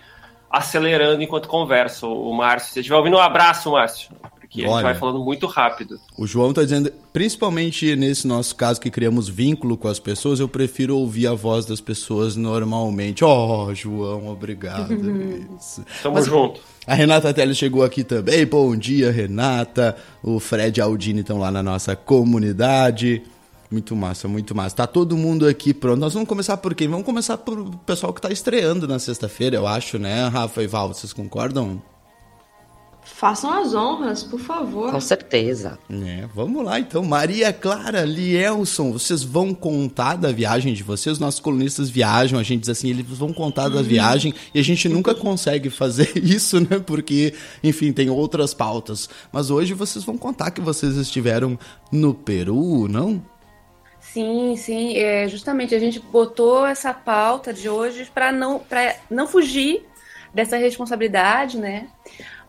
acelerando 0.49 1.21
enquanto 1.21 1.47
conversa. 1.47 2.07
O, 2.07 2.29
o 2.29 2.33
Márcio, 2.33 2.67
se 2.67 2.73
você 2.73 2.79
estiver 2.81 2.97
ouvindo, 2.97 3.17
um 3.17 3.21
abraço, 3.21 3.71
Márcio. 3.71 4.09
Porque 4.51 4.63
a 4.63 4.67
gente 4.67 4.73
Olha. 4.73 4.83
vai 4.83 4.95
falando 4.95 5.23
muito 5.23 5.47
rápido. 5.47 5.97
O 6.17 6.27
João 6.27 6.51
tá 6.51 6.61
dizendo, 6.61 6.91
principalmente 7.13 7.95
nesse 7.95 8.27
nosso 8.27 8.53
caso 8.53 8.81
que 8.81 8.91
criamos 8.91 9.29
vínculo 9.29 9.77
com 9.77 9.87
as 9.87 9.97
pessoas, 9.97 10.41
eu 10.41 10.47
prefiro 10.47 10.97
ouvir 10.97 11.27
a 11.27 11.33
voz 11.33 11.65
das 11.65 11.79
pessoas 11.79 12.35
normalmente. 12.35 13.23
Oh, 13.23 13.73
João, 13.73 14.27
obrigado. 14.27 14.91
Isso. 15.57 15.85
Tamo 16.03 16.15
Mas 16.15 16.25
junto. 16.25 16.59
A 16.85 16.93
Renata 16.93 17.33
Teles 17.33 17.57
chegou 17.57 17.81
aqui 17.81 18.03
também. 18.03 18.45
Bom 18.45 18.75
dia, 18.75 19.09
Renata. 19.09 19.95
O 20.21 20.37
Fred 20.37 20.77
e 20.77 20.81
a 20.81 20.83
Aldine 20.83 21.21
estão 21.21 21.39
lá 21.39 21.49
na 21.49 21.63
nossa 21.63 21.95
comunidade. 21.95 23.23
Muito 23.71 23.95
massa, 23.95 24.27
muito 24.27 24.53
massa. 24.53 24.75
Tá 24.75 24.87
todo 24.87 25.15
mundo 25.15 25.47
aqui 25.47 25.73
pronto. 25.73 25.97
Nós 25.97 26.13
vamos 26.13 26.27
começar 26.27 26.57
por 26.57 26.75
quem? 26.75 26.89
Vamos 26.89 27.05
começar 27.05 27.37
por 27.37 27.73
pessoal 27.85 28.11
que 28.11 28.19
tá 28.19 28.29
estreando 28.29 28.85
na 28.85 28.99
sexta-feira, 28.99 29.55
eu 29.55 29.65
acho, 29.65 29.97
né, 29.97 30.27
Rafa 30.27 30.61
e 30.61 30.67
Val? 30.67 30.89
Vocês 30.89 31.13
concordam? 31.13 31.81
Façam 33.21 33.53
as 33.53 33.75
honras, 33.75 34.23
por 34.23 34.39
favor. 34.39 34.89
Com 34.89 34.99
certeza. 34.99 35.77
É, 35.91 36.25
vamos 36.33 36.65
lá 36.65 36.79
então. 36.79 37.03
Maria 37.03 37.53
Clara, 37.53 38.03
Lielson, 38.03 38.91
vocês 38.91 39.21
vão 39.21 39.53
contar 39.53 40.15
da 40.15 40.31
viagem 40.31 40.73
de 40.73 40.81
vocês? 40.81 41.19
Nossos 41.19 41.39
colunistas 41.39 41.87
viajam, 41.87 42.39
a 42.39 42.43
gente 42.43 42.61
diz 42.61 42.69
assim, 42.69 42.89
eles 42.89 43.05
vão 43.05 43.31
contar 43.31 43.69
da 43.69 43.83
viagem 43.83 44.33
e 44.55 44.59
a 44.59 44.63
gente 44.63 44.89
nunca 44.89 45.13
consegue 45.13 45.69
fazer 45.69 46.13
isso, 46.17 46.59
né? 46.61 46.79
Porque, 46.83 47.35
enfim, 47.63 47.93
tem 47.93 48.09
outras 48.09 48.55
pautas. 48.55 49.07
Mas 49.31 49.51
hoje 49.51 49.75
vocês 49.75 50.03
vão 50.03 50.17
contar 50.17 50.49
que 50.49 50.59
vocês 50.59 50.95
estiveram 50.95 51.59
no 51.91 52.15
Peru, 52.15 52.87
não? 52.87 53.23
Sim, 53.99 54.55
sim. 54.57 54.97
É, 54.97 55.27
justamente 55.27 55.75
a 55.75 55.79
gente 55.79 55.99
botou 55.99 56.65
essa 56.65 56.91
pauta 56.91 57.53
de 57.53 57.69
hoje 57.69 58.09
para 58.11 58.31
não, 58.31 58.57
pra 58.57 58.95
não 59.11 59.27
fugir 59.27 59.85
dessa 60.33 60.57
responsabilidade, 60.57 61.59
né? 61.59 61.87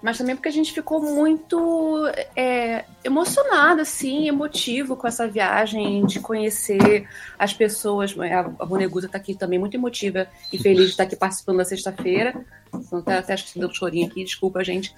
Mas 0.03 0.19
também 0.19 0.35
porque 0.35 0.49
a 0.49 0.53
gente 0.53 0.73
ficou 0.73 1.01
muito 1.01 2.07
é, 2.35 2.85
emocionado, 3.05 3.81
assim, 3.81 4.27
emotivo 4.27 4.97
com 4.97 5.07
essa 5.07 5.29
viagem, 5.29 6.05
de 6.07 6.19
conhecer 6.19 7.09
as 7.39 7.55
pessoas. 7.55 8.15
A 8.19 8.41
a 8.63 8.67
Bonegusa 8.67 9.07
está 9.07 9.19
aqui 9.19 9.35
também 9.35 9.59
muito 9.59 9.77
emotiva 9.77 10.27
e 10.53 10.59
feliz 10.59 10.87
de 10.87 10.91
estar 10.91 11.05
aqui 11.05 11.15
participando 11.15 11.59
da 11.59 11.65
sexta-feira. 11.65 12.45
Então, 12.75 12.99
até, 12.99 13.19
até 13.19 13.33
acho 13.35 13.53
que 13.53 13.59
deu 13.59 13.69
um 13.69 13.75
chorinho 13.75 14.07
aqui, 14.07 14.25
desculpa, 14.25 14.65
gente. 14.65 14.95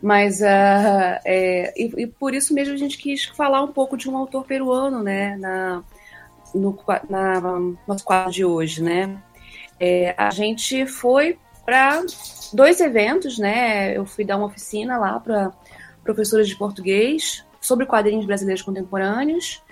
Mas, 0.00 0.42
ah, 0.42 1.20
é, 1.24 1.74
e, 1.76 2.02
e 2.02 2.06
por 2.06 2.32
isso 2.32 2.54
mesmo 2.54 2.72
a 2.72 2.78
gente 2.78 2.96
quis 2.96 3.24
falar 3.24 3.62
um 3.62 3.72
pouco 3.72 3.96
de 3.96 4.08
um 4.08 4.16
autor 4.16 4.44
peruano, 4.44 5.02
né? 5.02 5.36
Na, 5.36 5.82
no 6.54 6.78
na, 7.10 7.40
no 7.40 7.78
nosso 7.86 8.04
quadro 8.04 8.32
de 8.32 8.44
hoje, 8.44 8.82
né? 8.82 9.20
É, 9.78 10.14
a 10.16 10.30
gente 10.30 10.86
foi 10.86 11.38
para 11.64 12.02
dois 12.52 12.80
eventos, 12.80 13.38
né? 13.38 13.96
Eu 13.96 14.04
fui 14.06 14.24
dar 14.24 14.36
uma 14.36 14.46
oficina 14.46 14.98
lá 14.98 15.18
para 15.20 15.52
professores 16.02 16.48
de 16.48 16.56
português 16.56 17.44
sobre 17.60 17.86
quadrinhos 17.86 18.26
brasileiros 18.26 18.62
contemporâneos 18.62 19.62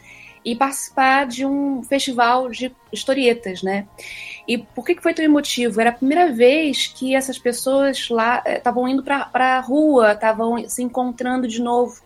e 0.45 0.55
participar 0.55 1.27
de 1.27 1.47
um 1.47 1.83
festival 1.83 2.51
de 2.51 2.75
historietas, 2.93 3.63
né? 3.63 3.87
E 4.47 4.59
por 4.59 4.85
que, 4.85 4.95
que 4.95 5.03
foi 5.03 5.15
tão 5.15 5.25
emotivo? 5.25 5.81
Era 5.81 5.91
a 5.91 5.95
primeira 5.95 6.31
vez 6.33 6.87
que 6.87 7.15
essas 7.15 7.39
pessoas 7.39 8.09
lá 8.11 8.43
eh, 8.45 8.59
estavam 8.59 8.87
indo 8.87 9.03
para 9.03 9.57
a 9.57 9.61
rua, 9.61 10.13
estavam 10.13 10.69
se 10.69 10.83
encontrando 10.83 11.49
de 11.49 11.63
novo 11.63 12.03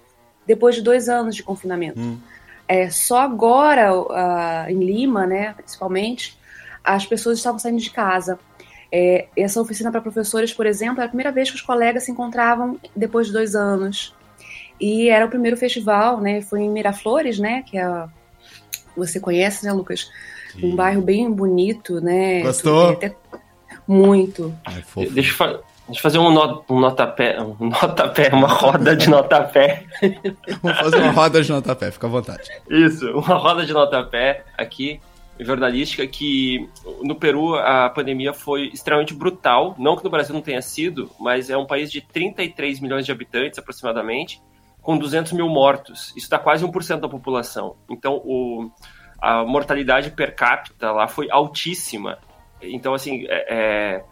depois 0.47 0.77
de 0.77 0.83
dois 0.83 1.09
anos 1.09 1.35
de 1.35 1.43
confinamento. 1.43 2.01
É, 2.69 2.91
só 2.91 3.21
agora, 3.21 3.91
ah, 4.11 4.67
em 4.69 4.79
Lima, 4.79 5.27
né, 5.27 5.55
principalmente, 5.55 6.39
as 6.85 7.05
pessoas 7.05 7.39
estavam 7.39 7.59
saindo 7.59 7.81
de 7.81 7.91
casa. 7.91 8.39
É, 8.91 9.27
essa 9.37 9.61
oficina 9.61 9.91
para 9.91 10.01
professores, 10.01 10.53
por 10.53 10.65
exemplo, 10.67 10.97
era 10.99 11.05
a 11.05 11.09
primeira 11.09 11.31
vez 11.31 11.51
que 11.51 11.57
os 11.57 11.63
colegas 11.63 12.05
se 12.05 12.11
encontravam 12.13 12.79
depois 12.97 13.27
de 13.27 13.33
dois 13.33 13.55
anos. 13.55 14.15
E 14.81 15.09
era 15.09 15.27
o 15.27 15.29
primeiro 15.29 15.57
festival, 15.57 16.21
né? 16.21 16.41
Foi 16.41 16.61
em 16.61 16.71
Miraflores, 16.71 17.39
né? 17.39 17.63
Que 17.67 17.77
é 17.79 17.83
a- 17.83 18.09
você 18.97 19.21
conhece, 19.21 19.65
né, 19.67 19.73
Lucas? 19.73 20.09
Um 20.63 20.75
bairro 20.75 21.03
bem 21.03 21.31
bonito, 21.31 22.01
né? 22.01 22.41
Gostou? 22.43 22.91
Até- 22.91 23.15
Muito. 23.87 24.55
Deixa 25.13 25.31
eu, 25.31 25.35
fa- 25.37 25.47
deixa 25.47 25.63
eu 25.89 26.03
fazer 26.03 26.19
um, 26.19 26.31
no, 26.31 26.65
um 26.69 26.79
notapé, 26.81 27.41
um 27.41 27.57
notapé, 27.69 28.29
uma 28.33 28.49
roda 28.49 28.95
de 28.97 29.09
notapé. 29.09 29.85
Vamos 30.63 30.79
fazer 30.79 30.97
uma 30.97 31.11
roda 31.13 31.43
de 31.43 31.51
notapé, 31.51 31.91
fica 31.91 32.07
à 32.07 32.11
vontade. 32.11 32.51
Isso, 32.69 33.11
uma 33.13 33.37
roda 33.37 33.65
de 33.65 33.73
notapé 33.73 34.45
aqui, 34.57 35.01
jornalística, 35.39 36.07
que 36.07 36.69
no 37.03 37.15
Peru 37.15 37.55
a 37.55 37.89
pandemia 37.91 38.33
foi 38.33 38.69
extremamente 38.69 39.15
brutal. 39.15 39.75
Não 39.79 39.97
que 39.97 40.05
no 40.05 40.11
Brasil 40.11 40.35
não 40.35 40.43
tenha 40.43 40.61
sido, 40.63 41.11
mas 41.19 41.51
é 41.51 41.57
um 41.57 41.67
país 41.67 41.91
de 41.91 42.01
33 42.01 42.81
milhões 42.81 43.07
de 43.07 43.13
habitantes 43.13 43.59
aproximadamente, 43.59 44.43
com 44.83 44.97
200 44.99 45.33
mil 45.33 45.49
mortos. 45.49 46.13
Isso 46.17 46.29
dá 46.29 46.39
quase 46.39 46.65
1% 46.65 47.01
da 47.01 47.09
população. 47.09 47.77
Então 47.89 48.21
o, 48.25 48.71
a 49.21 49.45
mortalidade 49.45 50.11
per 50.11 50.35
capita 50.35 50.91
lá 50.93 51.07
foi 51.09 51.29
altíssima. 51.31 52.19
Então, 52.61 52.95
assim, 52.95 53.25
é, 53.29 53.47
é, 53.99 54.05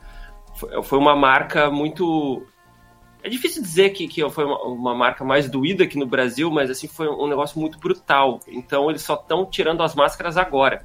foi- 0.82 0.98
uma 0.98 1.16
marca 1.16 1.70
muito. 1.70 2.46
É 3.22 3.28
difícil 3.28 3.60
dizer 3.62 3.90
que, 3.90 4.06
que 4.06 4.28
foi 4.30 4.44
uma, 4.44 4.62
uma 4.62 4.94
marca 4.94 5.24
mais 5.24 5.50
doída 5.50 5.84
aqui 5.84 5.98
no 5.98 6.06
Brasil, 6.06 6.48
mas 6.50 6.70
assim 6.70 6.86
foi 6.86 7.08
um 7.08 7.26
negócio 7.26 7.58
muito 7.58 7.78
brutal. 7.78 8.38
Então 8.46 8.88
eles 8.88 9.02
só 9.02 9.14
estão 9.14 9.44
tirando 9.46 9.82
as 9.82 9.94
máscaras 9.94 10.36
agora. 10.36 10.84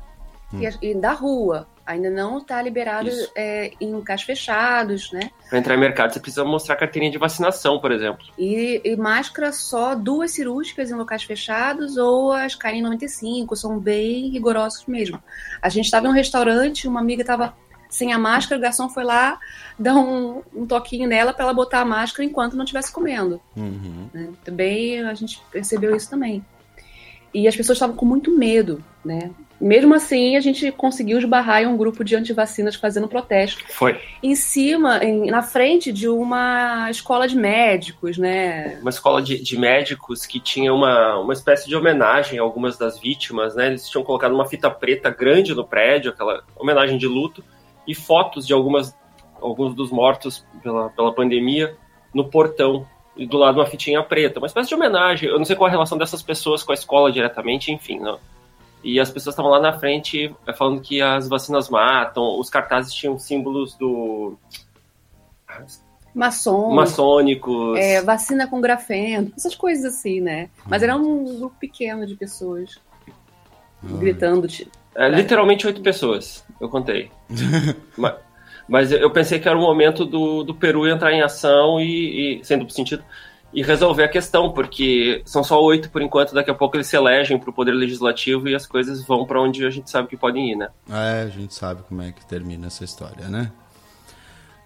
E, 0.59 0.65
as- 0.67 0.77
e 0.81 0.93
da 0.95 1.13
rua. 1.13 1.67
Ainda 1.85 2.09
não 2.09 2.37
está 2.37 2.61
liberado 2.61 3.09
é, 3.35 3.71
em 3.81 3.91
locais 3.91 4.21
fechados, 4.21 5.11
né? 5.11 5.29
Para 5.49 5.57
entrar 5.59 5.75
em 5.75 5.79
mercado, 5.79 6.13
você 6.13 6.19
precisa 6.19 6.45
mostrar 6.45 6.75
carteirinha 6.75 7.11
de 7.11 7.17
vacinação, 7.17 7.79
por 7.79 7.91
exemplo. 7.91 8.25
E, 8.37 8.79
e 8.85 8.95
máscara 8.95 9.51
só 9.51 9.93
duas 9.95 10.31
cirúrgicas 10.31 10.89
em 10.91 10.93
locais 10.93 11.23
fechados 11.23 11.97
ou 11.97 12.31
as 12.31 12.55
KN95, 12.55 13.55
são 13.55 13.79
bem 13.79 14.29
rigorosos 14.29 14.85
mesmo. 14.85 15.21
A 15.61 15.69
gente 15.69 15.85
estava 15.85 16.05
em 16.07 16.09
um 16.09 16.13
restaurante, 16.13 16.87
uma 16.87 16.99
amiga 16.99 17.21
estava 17.21 17.53
sem 17.89 18.13
a 18.13 18.17
máscara, 18.17 18.57
o 18.57 18.61
garçom 18.61 18.87
foi 18.87 19.03
lá 19.03 19.37
dar 19.77 19.95
um, 19.95 20.41
um 20.55 20.65
toquinho 20.65 21.09
nela 21.09 21.33
para 21.33 21.43
ela 21.43 21.53
botar 21.53 21.81
a 21.81 21.85
máscara 21.85 22.23
enquanto 22.23 22.55
não 22.55 22.63
estivesse 22.63 22.91
comendo. 22.91 23.41
né? 24.13 24.29
Também 24.45 25.01
a 25.03 25.13
gente 25.13 25.41
percebeu 25.51 25.93
isso 25.95 26.09
também. 26.09 26.45
E 27.33 27.47
as 27.47 27.55
pessoas 27.55 27.75
estavam 27.77 27.95
com 27.95 28.05
muito 28.05 28.31
medo, 28.37 28.81
né? 29.03 29.31
Mesmo 29.61 29.93
assim, 29.93 30.35
a 30.35 30.41
gente 30.41 30.71
conseguiu 30.71 31.19
esbarrar 31.19 31.61
em 31.61 31.67
um 31.67 31.77
grupo 31.77 32.03
de 32.03 32.15
antivacinas 32.15 32.75
fazendo 32.75 33.07
protesto 33.07 33.63
Foi. 33.69 34.01
em 34.23 34.33
cima, 34.33 34.97
em- 35.03 35.29
na 35.29 35.43
frente 35.43 35.91
de 35.93 36.09
uma 36.09 36.89
escola 36.89 37.27
de 37.27 37.35
médicos, 37.35 38.17
né? 38.17 38.79
Uma 38.81 38.89
escola 38.89 39.21
de, 39.21 39.41
de 39.41 39.59
médicos 39.59 40.25
que 40.25 40.39
tinha 40.39 40.73
uma, 40.73 41.19
uma 41.19 41.33
espécie 41.33 41.67
de 41.67 41.75
homenagem 41.75 42.39
a 42.39 42.41
algumas 42.41 42.75
das 42.75 42.99
vítimas, 42.99 43.55
né? 43.55 43.67
Eles 43.67 43.87
tinham 43.87 44.03
colocado 44.03 44.33
uma 44.33 44.45
fita 44.47 44.69
preta 44.71 45.11
grande 45.11 45.53
no 45.53 45.63
prédio, 45.63 46.11
aquela 46.11 46.43
homenagem 46.57 46.97
de 46.97 47.05
luto, 47.07 47.43
e 47.87 47.93
fotos 47.93 48.47
de 48.47 48.53
algumas, 48.53 48.97
alguns 49.39 49.75
dos 49.75 49.91
mortos 49.91 50.43
pela, 50.63 50.89
pela 50.89 51.13
pandemia 51.13 51.75
no 52.13 52.25
portão. 52.25 52.87
E 53.15 53.27
do 53.27 53.37
lado 53.37 53.59
uma 53.59 53.65
fitinha 53.65 54.01
preta, 54.01 54.39
uma 54.39 54.47
espécie 54.47 54.69
de 54.69 54.75
homenagem. 54.75 55.29
Eu 55.29 55.37
não 55.37 55.45
sei 55.45 55.55
qual 55.55 55.67
a 55.67 55.71
relação 55.71 55.97
dessas 55.97 56.23
pessoas 56.23 56.63
com 56.63 56.71
a 56.71 56.75
escola 56.75 57.11
diretamente, 57.11 57.71
enfim, 57.71 57.99
não. 57.99 58.17
E 58.83 58.99
as 58.99 59.09
pessoas 59.09 59.33
estavam 59.33 59.51
lá 59.51 59.59
na 59.59 59.77
frente 59.77 60.33
eh, 60.47 60.53
falando 60.53 60.81
que 60.81 61.01
as 61.01 61.27
vacinas 61.27 61.69
matam, 61.69 62.39
os 62.39 62.49
cartazes 62.49 62.93
tinham 62.93 63.17
símbolos 63.19 63.75
do 63.75 64.37
Maçom, 66.13 66.73
maçônicos. 66.73 67.79
é, 67.79 68.01
vacina 68.01 68.47
com 68.47 68.59
grafeno, 68.59 69.31
essas 69.37 69.55
coisas 69.55 69.85
assim, 69.85 70.19
né? 70.19 70.49
Mas 70.67 70.83
era 70.83 70.95
um 70.95 71.39
grupo 71.39 71.55
pequeno 71.59 72.05
de 72.05 72.15
pessoas 72.15 72.79
gritando. 73.81 74.47
tipo, 74.47 74.71
É, 74.93 75.07
literalmente 75.07 75.65
oito 75.65 75.81
pessoas, 75.81 76.43
eu 76.59 76.67
contei. 76.67 77.09
mas, 77.97 78.15
Mas 78.67 78.91
eu 78.91 79.09
pensei 79.11 79.39
que 79.39 79.47
era 79.47 79.57
o 79.57 79.61
momento 79.61 80.05
do, 80.05 80.43
do 80.43 80.53
Peru 80.53 80.87
entrar 80.87 81.11
em 81.13 81.21
ação 81.21 81.79
e, 81.79 82.39
e 82.41 82.45
sem 82.45 82.57
duplo 82.57 82.73
sentido, 82.73 83.03
e 83.53 83.61
resolver 83.61 84.03
a 84.03 84.07
questão, 84.07 84.51
porque 84.51 85.21
são 85.25 85.43
só 85.43 85.61
oito 85.63 85.89
por 85.89 86.01
enquanto, 86.01 86.33
daqui 86.33 86.49
a 86.49 86.55
pouco 86.55 86.77
eles 86.77 86.87
se 86.87 86.95
elegem 86.95 87.37
para 87.37 87.49
o 87.49 87.53
poder 87.53 87.73
legislativo 87.73 88.47
e 88.47 88.55
as 88.55 88.65
coisas 88.65 89.05
vão 89.05 89.25
para 89.25 89.41
onde 89.41 89.65
a 89.65 89.69
gente 89.69 89.89
sabe 89.89 90.07
que 90.07 90.17
podem 90.17 90.51
ir, 90.51 90.55
né? 90.55 90.69
É, 90.89 91.23
a 91.23 91.29
gente 91.29 91.53
sabe 91.53 91.81
como 91.87 92.01
é 92.01 92.11
que 92.11 92.25
termina 92.25 92.67
essa 92.67 92.83
história, 92.83 93.27
né? 93.27 93.51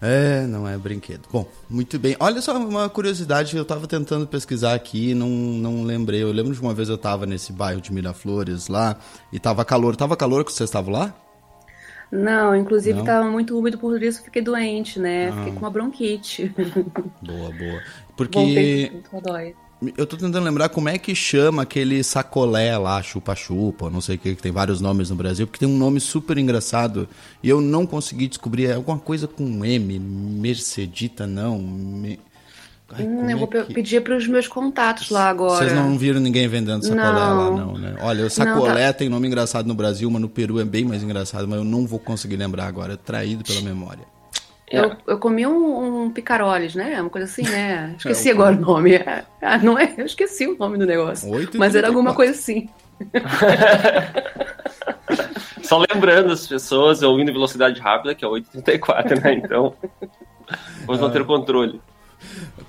É, 0.00 0.42
não 0.46 0.68
é 0.68 0.76
brinquedo. 0.76 1.22
Bom, 1.32 1.48
muito 1.70 1.98
bem. 1.98 2.14
Olha 2.20 2.40
só 2.42 2.56
uma 2.56 2.88
curiosidade, 2.88 3.56
eu 3.56 3.62
estava 3.62 3.86
tentando 3.86 4.26
pesquisar 4.26 4.74
aqui, 4.74 5.14
não 5.14 5.28
não 5.28 5.82
lembrei. 5.82 6.22
Eu 6.22 6.30
lembro 6.32 6.52
de 6.52 6.60
uma 6.60 6.74
vez 6.74 6.88
eu 6.88 6.96
estava 6.96 7.24
nesse 7.24 7.52
bairro 7.52 7.80
de 7.80 7.92
Miraflores 7.92 8.68
lá 8.68 8.96
e 9.32 9.38
tava 9.38 9.64
calor. 9.64 9.96
Tava 9.96 10.14
calor 10.16 10.44
que 10.44 10.52
vocês 10.52 10.68
estavam 10.68 10.92
lá? 10.92 11.14
Não, 12.10 12.54
inclusive 12.54 12.94
Não? 12.94 13.00
estava 13.00 13.28
muito 13.28 13.58
úmido, 13.58 13.78
por 13.78 14.00
isso 14.00 14.22
fiquei 14.22 14.40
doente, 14.40 15.00
né? 15.00 15.28
Ah. 15.28 15.32
Fiquei 15.32 15.52
com 15.52 15.58
uma 15.60 15.70
bronquite. 15.70 16.54
Boa, 17.20 17.50
boa. 17.50 17.82
Porque 18.16 18.92
eu 19.96 20.06
tô 20.06 20.16
tentando 20.16 20.42
lembrar 20.44 20.70
como 20.70 20.88
é 20.88 20.96
que 20.96 21.14
chama 21.14 21.62
aquele 21.62 22.02
sacolé 22.02 22.76
lá, 22.78 23.02
chupa-chupa, 23.02 23.90
não 23.90 24.00
sei 24.00 24.16
o 24.16 24.18
que, 24.18 24.34
que 24.34 24.42
tem 24.42 24.50
vários 24.50 24.80
nomes 24.80 25.10
no 25.10 25.16
Brasil, 25.16 25.46
porque 25.46 25.64
tem 25.64 25.68
um 25.68 25.76
nome 25.76 26.00
super 26.00 26.38
engraçado 26.38 27.06
e 27.42 27.48
eu 27.48 27.60
não 27.60 27.84
consegui 27.86 28.26
descobrir. 28.26 28.66
É 28.66 28.74
alguma 28.74 28.98
coisa 28.98 29.28
com 29.28 29.64
M, 29.64 29.98
Mercedita, 29.98 31.26
não. 31.26 31.58
Me... 31.58 32.18
Ai, 32.88 33.04
Hum, 33.04 33.22
eu 33.24 33.30
é 33.30 33.34
vou 33.34 33.48
pe- 33.48 33.64
que- 33.64 33.74
pedir 33.74 34.00
para 34.00 34.16
os 34.16 34.26
meus 34.28 34.46
contatos 34.46 35.10
lá 35.10 35.28
agora. 35.28 35.58
Vocês 35.58 35.72
não 35.74 35.98
viram 35.98 36.20
ninguém 36.20 36.46
vendendo 36.48 36.84
sacolé 36.84 37.02
lá, 37.10 37.34
Não. 37.50 37.56
não, 37.56 37.78
né? 37.78 37.96
Olha, 38.00 38.24
o 38.24 38.30
sacolé 38.30 38.84
Não, 38.86 38.92
tá. 38.92 38.92
tem 38.92 39.08
nome 39.08 39.26
engraçado 39.26 39.66
no 39.66 39.74
Brasil, 39.74 40.08
mas 40.10 40.22
no 40.22 40.28
Peru 40.28 40.60
é 40.60 40.64
bem 40.64 40.84
mais 40.84 41.02
engraçado, 41.02 41.48
mas 41.48 41.58
eu 41.58 41.64
não 41.64 41.84
vou 41.86 41.98
conseguir 41.98 42.36
lembrar 42.36 42.66
agora, 42.66 42.96
traído 42.96 43.42
pela 43.44 43.60
memória. 43.60 44.04
Eu, 44.70 44.96
eu 45.06 45.18
comi 45.18 45.46
um, 45.46 46.04
um 46.04 46.10
picaroles, 46.10 46.74
né? 46.74 47.00
Uma 47.00 47.10
coisa 47.10 47.26
assim, 47.26 47.42
né? 47.42 47.94
Esqueci 47.98 48.30
É, 48.30 48.32
agora 48.32 48.56
o 48.56 48.60
nome. 48.60 48.96
Ah, 49.40 49.58
não 49.58 49.78
é? 49.78 49.94
Eu 49.96 50.06
esqueci 50.06 50.46
o 50.46 50.58
nome 50.58 50.76
do 50.76 50.86
negócio. 50.86 51.30
Oito 51.30 51.56
e 51.56 51.58
Mas 51.58 51.74
era 51.74 51.86
34. 51.86 51.88
alguma 51.88 52.14
coisa 52.14 52.32
assim. 52.32 52.68
Só 55.62 55.82
lembrando 55.92 56.32
as 56.32 56.46
pessoas, 56.46 57.02
ouvindo 57.02 57.32
velocidade 57.32 57.80
rápida, 57.80 58.14
que 58.14 58.24
é 58.24 58.28
8,34, 58.28 59.22
né? 59.22 59.34
Então, 59.44 59.74
vamos 60.86 61.00
manter 61.00 61.22
o 61.22 61.26
controle. 61.26 61.80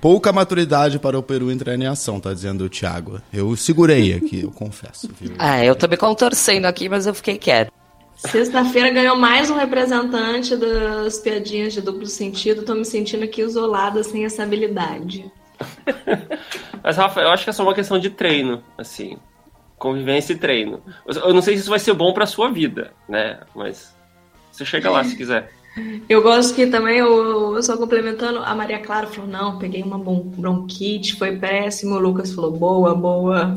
Pouca 0.02 0.32
maturidade 0.32 1.00
para 1.00 1.18
o 1.18 1.24
Peru 1.24 1.52
entrar 1.52 1.76
em 1.76 1.88
ação, 1.88 2.20
tá 2.20 2.34
dizendo 2.34 2.66
o 2.66 2.70
Thiago. 2.70 3.22
Eu 3.32 3.56
segurei 3.56 4.14
aqui, 4.14 4.42
eu 4.42 4.52
confesso, 4.52 5.10
viu? 5.20 5.34
Ah, 5.40 5.64
eu 5.64 5.76
tô 5.76 5.88
me 5.88 5.98
contorcendo 5.98 6.68
aqui, 6.68 6.90
mas 6.90 7.08
eu 7.08 7.14
fiquei 7.14 7.38
quieto. 7.38 7.72
Sexta-feira 8.18 8.90
ganhou 8.90 9.16
mais 9.16 9.52
um 9.52 9.56
representante 9.56 10.56
das 10.58 11.20
piadinhas 11.20 11.72
de 11.72 11.82
duplo 11.82 12.08
sentido. 12.08 12.64
Tô 12.64 12.74
me 12.74 12.84
sentindo 12.84 13.24
aqui 13.24 13.42
isolada 13.42 14.04
sem 14.04 14.26
essa 14.26 14.42
habilidade. 14.42 15.32
Mas, 16.84 16.98
Rafa, 16.98 17.22
eu 17.22 17.30
acho 17.30 17.44
que 17.44 17.52
é 17.52 17.54
só 17.54 17.62
uma 17.62 17.76
questão 17.76 18.00
de 18.00 18.10
treino, 18.10 18.64
assim. 18.76 19.18
Convivência 19.78 20.34
e 20.34 20.38
treino. 20.38 20.82
Eu 21.06 21.32
não 21.32 21.44
sei 21.44 21.56
se 21.56 21.62
isso 21.62 21.70
vai 21.70 21.78
ser 21.78 21.94
bom 21.94 22.12
pra 22.12 22.26
sua 22.26 22.50
vida, 22.50 22.92
né? 23.08 23.40
Mas 23.56 23.96
você 24.52 24.66
chega 24.66 24.90
lá 24.90 25.04
se 25.04 25.16
quiser. 25.16 25.52
Eu 26.10 26.22
gosto 26.24 26.56
que 26.56 26.68
também, 26.68 26.98
eu, 27.00 27.56
eu 27.56 27.62
só 27.64 27.76
complementando, 27.78 28.40
a 28.40 28.56
Maria 28.56 28.80
Clara 28.80 29.08
falou: 29.08 29.30
não, 29.30 29.60
peguei 29.60 29.84
uma 29.84 29.98
bron- 30.00 30.24
bronquite, 30.24 31.16
foi 31.16 31.36
péssimo. 31.38 31.96
O 31.96 32.00
Lucas 32.00 32.34
falou: 32.34 32.52
boa, 32.52 32.96
boa. 32.96 33.56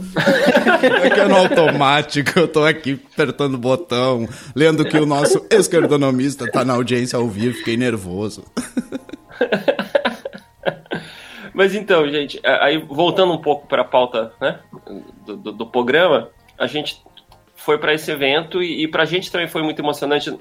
É 1.03 1.11
que 1.11 1.21
é 1.21 1.29
no 1.29 1.37
automático, 1.37 2.39
eu 2.39 2.49
tô 2.49 2.65
aqui 2.65 3.01
apertando 3.13 3.55
o 3.55 3.59
botão, 3.59 4.29
lendo 4.55 4.85
que 4.85 4.97
o 4.99 5.07
nosso 5.07 5.47
esquerdonomista 5.51 6.51
tá 6.51 6.65
na 6.65 6.75
audiência 6.75 7.17
ao 7.19 7.29
vivo, 7.29 7.57
fiquei 7.59 7.77
nervoso. 7.77 8.45
Mas 11.53 11.75
então, 11.75 12.09
gente, 12.09 12.41
aí 12.45 12.79
voltando 12.79 13.33
um 13.33 13.39
pouco 13.39 13.67
para 13.67 13.83
a 13.83 13.85
pauta 13.85 14.33
né, 14.41 14.61
do, 15.27 15.37
do- 15.37 15.53
do 15.53 15.67
programa, 15.67 16.29
a 16.59 16.67
gente 16.67 17.03
foi 17.55 17.77
para 17.79 17.93
esse 17.93 18.11
evento 18.11 18.63
e, 18.63 18.85
e 18.85 18.89
para 18.89 19.03
a 19.03 19.07
gente 19.07 19.31
também 19.31 19.49
foi 19.49 19.63
muito 19.63 19.81
emocionante, 19.81 20.33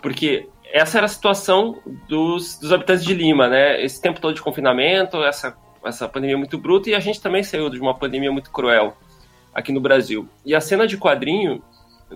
porque 0.00 0.48
essa 0.72 0.98
era 0.98 1.06
a 1.06 1.08
situação 1.08 1.78
dos, 2.08 2.58
dos 2.58 2.72
habitantes 2.72 3.04
de 3.04 3.14
Lima, 3.14 3.48
né? 3.48 3.82
Esse 3.82 4.00
tempo 4.00 4.20
todo 4.20 4.34
de 4.34 4.42
confinamento, 4.42 5.22
essa, 5.22 5.56
essa 5.84 6.08
pandemia 6.08 6.36
muito 6.36 6.58
bruta, 6.58 6.90
e 6.90 6.94
a 6.94 7.00
gente 7.00 7.20
também 7.20 7.42
saiu 7.42 7.70
de 7.70 7.80
uma 7.80 7.94
pandemia 7.94 8.30
muito 8.30 8.50
cruel 8.50 8.96
aqui 9.54 9.72
no 9.72 9.80
Brasil. 9.80 10.28
E 10.44 10.54
a 10.54 10.60
cena 10.60 10.86
de 10.86 10.96
quadrinho 10.96 11.62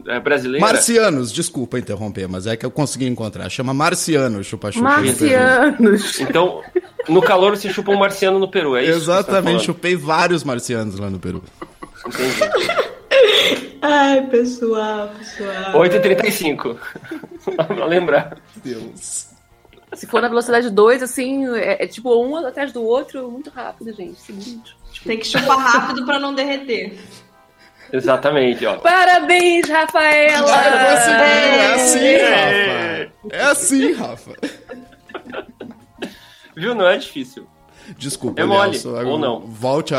eh, 0.06 0.20
brasileira. 0.20 0.64
Marcianos, 0.64 1.32
desculpa 1.32 1.78
interromper, 1.78 2.28
mas 2.28 2.46
é 2.46 2.56
que 2.56 2.64
eu 2.64 2.70
consegui 2.70 3.06
encontrar. 3.06 3.48
Chama 3.50 3.74
Marciano, 3.74 4.42
chupa-chupa. 4.44 4.88
Marcianos! 4.88 6.20
Então, 6.20 6.62
no 7.08 7.20
calor 7.22 7.56
você 7.56 7.70
chupa 7.70 7.90
um 7.90 7.98
marciano 7.98 8.38
no 8.38 8.48
Peru, 8.48 8.76
é 8.76 8.84
isso? 8.84 8.92
que 8.92 8.98
você 9.00 9.06
tá 9.06 9.12
Exatamente, 9.18 9.44
falando? 9.44 9.64
chupei 9.64 9.96
vários 9.96 10.44
marcianos 10.44 10.98
lá 10.98 11.10
no 11.10 11.18
Peru. 11.18 11.42
Ai, 13.80 14.22
pessoal, 14.28 15.08
pessoal. 15.18 15.72
8h35. 15.74 16.78
pra 17.76 17.84
lembrar. 17.86 18.38
Deus. 18.64 19.28
Se 19.94 20.06
for 20.06 20.22
na 20.22 20.28
velocidade 20.28 20.70
2, 20.70 21.02
assim, 21.02 21.46
é, 21.56 21.84
é 21.84 21.86
tipo 21.86 22.14
um 22.24 22.36
atrás 22.36 22.72
do 22.72 22.82
outro, 22.82 23.30
muito 23.30 23.50
rápido, 23.50 23.92
gente. 23.92 24.20
Segundo. 24.20 24.62
Tem 25.04 25.18
que 25.18 25.26
chupar 25.26 25.58
rápido 25.58 26.04
pra 26.06 26.18
não 26.18 26.34
derreter. 26.34 26.98
Exatamente, 27.92 28.64
ó. 28.64 28.76
Parabéns, 28.76 29.68
Rafaela! 29.68 30.50
É 30.50 31.74
assim, 31.74 32.16
Rafa. 32.16 33.12
É 33.30 33.42
assim, 33.42 33.92
Rafa. 33.92 34.32
Viu? 36.56 36.74
Não 36.74 36.86
é 36.86 36.96
difícil. 36.96 37.46
Desculpa, 37.98 38.40
É 38.40 38.44
mole, 38.44 38.70
Lielso. 38.70 38.94
ou 38.94 39.18
não. 39.18 39.40
Volte 39.40 39.94
à, 39.94 39.98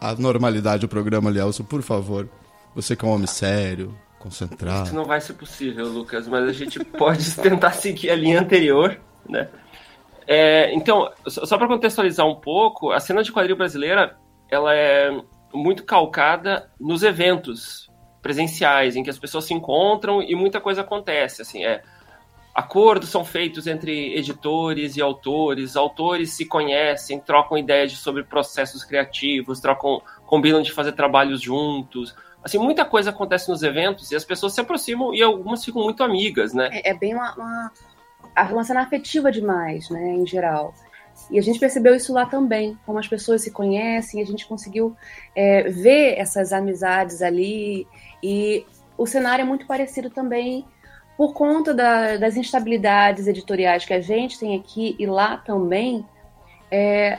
à- 0.00 0.10
à 0.10 0.14
normalidade 0.14 0.80
do 0.82 0.88
programa, 0.88 1.28
Lielso, 1.30 1.64
por 1.64 1.82
favor. 1.82 2.28
Você 2.76 2.94
que 2.94 3.06
é 3.06 3.08
um 3.08 3.12
homem 3.12 3.26
sério, 3.26 3.98
concentrado. 4.18 4.84
Isso 4.84 4.94
não 4.94 5.06
vai 5.06 5.18
ser 5.18 5.32
possível, 5.32 5.86
Lucas, 5.86 6.28
mas 6.28 6.46
a 6.46 6.52
gente 6.52 6.78
pode 6.84 7.34
tentar 7.36 7.72
seguir 7.72 8.10
a 8.10 8.14
linha 8.14 8.38
anterior, 8.38 9.00
né? 9.26 9.48
É, 10.26 10.74
então, 10.74 11.10
só 11.26 11.56
para 11.56 11.68
contextualizar 11.68 12.26
um 12.26 12.34
pouco, 12.34 12.90
a 12.90 13.00
cena 13.00 13.22
de 13.22 13.32
quadril 13.32 13.56
brasileira, 13.56 14.18
ela 14.50 14.74
é 14.74 15.10
muito 15.54 15.84
calcada 15.84 16.70
nos 16.78 17.02
eventos 17.02 17.90
presenciais, 18.20 18.94
em 18.94 19.02
que 19.02 19.08
as 19.08 19.18
pessoas 19.18 19.44
se 19.44 19.54
encontram 19.54 20.20
e 20.20 20.34
muita 20.34 20.60
coisa 20.60 20.82
acontece, 20.82 21.40
assim, 21.40 21.64
é 21.64 21.82
acordos 22.56 23.10
são 23.10 23.22
feitos 23.22 23.66
entre 23.66 24.16
editores 24.16 24.96
e 24.96 25.02
autores, 25.02 25.76
autores 25.76 26.30
se 26.30 26.46
conhecem, 26.46 27.20
trocam 27.20 27.58
ideias 27.58 27.92
sobre 27.92 28.24
processos 28.24 28.82
criativos, 28.82 29.60
trocam, 29.60 30.00
combinam 30.24 30.62
de 30.62 30.72
fazer 30.72 30.92
trabalhos 30.92 31.42
juntos. 31.42 32.14
Assim, 32.46 32.58
muita 32.58 32.84
coisa 32.84 33.10
acontece 33.10 33.48
nos 33.50 33.60
eventos 33.64 34.12
e 34.12 34.14
as 34.14 34.24
pessoas 34.24 34.52
se 34.54 34.60
aproximam 34.60 35.12
e 35.12 35.20
algumas 35.20 35.64
ficam 35.64 35.82
muito 35.82 36.04
amigas, 36.04 36.54
né? 36.54 36.68
É, 36.72 36.90
é 36.90 36.94
bem 36.94 37.12
uma, 37.12 37.34
uma, 37.34 37.72
uma 38.52 38.62
cena 38.62 38.82
afetiva 38.82 39.32
demais, 39.32 39.90
né, 39.90 40.10
em 40.14 40.24
geral. 40.24 40.72
E 41.28 41.40
a 41.40 41.42
gente 41.42 41.58
percebeu 41.58 41.92
isso 41.92 42.12
lá 42.12 42.24
também, 42.24 42.78
como 42.86 43.00
as 43.00 43.08
pessoas 43.08 43.42
se 43.42 43.50
conhecem, 43.50 44.22
a 44.22 44.24
gente 44.24 44.46
conseguiu 44.46 44.96
é, 45.34 45.64
ver 45.64 46.18
essas 46.18 46.52
amizades 46.52 47.20
ali. 47.20 47.84
E 48.22 48.64
o 48.96 49.06
cenário 49.06 49.42
é 49.42 49.44
muito 49.44 49.66
parecido 49.66 50.08
também 50.08 50.64
por 51.16 51.32
conta 51.34 51.74
da- 51.74 52.16
das 52.16 52.36
instabilidades 52.36 53.26
editoriais 53.26 53.84
que 53.84 53.92
a 53.92 54.00
gente 54.00 54.38
tem 54.38 54.56
aqui 54.56 54.94
e 55.00 55.04
lá 55.06 55.36
também. 55.38 56.06
é, 56.70 57.18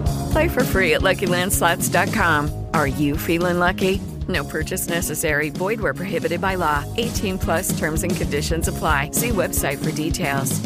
Play 0.31 0.47
for 0.47 0.63
free 0.63 0.93
at 0.93 1.01
LuckyLandSlots.com. 1.01 2.67
Are 2.73 2.87
you 2.87 3.17
feeling 3.17 3.59
lucky? 3.59 3.99
No 4.29 4.45
purchase 4.45 4.87
necessary. 4.87 5.49
Void 5.49 5.81
where 5.81 5.93
prohibited 5.93 6.39
by 6.39 6.55
law. 6.55 6.85
18 6.97 7.37
plus 7.37 7.77
terms 7.77 8.03
and 8.03 8.15
conditions 8.15 8.67
apply. 8.69 9.11
See 9.11 9.29
website 9.29 9.83
for 9.83 9.91
details. 9.91 10.61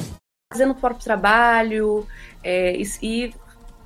Fazendo 0.54 0.72
o 0.72 0.76
próprio 0.76 1.04
trabalho 1.04 2.08
é, 2.44 2.78
e, 2.78 2.84
e 3.02 3.34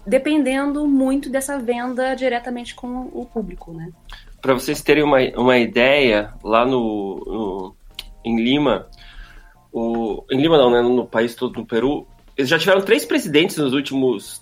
dependendo 0.05 0.85
muito 0.85 1.29
dessa 1.29 1.57
venda 1.57 2.13
diretamente 2.13 2.75
com 2.75 3.09
o 3.13 3.25
público, 3.25 3.71
né? 3.71 3.89
Para 4.41 4.53
vocês 4.53 4.81
terem 4.81 5.03
uma, 5.03 5.19
uma 5.37 5.57
ideia, 5.57 6.33
lá 6.43 6.65
no, 6.65 7.23
no 7.25 7.75
em 8.25 8.41
Lima, 8.43 8.87
o, 9.71 10.25
em 10.29 10.41
Lima 10.41 10.57
não, 10.57 10.69
né, 10.69 10.81
no 10.81 11.07
país 11.07 11.35
todo, 11.35 11.57
no 11.57 11.65
Peru, 11.65 12.05
eles 12.35 12.49
já 12.49 12.59
tiveram 12.59 12.81
três 12.81 13.05
presidentes 13.05 13.55
nos 13.55 13.73
últimos 13.73 14.41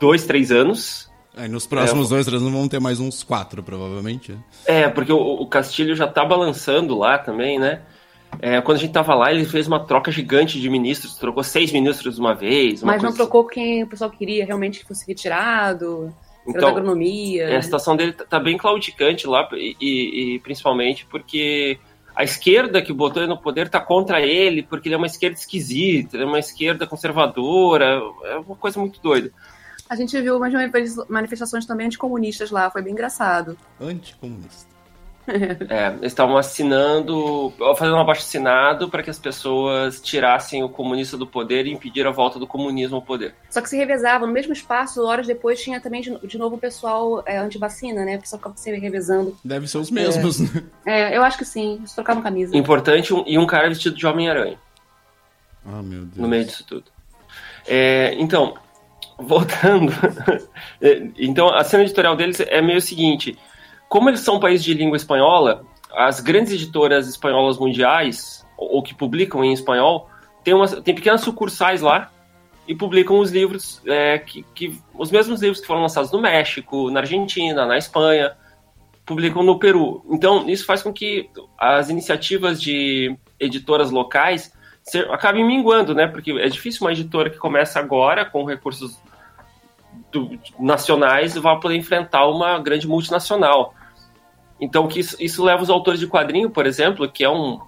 dois, 0.00 0.24
três 0.24 0.50
anos. 0.50 1.08
Aí 1.36 1.48
nos 1.48 1.66
próximos 1.66 2.08
é, 2.08 2.10
dois, 2.10 2.26
três 2.26 2.42
anos 2.42 2.52
vão 2.52 2.66
ter 2.66 2.80
mais 2.80 2.98
uns 2.98 3.22
quatro, 3.22 3.62
provavelmente. 3.62 4.36
É, 4.66 4.88
porque 4.88 5.12
o, 5.12 5.16
o 5.16 5.46
Castilho 5.46 5.94
já 5.94 6.08
tá 6.08 6.24
balançando 6.24 6.98
lá 6.98 7.18
também, 7.18 7.58
né? 7.58 7.82
É, 8.40 8.60
quando 8.60 8.78
a 8.78 8.80
gente 8.80 8.92
tava 8.92 9.14
lá, 9.14 9.32
ele 9.32 9.44
fez 9.44 9.66
uma 9.66 9.84
troca 9.84 10.10
gigante 10.10 10.60
de 10.60 10.70
ministros, 10.70 11.16
trocou 11.16 11.42
seis 11.42 11.72
ministros 11.72 12.14
de 12.14 12.20
uma 12.20 12.34
vez. 12.34 12.82
Uma 12.82 12.92
Mas 12.92 13.02
não 13.02 13.12
trocou 13.12 13.44
quem 13.44 13.82
o 13.82 13.86
pessoal 13.86 14.10
queria 14.10 14.44
realmente 14.44 14.80
que 14.80 14.86
fosse 14.86 15.06
retirado. 15.06 16.14
Então, 16.46 16.60
da 16.60 16.68
agronomia. 16.68 17.44
É, 17.44 17.56
a 17.56 17.62
situação 17.62 17.96
dele 17.96 18.12
tá 18.12 18.40
bem 18.40 18.56
claudicante 18.56 19.26
lá, 19.26 19.48
e, 19.52 19.76
e, 19.80 20.34
e, 20.34 20.38
principalmente 20.40 21.06
porque 21.06 21.78
a 22.14 22.24
esquerda 22.24 22.82
que 22.82 22.92
botou 22.92 23.22
ele 23.22 23.30
no 23.30 23.38
poder 23.38 23.68
tá 23.68 23.80
contra 23.80 24.20
ele, 24.20 24.62
porque 24.62 24.88
ele 24.88 24.94
é 24.94 24.98
uma 24.98 25.06
esquerda 25.06 25.36
esquisita, 25.36 26.16
ele 26.16 26.24
é 26.24 26.26
uma 26.26 26.38
esquerda 26.38 26.86
conservadora, 26.86 28.00
é 28.24 28.36
uma 28.36 28.56
coisa 28.56 28.80
muito 28.80 29.00
doida. 29.00 29.30
A 29.90 29.96
gente 29.96 30.18
viu 30.20 30.36
umas 30.36 30.52
manifestações 31.08 31.66
também 31.66 31.88
anticomunistas 31.88 32.52
lá, 32.52 32.70
foi 32.70 32.80
bem 32.80 32.92
engraçado. 32.92 33.58
Anticomunista. 33.80 34.70
É, 35.68 35.88
eles 35.88 36.06
estavam 36.06 36.36
assinando, 36.36 37.52
fazendo 37.76 37.96
um 37.96 38.00
abaixo 38.00 38.22
assinado 38.22 38.88
para 38.88 39.00
que 39.00 39.10
as 39.10 39.18
pessoas 39.18 40.00
tirassem 40.00 40.64
o 40.64 40.68
comunista 40.68 41.16
do 41.16 41.24
poder 41.24 41.66
e 41.66 41.72
impedir 41.72 42.04
a 42.04 42.10
volta 42.10 42.36
do 42.36 42.48
comunismo 42.48 42.96
ao 42.96 43.02
poder. 43.02 43.34
Só 43.48 43.60
que 43.60 43.68
se 43.68 43.76
revezavam 43.76 44.26
no 44.26 44.32
mesmo 44.32 44.52
espaço, 44.52 45.04
horas 45.04 45.28
depois 45.28 45.62
tinha 45.62 45.80
também 45.80 46.00
de, 46.00 46.38
novo 46.38 46.56
o 46.56 46.58
pessoal 46.58 47.22
é, 47.26 47.38
anti-vacina, 47.38 48.04
né? 48.04 48.16
O 48.16 48.20
pessoal 48.20 48.38
ficava 48.38 48.56
se 48.56 48.72
revezando. 48.76 49.36
Deve 49.44 49.68
ser 49.68 49.78
os 49.78 49.90
mesmos, 49.90 50.40
é. 50.40 50.44
né? 50.44 50.64
É, 50.84 51.16
eu 51.16 51.22
acho 51.22 51.38
que 51.38 51.44
sim, 51.44 51.76
eles 51.76 51.92
trocavam 51.92 52.22
camisa. 52.22 52.56
Importante, 52.56 53.14
um, 53.14 53.22
e 53.24 53.38
um 53.38 53.46
cara 53.46 53.68
vestido 53.68 53.94
de 53.94 54.06
Homem-Aranha. 54.06 54.58
Ah, 55.64 55.82
meu 55.82 56.00
Deus. 56.00 56.16
No 56.16 56.26
meio 56.26 56.44
disso 56.44 56.64
tudo. 56.66 56.84
É, 57.68 58.14
então, 58.18 58.54
voltando. 59.20 59.92
então, 61.18 61.48
a 61.48 61.62
cena 61.64 61.84
editorial 61.84 62.16
deles 62.16 62.40
é 62.40 62.60
meio 62.60 62.78
o 62.78 62.82
seguinte 62.82 63.38
como 63.90 64.08
eles 64.08 64.20
são 64.20 64.36
um 64.36 64.40
país 64.40 64.62
de 64.62 64.72
língua 64.72 64.96
espanhola, 64.96 65.64
as 65.92 66.20
grandes 66.20 66.52
editoras 66.52 67.08
espanholas 67.08 67.58
mundiais, 67.58 68.46
ou 68.56 68.80
que 68.84 68.94
publicam 68.94 69.44
em 69.44 69.52
espanhol, 69.52 70.08
tem 70.84 70.94
pequenas 70.94 71.22
sucursais 71.22 71.80
lá 71.80 72.08
e 72.68 72.74
publicam 72.74 73.18
os 73.18 73.32
livros, 73.32 73.82
é, 73.84 74.16
que, 74.16 74.44
que, 74.54 74.80
os 74.94 75.10
mesmos 75.10 75.42
livros 75.42 75.60
que 75.60 75.66
foram 75.66 75.82
lançados 75.82 76.12
no 76.12 76.20
México, 76.20 76.88
na 76.88 77.00
Argentina, 77.00 77.66
na 77.66 77.76
Espanha, 77.76 78.36
publicam 79.04 79.42
no 79.42 79.58
Peru. 79.58 80.04
Então, 80.08 80.48
isso 80.48 80.64
faz 80.64 80.84
com 80.84 80.92
que 80.92 81.28
as 81.58 81.90
iniciativas 81.90 82.62
de 82.62 83.16
editoras 83.40 83.90
locais 83.90 84.52
acabem 85.10 85.44
minguando, 85.44 85.96
né? 85.96 86.06
Porque 86.06 86.30
é 86.30 86.48
difícil 86.48 86.86
uma 86.86 86.92
editora 86.92 87.28
que 87.28 87.38
começa 87.38 87.80
agora 87.80 88.24
com 88.24 88.44
recursos 88.44 89.00
do, 90.10 90.38
nacionais 90.58 91.34
vá 91.34 91.56
poder 91.56 91.76
enfrentar 91.76 92.26
uma 92.26 92.58
grande 92.58 92.86
multinacional. 92.86 93.74
Então, 94.60 94.86
que 94.86 95.00
isso, 95.00 95.16
isso 95.18 95.42
leva 95.42 95.62
os 95.62 95.70
autores 95.70 95.98
de 95.98 96.06
quadrinho, 96.06 96.50
por 96.50 96.66
exemplo, 96.66 97.10
que 97.10 97.24
é 97.24 97.30
um. 97.30 97.60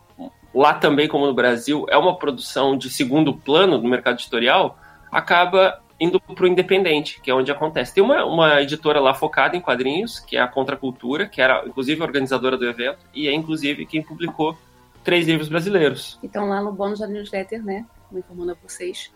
Lá 0.55 0.75
também, 0.75 1.09
como 1.09 1.27
no 1.27 1.33
Brasil, 1.33 1.87
é 1.89 1.97
uma 1.97 2.16
produção 2.16 2.77
de 2.77 2.91
segundo 2.91 3.33
plano 3.33 3.79
no 3.79 3.89
mercado 3.89 4.16
editorial, 4.16 4.79
acaba 5.11 5.81
indo 5.99 6.20
para 6.20 6.45
o 6.45 6.47
independente, 6.47 7.20
que 7.23 7.31
é 7.31 7.35
onde 7.35 7.51
acontece. 7.51 7.95
Tem 7.95 8.05
uma, 8.05 8.25
uma 8.25 8.61
editora 8.61 9.01
lá 9.01 9.14
focada 9.14 9.57
em 9.57 9.61
quadrinhos, 9.61 10.20
que 10.20 10.37
é 10.37 10.41
a 10.41 10.49
Contracultura, 10.49 11.27
que 11.27 11.41
era 11.41 11.64
inclusive 11.66 12.03
organizadora 12.03 12.59
do 12.59 12.68
evento, 12.68 12.99
e 13.14 13.29
é 13.29 13.33
inclusive 13.33 13.87
quem 13.87 14.03
publicou 14.03 14.59
três 15.03 15.27
livros 15.27 15.49
brasileiros. 15.49 16.18
Então, 16.23 16.49
lá 16.49 16.61
no 16.61 16.73
bônus 16.73 16.99
da 16.99 17.07
newsletter, 17.07 17.64
né? 17.64 17.87
Como 18.09 18.18
informando 18.18 18.51
a 18.51 18.57
vocês, 18.62 19.11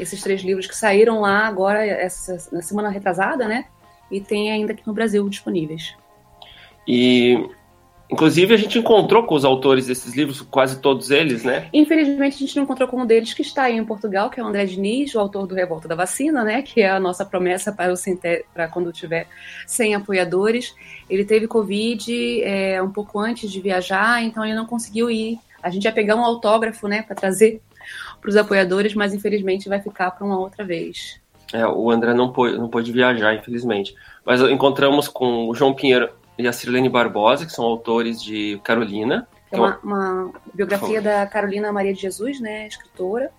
esses 0.00 0.22
três 0.22 0.42
livros 0.42 0.66
que 0.66 0.76
saíram 0.76 1.20
lá 1.20 1.46
agora, 1.46 1.84
essa, 1.84 2.36
na 2.52 2.62
semana 2.62 2.88
retrasada, 2.88 3.46
né? 3.46 3.66
E 4.10 4.20
tem 4.20 4.50
ainda 4.50 4.72
aqui 4.72 4.82
no 4.86 4.92
Brasil 4.92 5.28
disponíveis. 5.28 5.94
E 6.86 7.48
Inclusive, 8.10 8.52
a 8.52 8.56
gente 8.56 8.76
encontrou 8.76 9.22
com 9.22 9.36
os 9.36 9.44
autores 9.44 9.86
desses 9.86 10.14
livros, 10.14 10.40
quase 10.40 10.80
todos 10.80 11.12
eles, 11.12 11.44
né? 11.44 11.68
Infelizmente, 11.72 12.34
a 12.34 12.38
gente 12.38 12.56
não 12.56 12.64
encontrou 12.64 12.88
com 12.88 13.00
um 13.00 13.06
deles 13.06 13.32
que 13.32 13.42
está 13.42 13.64
aí 13.64 13.76
em 13.76 13.84
Portugal, 13.84 14.28
que 14.28 14.40
é 14.40 14.42
o 14.42 14.46
André 14.46 14.64
Diniz, 14.64 15.14
o 15.14 15.20
autor 15.20 15.46
do 15.46 15.54
Revolta 15.54 15.86
da 15.86 15.94
Vacina, 15.94 16.42
né? 16.42 16.60
Que 16.60 16.82
é 16.82 16.90
a 16.90 16.98
nossa 16.98 17.24
promessa 17.24 17.70
para, 17.72 17.94
o 17.94 17.96
para 18.52 18.66
quando 18.66 18.92
tiver 18.92 19.28
100 19.64 19.94
apoiadores. 19.94 20.74
Ele 21.08 21.24
teve 21.24 21.46
Covid 21.46 22.42
é, 22.42 22.82
um 22.82 22.90
pouco 22.90 23.16
antes 23.20 23.48
de 23.50 23.60
viajar, 23.60 24.20
então 24.24 24.44
ele 24.44 24.54
não 24.54 24.66
conseguiu 24.66 25.08
ir. 25.08 25.38
A 25.62 25.70
gente 25.70 25.84
ia 25.84 25.92
pegar 25.92 26.16
um 26.16 26.24
autógrafo, 26.24 26.88
né, 26.88 27.02
para 27.02 27.14
trazer 27.14 27.62
para 28.20 28.28
os 28.28 28.36
apoiadores, 28.36 28.94
mas 28.94 29.14
infelizmente 29.14 29.68
vai 29.68 29.80
ficar 29.80 30.10
para 30.10 30.26
uma 30.26 30.38
outra 30.38 30.64
vez. 30.64 31.20
É, 31.52 31.66
o 31.66 31.90
André 31.90 32.14
não 32.14 32.32
pôde, 32.32 32.56
não 32.56 32.68
pôde 32.68 32.92
viajar, 32.92 33.34
infelizmente. 33.34 33.94
Mas 34.24 34.40
encontramos 34.42 35.08
com 35.08 35.48
o 35.48 35.54
João 35.54 35.74
Pinheiro 35.74 36.08
e 36.38 36.46
a 36.46 36.52
Sirlene 36.52 36.88
Barbosa, 36.88 37.44
que 37.44 37.52
são 37.52 37.64
autores 37.64 38.22
de 38.22 38.60
Carolina. 38.62 39.26
É 39.50 39.58
uma, 39.58 39.78
uma 39.82 40.32
biografia 40.54 41.02
da 41.02 41.26
Carolina 41.26 41.72
Maria 41.72 41.92
de 41.92 42.00
Jesus, 42.00 42.40
né, 42.40 42.66
escritora. 42.66 43.30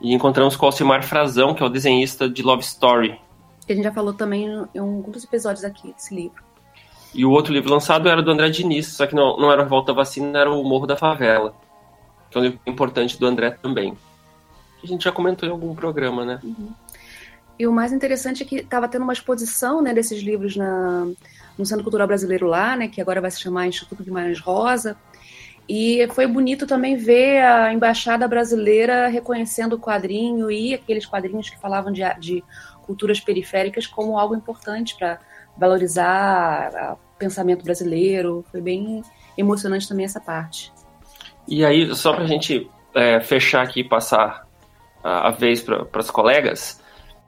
E 0.00 0.12
encontramos 0.12 0.56
com 0.56 0.66
o 0.66 0.68
Alcimar 0.68 1.04
Frazão, 1.04 1.54
que 1.54 1.62
é 1.62 1.66
o 1.66 1.68
desenhista 1.68 2.28
de 2.28 2.42
Love 2.42 2.62
Story. 2.62 3.18
Que 3.64 3.72
a 3.72 3.76
gente 3.76 3.84
já 3.84 3.92
falou 3.92 4.12
também 4.12 4.46
em 4.74 4.80
um 4.80 5.00
dos 5.02 5.24
episódios 5.24 5.64
aqui 5.64 5.92
desse 5.92 6.14
livro. 6.14 6.42
E 7.14 7.24
o 7.24 7.30
outro 7.30 7.52
livro 7.52 7.70
lançado 7.70 8.08
era 8.08 8.20
do 8.20 8.30
André 8.30 8.50
Diniz, 8.50 8.88
só 8.88 9.06
que 9.06 9.14
não, 9.14 9.36
não 9.36 9.52
era 9.52 9.64
Volta 9.64 9.92
à 9.92 9.94
Vacina, 9.94 10.36
era 10.36 10.50
o 10.50 10.64
Morro 10.64 10.86
da 10.86 10.96
Favela. 10.96 11.54
Que 12.34 12.38
é 12.38 12.40
um 12.40 12.44
livro 12.44 12.60
importante 12.66 13.16
do 13.16 13.26
André 13.28 13.52
também. 13.52 13.96
A 14.82 14.86
gente 14.88 15.04
já 15.04 15.12
comentou 15.12 15.48
em 15.48 15.52
algum 15.52 15.72
programa, 15.72 16.24
né? 16.24 16.40
Uhum. 16.42 16.72
E 17.56 17.64
o 17.64 17.72
mais 17.72 17.92
interessante 17.92 18.42
é 18.42 18.46
que 18.46 18.56
estava 18.56 18.88
tendo 18.88 19.02
uma 19.02 19.12
exposição 19.12 19.80
né, 19.80 19.94
desses 19.94 20.20
livros 20.20 20.56
na, 20.56 21.06
no 21.56 21.64
Centro 21.64 21.84
Cultural 21.84 22.08
Brasileiro 22.08 22.48
lá, 22.48 22.74
né, 22.74 22.88
que 22.88 23.00
agora 23.00 23.20
vai 23.20 23.30
se 23.30 23.40
chamar 23.40 23.68
Instituto 23.68 24.02
Guimarães 24.02 24.40
Rosa. 24.40 24.96
E 25.68 26.08
foi 26.08 26.26
bonito 26.26 26.66
também 26.66 26.96
ver 26.96 27.44
a 27.44 27.72
embaixada 27.72 28.26
brasileira 28.26 29.06
reconhecendo 29.06 29.74
o 29.74 29.78
quadrinho 29.78 30.50
e 30.50 30.74
aqueles 30.74 31.06
quadrinhos 31.06 31.48
que 31.48 31.60
falavam 31.60 31.92
de, 31.92 32.02
de 32.18 32.42
culturas 32.82 33.20
periféricas 33.20 33.86
como 33.86 34.18
algo 34.18 34.34
importante 34.34 34.96
para 34.98 35.20
valorizar 35.56 36.94
o 36.94 37.16
pensamento 37.16 37.64
brasileiro. 37.64 38.44
Foi 38.50 38.60
bem 38.60 39.02
emocionante 39.38 39.88
também 39.88 40.04
essa 40.04 40.20
parte. 40.20 40.73
E 41.46 41.64
aí, 41.64 41.94
só 41.94 42.12
para 42.12 42.24
a 42.24 42.26
gente 42.26 42.68
é, 42.94 43.20
fechar 43.20 43.62
aqui 43.62 43.80
e 43.80 43.88
passar 43.88 44.46
a, 45.02 45.28
a 45.28 45.30
vez 45.30 45.62
para 45.62 46.00
os 46.00 46.10
colegas, 46.10 46.82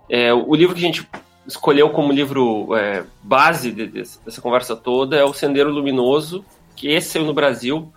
é, 0.08 0.32
o 0.32 0.54
livro 0.54 0.74
que 0.74 0.80
a 0.80 0.86
gente 0.86 1.08
escolheu 1.46 1.90
como 1.90 2.12
livro 2.12 2.74
é, 2.76 3.04
base 3.22 3.70
de, 3.70 3.86
de, 3.86 4.02
dessa 4.24 4.40
conversa 4.40 4.74
toda 4.74 5.16
é 5.16 5.24
o 5.24 5.32
Sendeiro 5.32 5.70
Luminoso, 5.70 6.44
que 6.74 6.88
esse 6.88 7.10
saiu 7.10 7.24
no 7.24 7.34
Brasil. 7.34 7.92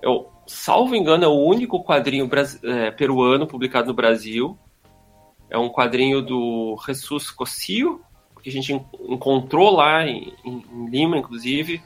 Eu, 0.00 0.28
salvo 0.46 0.94
engano, 0.94 1.24
é 1.24 1.28
o 1.28 1.44
único 1.44 1.82
quadrinho 1.82 2.28
é, 2.64 2.90
peruano 2.90 3.46
publicado 3.46 3.88
no 3.88 3.94
Brasil. 3.94 4.58
É 5.50 5.58
um 5.58 5.68
quadrinho 5.68 6.22
do 6.22 6.76
Jesus 6.86 7.30
Cossio, 7.30 8.00
que 8.42 8.48
a 8.48 8.52
gente 8.52 8.72
encontrou 9.08 9.70
lá 9.70 10.04
em, 10.06 10.32
em 10.44 10.88
Lima, 10.90 11.16
inclusive. 11.16 11.82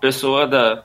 Pessoa 0.00 0.46
da 0.46 0.84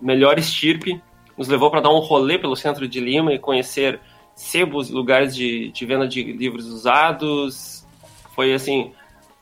melhor 0.00 0.38
estirpe. 0.38 1.02
Nos 1.42 1.48
levou 1.48 1.72
para 1.72 1.80
dar 1.80 1.90
um 1.90 1.98
rolê 1.98 2.38
pelo 2.38 2.54
centro 2.54 2.86
de 2.86 3.00
Lima 3.00 3.34
e 3.34 3.38
conhecer 3.38 3.98
sebos, 4.32 4.90
lugares 4.90 5.34
de, 5.34 5.72
de 5.72 5.84
venda 5.84 6.06
de 6.06 6.22
livros 6.22 6.66
usados. 6.66 7.84
Foi 8.32 8.54
assim 8.54 8.92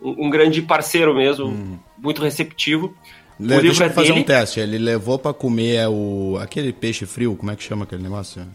um, 0.01 0.25
um 0.27 0.31
grande 0.31 0.63
parceiro 0.63 1.15
mesmo, 1.15 1.49
hum. 1.49 1.79
muito 1.99 2.23
receptivo. 2.23 2.95
Le, 3.39 3.55
o 3.55 3.61
deixa 3.61 3.85
eu 3.85 3.89
é 3.89 3.91
fazer 3.91 4.09
dele. 4.09 4.21
um 4.21 4.23
teste. 4.23 4.61
Ele 4.61 4.79
levou 4.79 5.19
para 5.19 5.35
comer 5.35 5.87
o, 5.91 6.39
aquele 6.41 6.73
peixe 6.73 7.05
frio, 7.05 7.37
como 7.37 7.51
é 7.51 7.57
que 7.57 7.63
chama 7.63 7.85
aquele 7.85 8.03
negócio? 8.03 8.47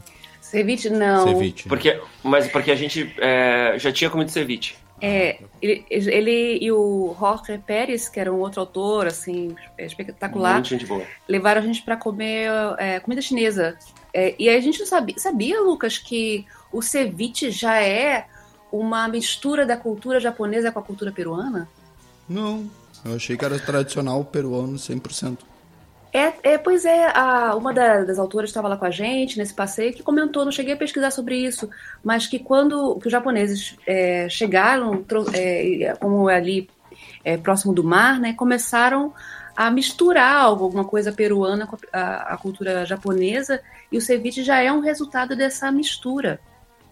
Ceviche, 0.41 0.89
não. 0.89 1.28
Ceviche. 1.28 1.70
Porque, 1.70 2.02
mas 2.24 2.48
porque 2.48 2.72
a 2.72 2.76
gente 2.76 3.14
é, 3.20 3.76
já 3.78 3.91
tinha 3.91 4.10
comido 4.10 4.32
ceviche. 4.32 4.74
É, 5.02 5.39
ele, 5.62 5.86
ele, 5.89 6.58
e 6.62 6.72
o 6.72 7.16
Jorge 7.20 7.58
Pérez, 7.66 8.08
que 8.08 8.20
era 8.20 8.32
um 8.32 8.39
outro 8.39 8.62
autor, 8.62 9.08
assim, 9.08 9.56
espetacular, 9.78 10.56
Muito 10.56 10.70
gente 10.70 10.86
boa. 10.86 11.04
levaram 11.28 11.62
a 11.62 11.66
gente 11.66 11.82
para 11.82 11.98
comer 11.98 12.50
é, 12.78 13.00
comida 13.00 13.22
chinesa. 13.22 13.78
É, 14.14 14.34
e 14.39 14.48
aí 14.48 14.56
a 14.58 14.62
gente 14.62 14.80
não 14.80 14.88
sabia, 14.88 15.18
sabia, 15.18 15.62
Lucas, 15.62 15.98
que 15.98 16.46
o 16.72 16.82
ceviche 16.82 17.52
já 17.52 17.82
é 17.82 18.28
uma 18.72 19.08
mistura 19.08 19.66
da 19.66 19.76
cultura 19.76 20.20
japonesa 20.20 20.72
com 20.72 20.80
a 20.80 20.84
cultura 20.84 21.12
peruana? 21.12 21.68
Não. 22.28 22.70
Eu 23.04 23.16
achei 23.16 23.38
que 23.38 23.46
era 23.46 23.60
tradicional 23.60 24.24
peruano 24.24 24.78
100%. 24.78 25.39
É, 26.16 26.53
é, 26.53 26.57
pois 26.57 26.86
é, 26.86 27.11
a, 27.13 27.53
uma 27.57 27.74
da- 27.74 28.05
das 28.05 28.18
autoras 28.18 28.49
estava 28.49 28.70
lá 28.70 28.78
com 28.78 28.86
a 28.86 28.89
gente 28.89 29.38
nesse 29.38 29.53
passeio 29.53 29.93
que 29.93 30.01
comentou, 30.01 30.45
não 30.45 30.51
cheguei 30.51 30.74
a 30.74 30.78
pesquisar 30.78 31.11
sobre 31.11 31.36
isso, 31.36 31.70
mas 32.01 32.26
que 32.26 32.39
quando 32.39 32.97
que 33.01 33.07
os 33.07 33.11
japoneses 33.11 33.76
é, 33.86 34.30
chegaram, 34.30 35.03
é, 35.34 35.93
como 35.99 36.30
é 36.30 36.38
ali 36.38 36.70
é, 37.22 37.36
próximo 37.36 37.74
do 37.74 37.84
mar, 37.84 38.18
né, 38.18 38.32
começaram 38.32 39.13
a 39.57 39.70
misturar 39.70 40.38
algo, 40.38 40.63
alguma 40.63 40.86
coisa 40.86 41.11
peruana 41.11 41.68
com 41.68 41.76
a, 41.91 42.34
a 42.34 42.38
cultura 42.38 42.86
japonesa, 42.86 43.59
e 43.91 43.97
o 43.97 44.01
ceviche 44.01 44.41
já 44.41 44.61
é 44.61 44.72
um 44.72 44.80
resultado 44.80 45.36
dessa 45.36 45.70
mistura. 45.70 46.39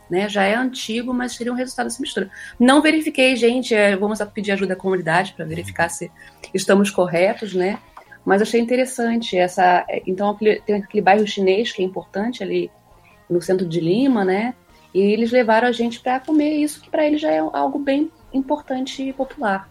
Né, 0.09 0.27
já 0.27 0.43
é 0.43 0.53
antigo, 0.53 1.13
mas 1.13 1.31
seria 1.33 1.51
um 1.51 1.55
resultado 1.55 1.85
dessa 1.85 2.01
mistura. 2.01 2.29
Não 2.59 2.81
verifiquei, 2.81 3.37
gente. 3.37 3.73
é, 3.73 3.95
vamos 3.95 4.19
pedir 4.33 4.51
ajuda 4.51 4.75
da 4.75 4.79
comunidade 4.79 5.33
para 5.33 5.45
verificar 5.45 5.87
se 5.89 6.11
estamos 6.53 6.91
corretos, 6.91 7.53
né? 7.53 7.79
Mas 8.25 8.41
achei 8.41 8.59
interessante 8.59 9.37
essa. 9.37 9.85
Então 10.07 10.29
aquele- 10.29 10.61
tem 10.61 10.75
aquele 10.75 11.01
bairro 11.01 11.27
chinês 11.27 11.71
que 11.71 11.81
é 11.81 11.85
importante 11.85 12.43
ali 12.43 12.71
no 13.29 13.41
centro 13.41 13.67
de 13.67 13.79
Lima, 13.79 14.23
né? 14.23 14.53
E 14.93 14.99
eles 14.99 15.31
levaram 15.31 15.67
a 15.67 15.71
gente 15.71 15.99
para 15.99 16.19
comer 16.19 16.55
isso, 16.57 16.81
que 16.81 16.89
para 16.89 17.05
eles 17.05 17.19
já 17.19 17.31
é 17.31 17.39
algo 17.39 17.79
bem 17.79 18.11
importante 18.31 19.01
e 19.01 19.11
popular. 19.11 19.67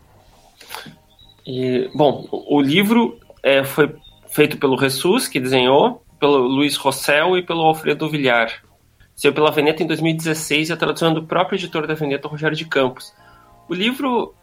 E, 1.46 1.90
bom, 1.94 2.26
o 2.30 2.61
livro 2.61 3.18
é, 3.42 3.64
foi 3.64 3.94
feito 4.30 4.59
pelo 4.59 4.78
Jesus, 4.78 5.28
que 5.28 5.40
desenhou, 5.40 6.03
pelo 6.18 6.38
Luiz 6.38 6.76
Rossel 6.76 7.36
e 7.36 7.42
pelo 7.42 7.62
Alfredo 7.62 8.09
Villar. 8.09 8.62
Saiu 9.14 9.32
pela 9.34 9.50
Veneta 9.50 9.82
em 9.82 9.86
2016 9.86 10.70
e 10.70 10.72
a 10.72 10.76
tradução 10.76 11.11
é 11.11 11.14
do 11.14 11.24
próprio 11.24 11.57
editor 11.57 11.86
da 11.86 11.94
Veneta, 11.94 12.28
Rogério 12.28 12.57
de 12.57 12.64
Campos. 12.64 13.12
O 13.68 13.74
livro, 13.74 14.34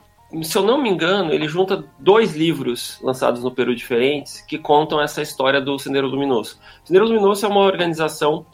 se 0.43 0.57
eu 0.57 0.63
não 0.63 0.81
me 0.81 0.89
engano, 0.89 1.33
ele 1.33 1.47
junta 1.47 1.83
dois 1.97 2.35
livros 2.35 2.99
lançados 3.01 3.43
no 3.43 3.51
Peru 3.51 3.75
diferentes 3.75 4.41
que 4.41 4.57
contam 4.57 5.01
essa 5.01 5.21
história 5.21 5.59
do 5.59 5.77
Sendeiro 5.79 6.07
Luminoso. 6.07 6.59
O 6.83 6.87
Sendeiro 6.87 7.07
Luminoso 7.07 7.45
é 7.45 7.49
uma 7.49 7.61
organização 7.61 8.45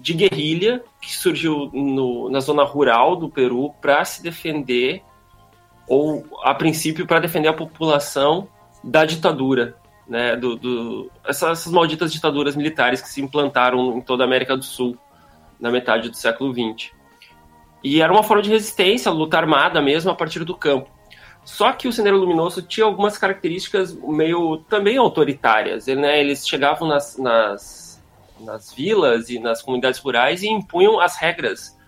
de 0.00 0.12
guerrilha 0.14 0.82
que 1.00 1.14
surgiu 1.16 1.70
no- 1.72 2.28
na 2.30 2.40
zona 2.40 2.64
rural 2.64 3.16
do 3.16 3.28
Peru 3.28 3.72
para 3.80 4.04
se 4.04 4.22
defender 4.22 5.02
ou 5.86 6.24
a 6.42 6.54
princípio 6.54 7.06
para 7.06 7.18
defender 7.20 7.48
a 7.48 7.52
população 7.52 8.48
da 8.82 9.04
ditadura, 9.04 9.76
né, 10.06 10.36
do, 10.36 10.56
do- 10.56 11.10
essas, 11.26 11.60
essas 11.60 11.72
malditas 11.72 12.12
ditaduras 12.12 12.54
militares 12.56 13.00
que 13.00 13.08
se 13.08 13.20
implantaram 13.20 13.96
em 13.96 14.00
toda 14.00 14.22
a 14.24 14.26
América 14.26 14.56
do 14.56 14.64
Sul 14.64 14.96
na 15.60 15.70
metade 15.70 16.10
do 16.10 16.16
século 16.16 16.52
XX. 16.52 16.90
E 17.82 18.00
era 18.00 18.12
uma 18.12 18.22
forma 18.22 18.42
de 18.42 18.50
resistência, 18.50 19.10
luta 19.10 19.36
armada 19.36 19.80
mesmo 19.80 20.10
a 20.10 20.14
partir 20.14 20.44
do 20.44 20.56
campo. 20.56 20.90
Só 21.44 21.72
que 21.72 21.88
o 21.88 21.92
Sendeiro 21.92 22.18
Luminoso 22.18 22.60
tinha 22.60 22.84
algumas 22.84 23.16
características 23.16 23.94
meio 23.94 24.58
também 24.68 24.96
autoritárias. 24.96 25.86
Né, 25.86 26.20
eles 26.20 26.46
chegavam 26.46 26.86
nas, 26.86 27.16
nas, 27.16 28.02
nas 28.40 28.72
vilas 28.72 29.30
e 29.30 29.38
nas 29.38 29.62
comunidades 29.62 29.98
rurais 30.00 30.42
e 30.42 30.48
impunham 30.48 31.00
as 31.00 31.16
regras 31.16 31.78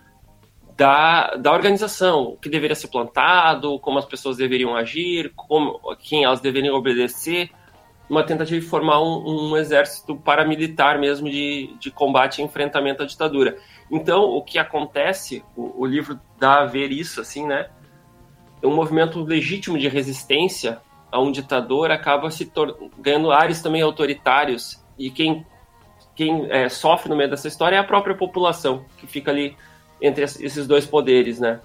da, 0.75 1.35
da 1.35 1.51
organização, 1.51 2.23
o 2.23 2.37
que 2.37 2.49
deveria 2.49 2.75
ser 2.75 2.87
plantado, 2.87 3.77
como 3.79 3.99
as 3.99 4.05
pessoas 4.05 4.37
deveriam 4.37 4.75
agir, 4.75 5.31
como, 5.35 5.79
quem 5.99 6.23
elas 6.23 6.41
deveriam 6.41 6.75
obedecer, 6.75 7.51
uma 8.11 8.23
tentativa 8.23 8.59
de 8.59 8.65
formar 8.67 9.01
um, 9.01 9.51
um 9.51 9.57
exército 9.57 10.17
paramilitar 10.17 10.99
mesmo 10.99 11.29
de, 11.29 11.73
de 11.79 11.89
combate 11.89 12.39
e 12.39 12.43
enfrentamento 12.43 13.01
à 13.01 13.05
ditadura. 13.05 13.57
Então, 13.89 14.23
o 14.23 14.43
que 14.43 14.59
acontece, 14.59 15.45
o, 15.55 15.81
o 15.81 15.85
livro 15.85 16.19
dá 16.37 16.59
a 16.59 16.65
ver 16.65 16.91
isso, 16.91 17.21
assim, 17.21 17.47
né? 17.47 17.69
É 18.61 18.67
um 18.67 18.75
movimento 18.75 19.23
legítimo 19.23 19.77
de 19.77 19.87
resistência 19.87 20.81
a 21.09 21.21
um 21.21 21.31
ditador 21.31 21.89
acaba 21.89 22.29
se 22.29 22.51
ganhando 22.99 23.31
ares 23.31 23.61
também 23.61 23.81
autoritários 23.81 24.83
e 24.99 25.09
quem 25.09 25.45
quem 26.13 26.51
é, 26.51 26.67
sofre 26.67 27.09
no 27.09 27.15
meio 27.15 27.29
dessa 27.29 27.47
história 27.47 27.77
é 27.77 27.79
a 27.79 27.83
própria 27.83 28.13
população 28.13 28.85
que 28.97 29.07
fica 29.07 29.31
ali 29.31 29.55
entre 30.01 30.25
es- 30.25 30.39
esses 30.41 30.67
dois 30.67 30.85
poderes, 30.85 31.39
né? 31.39 31.61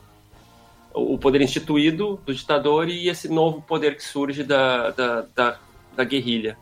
O 0.95 1.15
o 1.15 1.19
poder 1.19 1.43
instituído 1.43 2.21
do 2.25 2.33
ditador 2.33 2.89
e 2.89 3.09
esse 3.09 3.29
novo 3.29 3.61
poder 3.61 3.97
que 3.97 4.05
surge 4.05 4.45
da, 4.45 4.91
da, 4.91 5.27
da, 5.35 5.59
da 5.97 6.05
guerrilha. 6.05 6.57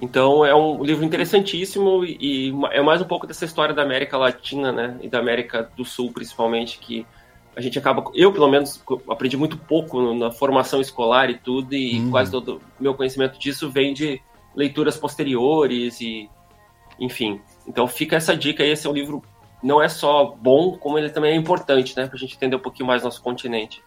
Então 0.00 0.44
é 0.44 0.54
um 0.54 0.82
livro 0.82 1.04
interessantíssimo 1.04 2.04
e, 2.04 2.50
e 2.50 2.54
é 2.72 2.82
mais 2.82 3.00
um 3.00 3.04
pouco 3.04 3.26
dessa 3.26 3.44
história 3.44 3.74
da 3.74 3.82
América 3.82 4.18
Latina, 4.18 4.72
né? 4.72 4.98
E 5.00 5.08
da 5.08 5.18
América 5.20 5.70
do 5.76 5.84
Sul, 5.84 6.12
principalmente, 6.12 6.78
que 6.78 7.06
a 7.54 7.60
gente 7.60 7.78
acaba. 7.78 8.10
Eu, 8.14 8.32
pelo 8.32 8.48
menos, 8.48 8.82
aprendi 9.08 9.36
muito 9.36 9.56
pouco 9.56 10.14
na 10.14 10.32
formação 10.32 10.80
escolar 10.80 11.30
e 11.30 11.38
tudo, 11.38 11.74
e 11.74 12.00
Uhum. 12.00 12.10
quase 12.10 12.30
todo 12.32 12.60
o 12.80 12.82
meu 12.82 12.94
conhecimento 12.94 13.38
disso 13.38 13.70
vem 13.70 13.94
de 13.94 14.20
leituras 14.56 14.96
posteriores 14.96 16.00
e. 16.00 16.28
Enfim. 16.98 17.40
Então 17.66 17.86
fica 17.86 18.16
essa 18.16 18.36
dica 18.36 18.62
aí. 18.62 18.70
Esse 18.70 18.86
é 18.86 18.90
um 18.90 18.94
livro 18.94 19.22
não 19.62 19.80
é 19.80 19.88
só 19.88 20.24
bom, 20.24 20.76
como 20.76 20.98
ele 20.98 21.10
também 21.10 21.32
é 21.32 21.36
importante, 21.36 21.96
né? 21.96 22.08
Pra 22.08 22.18
gente 22.18 22.34
entender 22.34 22.56
um 22.56 22.60
pouquinho 22.60 22.88
mais 22.88 23.04
nosso 23.04 23.22
continente. 23.22 23.80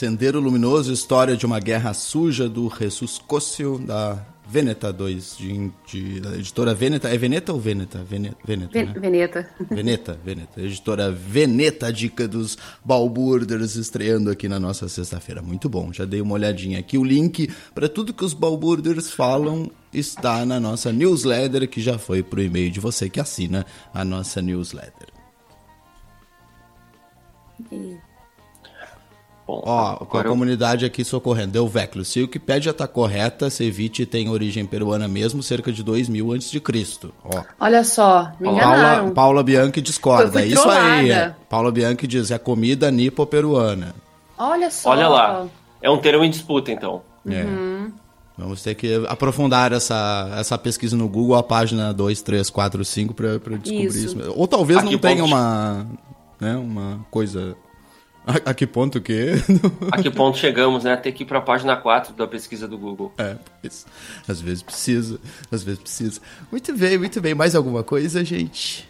Sendeiro 0.00 0.38
Luminoso, 0.40 0.92
história 0.92 1.34
de 1.38 1.46
uma 1.46 1.58
guerra 1.58 1.94
suja 1.94 2.50
do 2.50 2.70
Jesus 2.78 3.16
Cócio, 3.16 3.78
da 3.78 4.22
Veneta 4.46 4.92
2, 4.92 5.36
de, 5.38 5.72
de- 5.86 6.20
da 6.20 6.34
editora 6.34 6.74
Veneta. 6.74 7.08
É 7.08 7.16
Veneta 7.16 7.50
ou 7.54 7.58
Veneta? 7.58 8.04
Veneta, 8.04 8.36
Veneta, 8.44 8.72
Ven- 8.74 8.84
né? 8.84 9.00
Veneta. 9.00 9.50
Veneta, 9.70 10.20
Veneta. 10.22 10.60
Editora 10.60 11.10
Veneta, 11.10 11.90
dica 11.90 12.28
dos 12.28 12.58
Balburders, 12.84 13.74
estreando 13.76 14.28
aqui 14.30 14.50
na 14.50 14.60
nossa 14.60 14.86
sexta-feira. 14.86 15.40
Muito 15.40 15.66
bom, 15.66 15.90
já 15.90 16.04
dei 16.04 16.20
uma 16.20 16.34
olhadinha 16.34 16.78
aqui. 16.78 16.98
O 16.98 17.02
link 17.02 17.50
para 17.74 17.88
tudo 17.88 18.12
que 18.12 18.22
os 18.22 18.34
Balburders 18.34 19.10
falam 19.10 19.70
está 19.94 20.44
na 20.44 20.60
nossa 20.60 20.92
newsletter, 20.92 21.66
que 21.66 21.80
já 21.80 21.96
foi 21.96 22.22
pro 22.22 22.42
e-mail 22.42 22.70
de 22.70 22.80
você 22.80 23.08
que 23.08 23.18
assina 23.18 23.64
a 23.94 24.04
nossa 24.04 24.42
newsletter. 24.42 25.08
Bom, 29.46 29.62
Ó, 29.64 29.96
com 30.06 30.18
a 30.18 30.22
eu- 30.22 30.28
comunidade 30.30 30.84
aqui 30.84 31.04
socorrendo. 31.04 31.52
Deu 31.52 31.68
Veclo. 31.68 32.04
Se 32.04 32.18
o 32.18 32.22
Wikipedia 32.22 32.72
tá 32.72 32.88
correta, 32.88 33.48
ceviche 33.48 34.04
tem 34.04 34.28
origem 34.28 34.66
peruana 34.66 35.06
mesmo, 35.06 35.40
cerca 35.42 35.70
de 35.70 35.84
2000 35.84 36.32
a.C. 36.32 36.60
Ó. 37.24 37.42
Olha 37.60 37.84
só, 37.84 38.32
me 38.40 38.46
Paula, 38.46 38.58
enganaram. 38.58 39.10
Paula 39.12 39.42
Bianchi 39.44 39.80
discorda. 39.80 40.24
Eu 40.24 40.32
fui 40.32 40.42
É 40.42 40.46
isso 40.46 40.68
aí. 40.68 41.06
trollada. 41.08 41.36
Paula 41.48 41.70
Bianchi 41.70 42.06
diz: 42.08 42.30
é 42.32 42.38
comida 42.38 42.90
nipo-peruana. 42.90 43.94
Olha 44.36 44.70
só. 44.70 44.90
Olha 44.90 45.08
lá. 45.08 45.46
É 45.80 45.88
um 45.88 45.98
termo 45.98 46.24
em 46.24 46.30
disputa, 46.30 46.72
então. 46.72 47.02
É. 47.28 47.44
Uhum. 47.44 47.92
Vamos 48.36 48.62
ter 48.62 48.74
que 48.74 49.02
aprofundar 49.08 49.72
essa, 49.72 50.28
essa 50.36 50.58
pesquisa 50.58 50.94
no 50.96 51.08
Google, 51.08 51.36
a 51.36 51.42
página 51.42 51.94
2, 51.94 52.20
3, 52.20 52.50
4, 52.50 52.84
5, 52.84 53.14
para 53.14 53.38
descobrir 53.38 53.86
Isso. 53.86 53.98
isso. 54.18 54.32
Ou 54.36 54.46
talvez 54.46 54.80
A 54.80 54.82
não 54.82 54.90
que 54.90 54.98
tenha 54.98 55.24
uma, 55.24 55.86
né, 56.40 56.54
uma 56.56 57.00
coisa. 57.10 57.56
A, 58.26 58.50
a 58.50 58.54
que 58.54 58.66
ponto 58.66 59.00
que? 59.00 59.34
A 59.92 60.02
que 60.02 60.10
ponto 60.10 60.36
chegamos, 60.36 60.82
né? 60.82 60.96
Ter 60.96 61.12
que 61.12 61.22
ir 61.22 61.26
pra 61.26 61.40
página 61.40 61.76
4 61.76 62.12
da 62.14 62.26
pesquisa 62.26 62.66
do 62.66 62.76
Google. 62.76 63.12
É, 63.16 63.36
pois, 63.62 63.86
às 64.26 64.40
vezes 64.40 64.62
precisa, 64.64 65.20
às 65.50 65.62
vezes 65.62 65.80
precisa. 65.80 66.20
Muito 66.50 66.76
bem, 66.76 66.98
muito 66.98 67.20
bem. 67.20 67.34
Mais 67.34 67.54
alguma 67.54 67.84
coisa, 67.84 68.24
gente? 68.24 68.88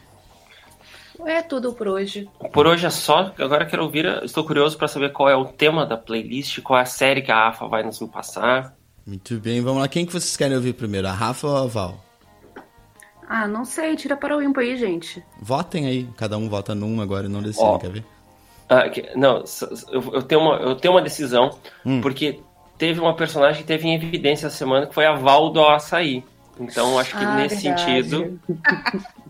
É 1.26 1.42
tudo 1.42 1.72
por 1.74 1.86
hoje. 1.86 2.28
Por 2.52 2.66
hoje 2.66 2.86
é 2.86 2.90
só. 2.90 3.34
Agora 3.38 3.66
quero 3.66 3.82
ouvir. 3.82 4.06
Estou 4.22 4.44
curioso 4.44 4.78
para 4.78 4.88
saber 4.88 5.12
qual 5.12 5.28
é 5.28 5.36
o 5.36 5.44
tema 5.44 5.84
da 5.84 5.98
playlist, 5.98 6.62
qual 6.62 6.78
é 6.78 6.82
a 6.82 6.86
série 6.86 7.20
que 7.20 7.30
a 7.30 7.48
AFA 7.48 7.66
vai 7.66 7.82
nos 7.82 7.98
passar. 7.98 8.74
Muito 9.06 9.38
bem, 9.38 9.60
vamos 9.60 9.82
lá. 9.82 9.88
Quem 9.88 10.06
que 10.06 10.12
vocês 10.12 10.36
querem 10.36 10.56
ouvir 10.56 10.72
primeiro, 10.72 11.08
a 11.08 11.12
Rafa 11.12 11.46
ou 11.46 11.56
a 11.56 11.66
Val? 11.66 12.04
Ah, 13.28 13.46
não 13.46 13.64
sei, 13.64 13.96
tira 13.96 14.16
para 14.16 14.36
o 14.36 14.42
ímpar 14.42 14.62
aí, 14.64 14.76
gente. 14.76 15.22
Votem 15.40 15.86
aí, 15.86 16.08
cada 16.16 16.38
um 16.38 16.48
vota 16.48 16.74
num 16.74 17.00
agora 17.00 17.26
e 17.26 17.28
não 17.28 17.42
decidem, 17.42 17.68
Ó. 17.68 17.78
quer 17.78 17.90
ver? 17.90 18.04
Ah, 18.68 18.88
que- 18.88 19.08
não, 19.16 19.44
eu, 19.90 20.14
eu 20.14 20.22
tenho 20.22 20.40
uma, 20.40 20.56
eu 20.56 20.74
tenho 20.74 20.94
uma 20.94 21.02
decisão, 21.02 21.50
Hum. 21.84 22.00
porque 22.00 22.40
teve 22.76 23.00
uma 23.00 23.14
personagem 23.14 23.62
que 23.62 23.66
teve 23.66 23.86
em 23.86 23.94
evidência 23.94 24.46
essa 24.48 24.56
semana 24.56 24.86
que 24.86 24.94
foi 24.94 25.06
a 25.06 25.14
Val 25.14 25.50
do 25.50 25.64
Açaí. 25.64 26.24
Então 26.58 26.98
acho 26.98 27.16
que 27.16 27.24
Ah, 27.24 27.36
nesse 27.36 27.62
verdade. 27.68 27.82
sentido 27.84 28.40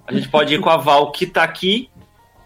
a 0.07 0.12
gente 0.14 0.28
pode 0.28 0.55
ir 0.55 0.61
com 0.61 0.70
a 0.70 0.76
Val 0.76 1.11
que 1.12 1.26
tá 1.26 1.43
aqui 1.43 1.91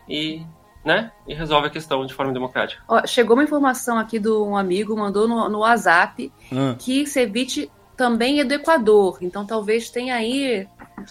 e, 0.09 0.43
né, 0.84 1.12
e 1.28 1.34
resolve 1.34 1.66
a 1.68 1.70
questão 1.70 2.05
de 2.07 2.12
forma 2.14 2.32
democrática. 2.32 2.82
Ó, 2.88 3.07
chegou 3.07 3.36
uma 3.36 3.45
informação 3.45 3.99
aqui 3.99 4.18
de 4.18 4.28
um 4.30 4.57
amigo, 4.57 4.97
mandou 4.97 5.28
no, 5.28 5.49
no 5.49 5.59
WhatsApp 5.61 6.32
Ah. 6.53 6.74
que 6.78 7.07
ceviche 7.07 7.70
também 7.97 8.41
é 8.41 8.45
do 8.45 8.55
Equador. 8.55 9.18
Então 9.20 9.45
talvez 9.47 9.91
tenha 9.91 10.14
aí 10.14 10.66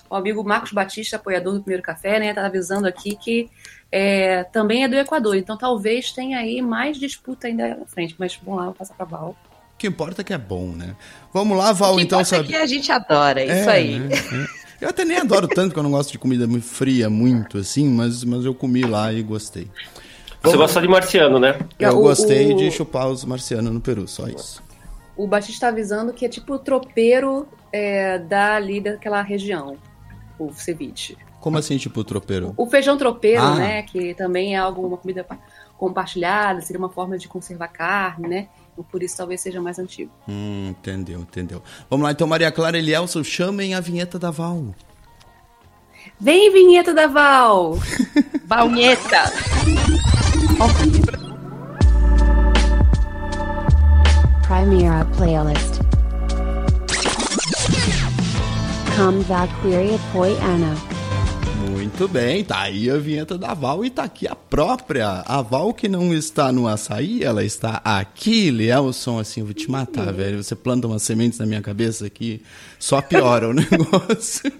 o 0.09 0.15
amigo 0.15 0.43
Marcos 0.43 0.71
Batista, 0.71 1.15
apoiador 1.17 1.53
do 1.53 1.61
Primeiro 1.61 1.83
Café, 1.83 2.19
né? 2.19 2.33
Tá 2.33 2.45
avisando 2.45 2.87
aqui 2.87 3.15
que 3.15 3.49
é, 3.91 4.43
também 4.45 4.83
é 4.83 4.87
do 4.87 4.95
Equador. 4.95 5.35
Então 5.35 5.57
talvez 5.57 6.11
tenha 6.11 6.37
aí 6.39 6.61
mais 6.61 6.97
disputa 6.97 7.47
ainda 7.47 7.75
na 7.75 7.85
frente. 7.85 8.15
Mas 8.17 8.39
vamos 8.43 8.59
lá, 8.59 8.65
vou 8.67 8.73
passar 8.75 8.93
pra 8.95 9.05
Val. 9.05 9.35
O 9.75 9.77
que 9.79 9.87
importa 9.87 10.21
é 10.21 10.23
que 10.23 10.33
é 10.33 10.37
bom, 10.37 10.67
né? 10.75 10.95
Vamos 11.33 11.57
lá, 11.57 11.71
Val, 11.71 11.93
O 11.93 11.97
que 11.97 12.03
então, 12.03 12.19
importa 12.19 12.35
é 12.35 12.37
sabe? 12.39 12.49
que 12.49 12.55
a 12.55 12.65
gente 12.65 12.91
adora, 12.91 13.41
é 13.41 13.45
isso 13.45 13.69
É, 13.69 13.73
aí. 13.73 13.99
né? 13.99 14.09
É. 14.79 14.85
Eu 14.85 14.89
até 14.89 15.03
nem 15.03 15.17
adoro 15.17 15.45
tanto, 15.47 15.73
que 15.73 15.79
eu 15.79 15.83
não 15.83 15.91
gosto 15.91 16.11
de 16.11 16.17
comida 16.17 16.47
muito 16.47 16.65
fria, 16.65 17.09
muito 17.09 17.57
assim, 17.57 17.87
mas, 17.89 18.23
mas 18.23 18.45
eu 18.45 18.53
comi 18.53 18.81
lá 18.83 19.11
e 19.11 19.21
gostei. 19.21 19.69
Você 20.41 20.55
gosta 20.55 20.79
de 20.81 20.87
marciano, 20.87 21.37
né? 21.37 21.59
Eu 21.77 21.97
O- 21.97 22.01
gostei 22.01 22.53
o- 22.53 22.55
de 22.57 22.71
chupar 22.71 23.09
os 23.09 23.25
marcianos 23.25 23.73
no 23.73 23.81
Peru, 23.81 24.07
só 24.07 24.25
isso. 24.27 24.63
o 25.17 25.27
Batista 25.27 25.65
tá 25.65 25.67
avisando 25.73 26.13
que 26.13 26.25
é 26.25 26.29
tipo 26.29 26.53
o 26.53 26.59
tropeiro 26.59 27.45
é, 27.71 28.17
dali 28.19 28.79
daquela 28.81 29.21
região, 29.21 29.77
o 30.37 30.51
ceviche. 30.53 31.17
Como 31.39 31.57
assim, 31.57 31.77
tipo, 31.77 32.03
tropeiro? 32.03 32.53
O 32.57 32.65
feijão 32.65 32.97
tropeiro, 32.97 33.41
Ah. 33.41 33.55
né? 33.55 33.83
Que 33.83 34.13
também 34.13 34.55
é 34.55 34.57
algo, 34.59 34.85
uma 34.85 34.97
comida 34.97 35.23
pa- 35.23 35.37
compartilhada, 35.77 36.59
seria 36.61 36.79
uma 36.79 36.89
forma 36.89 37.17
de 37.17 37.27
conservar 37.29 37.69
carne, 37.69 38.27
né? 38.27 38.47
E 38.77 38.83
por 38.83 39.01
isso 39.01 39.15
talvez 39.17 39.39
seja 39.39 39.61
mais 39.61 39.79
antigo. 39.79 40.11
Hum, 40.27 40.69
entendeu, 40.71 41.19
entendeu. 41.21 41.61
Vamos 41.89 42.03
lá, 42.03 42.11
então, 42.11 42.27
Maria 42.27 42.51
Clara 42.51 42.77
e 42.77 42.81
Elielson, 42.81 43.23
chamem 43.23 43.73
a 43.73 43.79
vinheta 43.79 44.19
da 44.19 44.31
Val. 44.31 44.73
Vem, 46.19 46.51
vinheta 46.51 46.93
da 46.93 47.07
Val! 47.07 47.77
Valnheta! 48.45 49.31
Primera 54.47 55.05
playlist. 55.17 55.79
Come 58.99 59.23
Poiana. 60.11 60.75
Muito 61.69 62.05
bem, 62.09 62.43
tá 62.43 62.63
aí 62.63 62.91
a 62.91 62.97
vinheta 62.97 63.37
da 63.37 63.53
Val 63.53 63.85
e 63.85 63.89
tá 63.89 64.03
aqui 64.03 64.27
a 64.27 64.35
própria. 64.35 65.23
A 65.25 65.41
Val 65.41 65.73
que 65.73 65.87
não 65.87 66.13
está 66.13 66.51
no 66.51 66.67
açaí, 66.67 67.23
ela 67.23 67.41
está 67.41 67.79
aqui, 67.85 68.47
Elielson, 68.47 69.17
assim, 69.17 69.39
eu 69.39 69.45
vou 69.45 69.53
te 69.53 69.71
matar, 69.71 70.11
velho. 70.11 70.43
Você 70.43 70.53
planta 70.53 70.85
umas 70.85 71.01
sementes 71.01 71.39
na 71.39 71.45
minha 71.45 71.61
cabeça 71.61 72.05
aqui, 72.07 72.41
só 72.77 73.01
piora 73.01 73.47
o 73.47 73.53
negócio. 73.55 74.51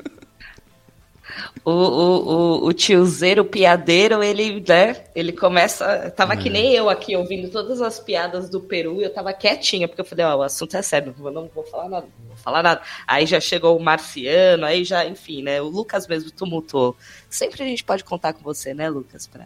O, 1.64 1.72
o, 1.72 2.64
o, 2.64 2.68
o 2.68 2.74
tiozeiro, 2.74 3.44
o 3.44 3.46
piadeiro, 3.46 4.24
ele, 4.24 4.64
né, 4.68 5.04
ele 5.14 5.32
começa. 5.32 6.12
Tava 6.12 6.36
que 6.36 6.50
nem 6.50 6.74
eu 6.74 6.90
aqui 6.90 7.16
ouvindo 7.16 7.50
todas 7.50 7.82
as 7.82 8.00
piadas 8.00 8.50
do 8.50 8.62
Peru, 8.62 9.02
e 9.02 9.04
eu 9.04 9.14
tava 9.14 9.34
quietinha, 9.34 9.88
porque 9.88 10.02
eu 10.02 10.06
falei, 10.06 10.26
ó, 10.26 10.38
o 10.38 10.42
assunto 10.42 10.76
é 10.76 10.82
sério, 10.82 11.16
eu 11.20 11.32
não 11.32 11.50
vou 11.54 11.64
falar 11.64 11.90
nada, 11.90 12.08
não 12.20 12.28
vou 12.28 12.38
falar 12.38 12.64
nada. 12.64 12.82
Aí 13.08 13.26
já 13.26 13.40
chegou 13.40 13.78
o 13.78 13.84
marciano, 13.84 14.66
aí 14.66 14.84
já, 14.84 15.06
enfim, 15.06 15.42
né? 15.42 15.62
O 15.62 15.68
Lucas 15.68 16.08
mesmo 16.08 16.32
tumultuou. 16.32 16.96
Sempre 17.30 17.62
a 17.62 17.66
gente 17.66 17.84
pode 17.84 18.04
contar 18.04 18.34
com 18.34 18.42
você, 18.42 18.74
né, 18.74 18.90
Lucas, 18.90 19.28
pra, 19.28 19.46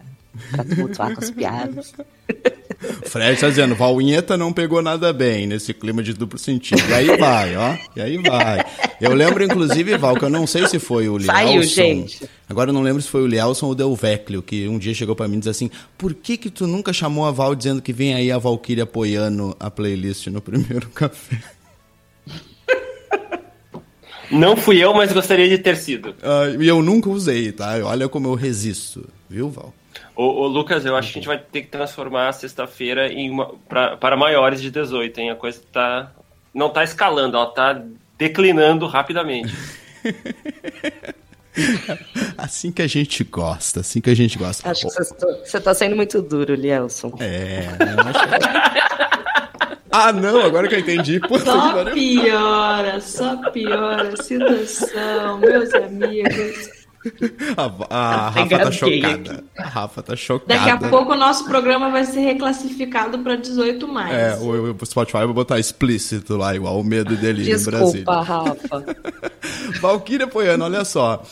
pra 0.50 0.64
tumultuar 0.64 1.14
com 1.14 1.20
as 1.20 1.30
piadas. 1.30 1.92
Fred 3.06 3.38
tá 3.38 3.48
dizendo, 3.48 3.74
Valvinheta 3.74 4.36
não 4.36 4.52
pegou 4.52 4.82
nada 4.82 5.12
bem 5.12 5.46
nesse 5.46 5.72
clima 5.74 6.02
de 6.02 6.14
duplo 6.14 6.38
sentido. 6.38 6.82
E 6.88 6.94
aí 6.94 7.16
vai, 7.16 7.56
ó. 7.56 7.76
E 7.94 8.00
aí 8.00 8.18
vai. 8.18 8.64
Eu 9.00 9.14
lembro, 9.14 9.44
inclusive, 9.44 9.96
Val, 9.96 10.16
que 10.16 10.24
eu 10.24 10.30
não 10.30 10.46
sei 10.46 10.66
se 10.66 10.78
foi 10.78 11.08
o 11.08 11.16
Lielson. 11.18 11.32
Saiu, 11.32 11.62
gente. 11.62 12.28
Agora 12.48 12.70
eu 12.70 12.74
não 12.74 12.82
lembro 12.82 13.02
se 13.02 13.08
foi 13.08 13.22
o 13.22 13.26
Lielson 13.26 13.66
ou 13.66 13.72
o 13.72 13.74
Delveclio, 13.74 14.42
que 14.42 14.66
um 14.68 14.78
dia 14.78 14.94
chegou 14.94 15.14
pra 15.14 15.28
mim 15.28 15.36
e 15.36 15.38
disse 15.40 15.50
assim: 15.50 15.70
por 15.96 16.14
que 16.14 16.36
que 16.36 16.50
tu 16.50 16.66
nunca 16.66 16.92
chamou 16.92 17.26
a 17.26 17.30
Val 17.30 17.54
dizendo 17.54 17.82
que 17.82 17.92
vem 17.92 18.14
aí 18.14 18.30
a 18.32 18.38
Valkyria 18.38 18.84
apoiando 18.84 19.56
a 19.60 19.70
playlist 19.70 20.26
no 20.28 20.40
primeiro 20.40 20.88
café? 20.90 21.42
Não 24.34 24.56
fui 24.56 24.82
eu, 24.82 24.92
mas 24.92 25.12
gostaria 25.12 25.48
de 25.48 25.58
ter 25.58 25.76
sido. 25.76 26.14
Ah, 26.22 26.48
E 26.58 26.66
eu 26.68 26.82
nunca 26.82 27.08
usei, 27.08 27.52
tá? 27.52 27.74
Olha 27.84 28.08
como 28.08 28.28
eu 28.28 28.34
resisto, 28.34 29.08
viu, 29.28 29.48
Val? 29.50 29.72
Ô, 30.16 30.24
ô, 30.42 30.46
Lucas, 30.46 30.84
eu 30.84 30.96
acho 30.96 31.12
que 31.12 31.18
a 31.18 31.20
gente 31.20 31.28
vai 31.28 31.38
ter 31.38 31.62
que 31.62 31.68
transformar 31.68 32.28
a 32.28 32.32
sexta-feira 32.32 33.12
em 33.12 33.30
uma, 33.30 33.50
pra- 33.68 33.96
para 33.96 34.16
maiores 34.16 34.60
de 34.60 34.70
18, 34.70 35.20
hein? 35.20 35.30
A 35.30 35.34
coisa 35.36 35.60
tá. 35.72 36.10
Não 36.54 36.70
tá 36.70 36.84
escalando, 36.84 37.36
ela 37.36 37.46
tá 37.46 37.80
declinando 38.16 38.86
rapidamente. 38.86 39.52
Assim 42.36 42.72
que 42.72 42.82
a 42.82 42.86
gente 42.86 43.22
gosta, 43.22 43.80
assim 43.80 44.00
que 44.00 44.10
a 44.10 44.14
gente 44.14 44.36
gosta. 44.36 44.68
Acho 44.68 44.88
que 44.88 44.92
você 44.92 45.14
tá- 45.14 45.26
você 45.44 45.60
tá 45.60 45.74
sendo 45.74 45.94
muito 45.94 46.20
duro, 46.20 46.54
Lielson. 46.54 47.12
É, 47.20 47.64
eu 47.80 48.00
acho 48.08 48.18
Ah, 49.96 50.12
não, 50.12 50.40
agora 50.40 50.66
que 50.66 50.74
eu 50.74 50.80
entendi. 50.80 51.20
Puta 51.20 51.44
Só 51.44 51.84
piora, 51.84 53.00
só 53.00 53.36
piora 53.52 54.12
a 54.12 54.22
situação, 54.22 55.38
meus 55.38 55.72
amigos. 55.72 56.84
A, 57.56 58.26
a 58.26 58.32
Tem 58.32 58.42
Rafa 58.42 58.58
tá 58.58 58.72
chocada. 58.72 59.44
A 59.56 59.68
Rafa 59.68 60.02
tá 60.02 60.16
chocada. 60.16 60.58
Daqui 60.58 60.70
a 60.70 60.90
pouco 60.90 61.12
o 61.12 61.16
nosso 61.16 61.44
programa 61.44 61.90
vai 61.90 62.04
ser 62.04 62.20
reclassificado 62.20 63.20
para 63.20 63.36
18 63.36 63.86
mais. 63.86 64.12
É, 64.12 64.36
o, 64.36 64.72
o 64.72 64.86
Spotify 64.86 65.18
vai 65.18 65.28
botar 65.28 65.60
explícito 65.60 66.36
lá, 66.36 66.56
igual 66.56 66.80
o 66.80 66.82
medo 66.82 67.14
dele 67.16 67.42
em 67.42 67.62
Brasília. 67.62 67.78
Desculpa, 67.78 68.20
Rafa. 68.20 68.84
Valkyria 69.80 70.26
Poiano, 70.26 70.64
olha 70.64 70.84
só. 70.84 71.22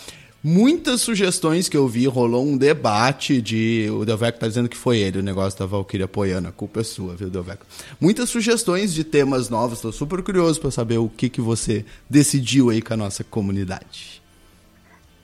Muitas 0.45 1.01
sugestões 1.01 1.69
que 1.69 1.77
eu 1.77 1.87
vi, 1.87 2.05
rolou 2.07 2.45
um 2.45 2.57
debate 2.57 3.41
de. 3.41 3.89
O 3.93 4.05
Delveco 4.05 4.41
tá 4.41 4.49
dizendo 4.49 4.69
que 4.69 4.77
foi 4.77 4.99
ele 4.99 5.21
o 5.21 5.23
negócio 5.23 5.57
da 5.57 5.67
Valkyria 5.67 6.09
Poiana. 6.09 6.49
A 6.49 6.53
culpa 6.53 6.81
é 6.81 6.85
sua, 6.85 7.15
viu, 7.15 7.31
Delveco? 7.31 7.65
Muitas 8.01 8.29
sugestões 8.29 8.93
de 8.93 9.05
temas 9.05 9.49
novos. 9.49 9.81
Tô 9.81 9.93
super 9.93 10.21
curioso 10.21 10.61
pra 10.61 10.73
saber 10.73 10.99
o 10.99 11.09
que, 11.09 11.29
que 11.29 11.41
você 11.41 11.85
decidiu 12.11 12.71
aí 12.71 12.83
com 12.83 12.93
a 12.93 12.97
nossa 12.97 13.23
comunidade. 13.23 14.21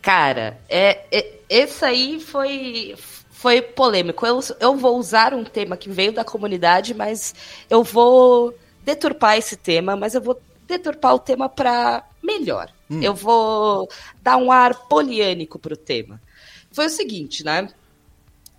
Cara, 0.00 0.60
é, 0.68 1.00
é- 1.10 1.34
esse 1.50 1.84
aí 1.84 2.20
foi, 2.20 2.94
foi 3.32 3.60
polêmico. 3.60 4.24
Eu, 4.24 4.38
eu 4.60 4.76
vou 4.76 4.96
usar 4.98 5.34
um 5.34 5.42
tema 5.42 5.76
que 5.76 5.90
veio 5.90 6.12
da 6.12 6.24
comunidade, 6.24 6.94
mas 6.94 7.34
eu 7.68 7.82
vou 7.82 8.54
deturpar 8.84 9.36
esse 9.36 9.56
tema, 9.56 9.96
mas 9.96 10.14
eu 10.14 10.20
vou 10.20 10.40
deturpar 10.68 11.14
o 11.14 11.18
tema 11.18 11.48
para 11.48 12.04
melhor. 12.29 12.70
Hum. 12.91 13.03
Eu 13.03 13.14
vou 13.14 13.89
dar 14.22 14.37
um 14.37 14.53
ar 14.53 14.74
poliânico 14.87 15.59
pro 15.59 15.76
tema. 15.76 16.20
Foi 16.70 16.87
o 16.87 16.91
seguinte, 16.91 17.43
né? 17.43 17.68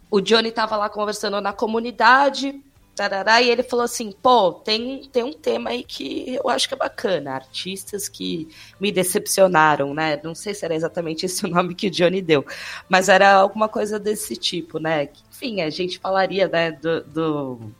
O 0.09 0.19
Johnny 0.19 0.51
tava 0.51 0.75
lá 0.75 0.89
conversando 0.89 1.39
na 1.39 1.53
comunidade, 1.53 2.59
tarará, 2.95 3.41
e 3.41 3.49
ele 3.49 3.61
falou 3.61 3.85
assim: 3.85 4.11
pô, 4.11 4.51
tem, 4.51 5.03
tem 5.11 5.23
um 5.23 5.31
tema 5.31 5.69
aí 5.69 5.83
que 5.83 6.35
eu 6.43 6.49
acho 6.49 6.67
que 6.67 6.73
é 6.73 6.77
bacana. 6.77 7.35
Artistas 7.35 8.09
que 8.09 8.49
me 8.79 8.91
decepcionaram, 8.91 9.93
né? 9.93 10.19
Não 10.23 10.33
sei 10.33 10.53
se 10.55 10.65
era 10.65 10.73
exatamente 10.75 11.25
esse 11.27 11.45
o 11.45 11.49
nome 11.49 11.75
que 11.75 11.87
o 11.87 11.91
Johnny 11.91 12.21
deu, 12.21 12.43
mas 12.89 13.07
era 13.07 13.33
alguma 13.35 13.69
coisa 13.69 13.99
desse 13.99 14.35
tipo, 14.35 14.79
né? 14.79 15.09
Enfim, 15.31 15.61
a 15.61 15.69
gente 15.69 15.99
falaria, 15.99 16.47
né, 16.47 16.71
do. 16.71 17.03
do- 17.03 17.78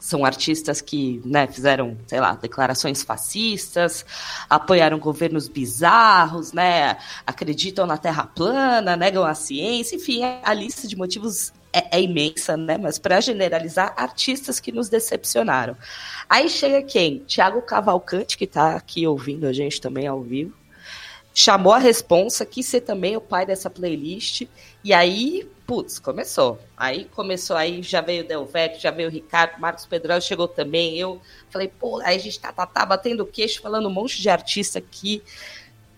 São 0.00 0.24
artistas 0.24 0.80
que 0.80 1.20
né, 1.24 1.46
fizeram, 1.46 1.96
sei 2.06 2.20
lá, 2.20 2.34
declarações 2.34 3.02
fascistas, 3.02 4.04
apoiaram 4.48 4.98
governos 4.98 5.46
bizarros, 5.46 6.52
né? 6.52 6.96
Acreditam 7.26 7.86
na 7.86 7.98
Terra 7.98 8.24
plana, 8.24 8.96
negam 8.96 9.24
a 9.24 9.34
ciência, 9.34 9.94
enfim, 9.94 10.22
a 10.42 10.54
lista 10.54 10.88
de 10.88 10.96
motivos 10.96 11.52
é, 11.72 11.98
é 11.98 12.02
imensa, 12.02 12.56
né? 12.56 12.78
Mas 12.78 12.98
para 12.98 13.20
generalizar, 13.20 13.94
artistas 13.96 14.58
que 14.58 14.72
nos 14.72 14.88
decepcionaram. 14.88 15.76
Aí 16.28 16.48
chega 16.48 16.82
quem? 16.82 17.18
Tiago 17.26 17.62
Cavalcante, 17.62 18.36
que 18.36 18.44
está 18.44 18.76
aqui 18.76 19.06
ouvindo 19.06 19.46
a 19.46 19.52
gente 19.52 19.80
também 19.80 20.06
ao 20.06 20.22
vivo. 20.22 20.54
Chamou 21.32 21.72
a 21.72 21.78
responsa, 21.78 22.44
quis 22.44 22.66
ser 22.66 22.80
também 22.80 23.16
o 23.16 23.20
pai 23.20 23.46
dessa 23.46 23.70
playlist. 23.70 24.42
E 24.82 24.92
aí, 24.92 25.48
putz, 25.70 26.00
começou. 26.00 26.58
Aí 26.76 27.04
começou, 27.04 27.56
aí 27.56 27.80
já 27.80 28.00
veio 28.00 28.24
o 28.24 28.26
Delvec, 28.26 28.82
já 28.82 28.90
veio 28.90 29.08
o 29.08 29.12
Ricardo, 29.12 29.60
Marcos 29.60 29.86
Pedral 29.86 30.20
chegou 30.20 30.48
também. 30.48 30.98
Eu 30.98 31.20
falei, 31.48 31.68
pô, 31.68 32.00
aí 32.00 32.16
a 32.16 32.18
gente 32.18 32.40
tá, 32.40 32.52
tá, 32.52 32.66
tá 32.66 32.84
batendo 32.84 33.22
o 33.22 33.26
queixo, 33.26 33.62
falando 33.62 33.86
um 33.86 33.92
monte 33.92 34.20
de 34.20 34.28
artista 34.28 34.80
aqui 34.80 35.22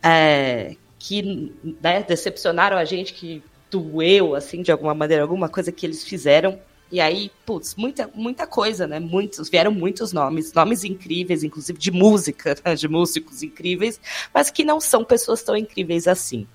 é, 0.02 0.76
que 0.98 1.54
né, 1.80 2.02
decepcionaram 2.02 2.76
a 2.76 2.84
gente, 2.84 3.14
que 3.14 3.42
doeu, 3.70 4.34
assim, 4.34 4.60
de 4.60 4.70
alguma 4.70 4.92
maneira, 4.92 5.22
alguma 5.22 5.48
coisa 5.48 5.72
que 5.72 5.86
eles 5.86 6.04
fizeram. 6.04 6.60
E 6.90 7.00
aí, 7.00 7.30
putz, 7.46 7.74
muita, 7.74 8.10
muita 8.14 8.46
coisa, 8.46 8.86
né? 8.86 9.00
Muitos, 9.00 9.48
vieram 9.48 9.72
muitos 9.72 10.12
nomes, 10.12 10.52
nomes 10.52 10.84
incríveis, 10.84 11.42
inclusive 11.42 11.78
de 11.78 11.90
música, 11.90 12.54
né? 12.62 12.74
de 12.74 12.88
músicos 12.88 13.42
incríveis, 13.42 13.98
mas 14.34 14.50
que 14.50 14.66
não 14.66 14.78
são 14.78 15.02
pessoas 15.02 15.42
tão 15.42 15.56
incríveis 15.56 16.06
assim. 16.06 16.46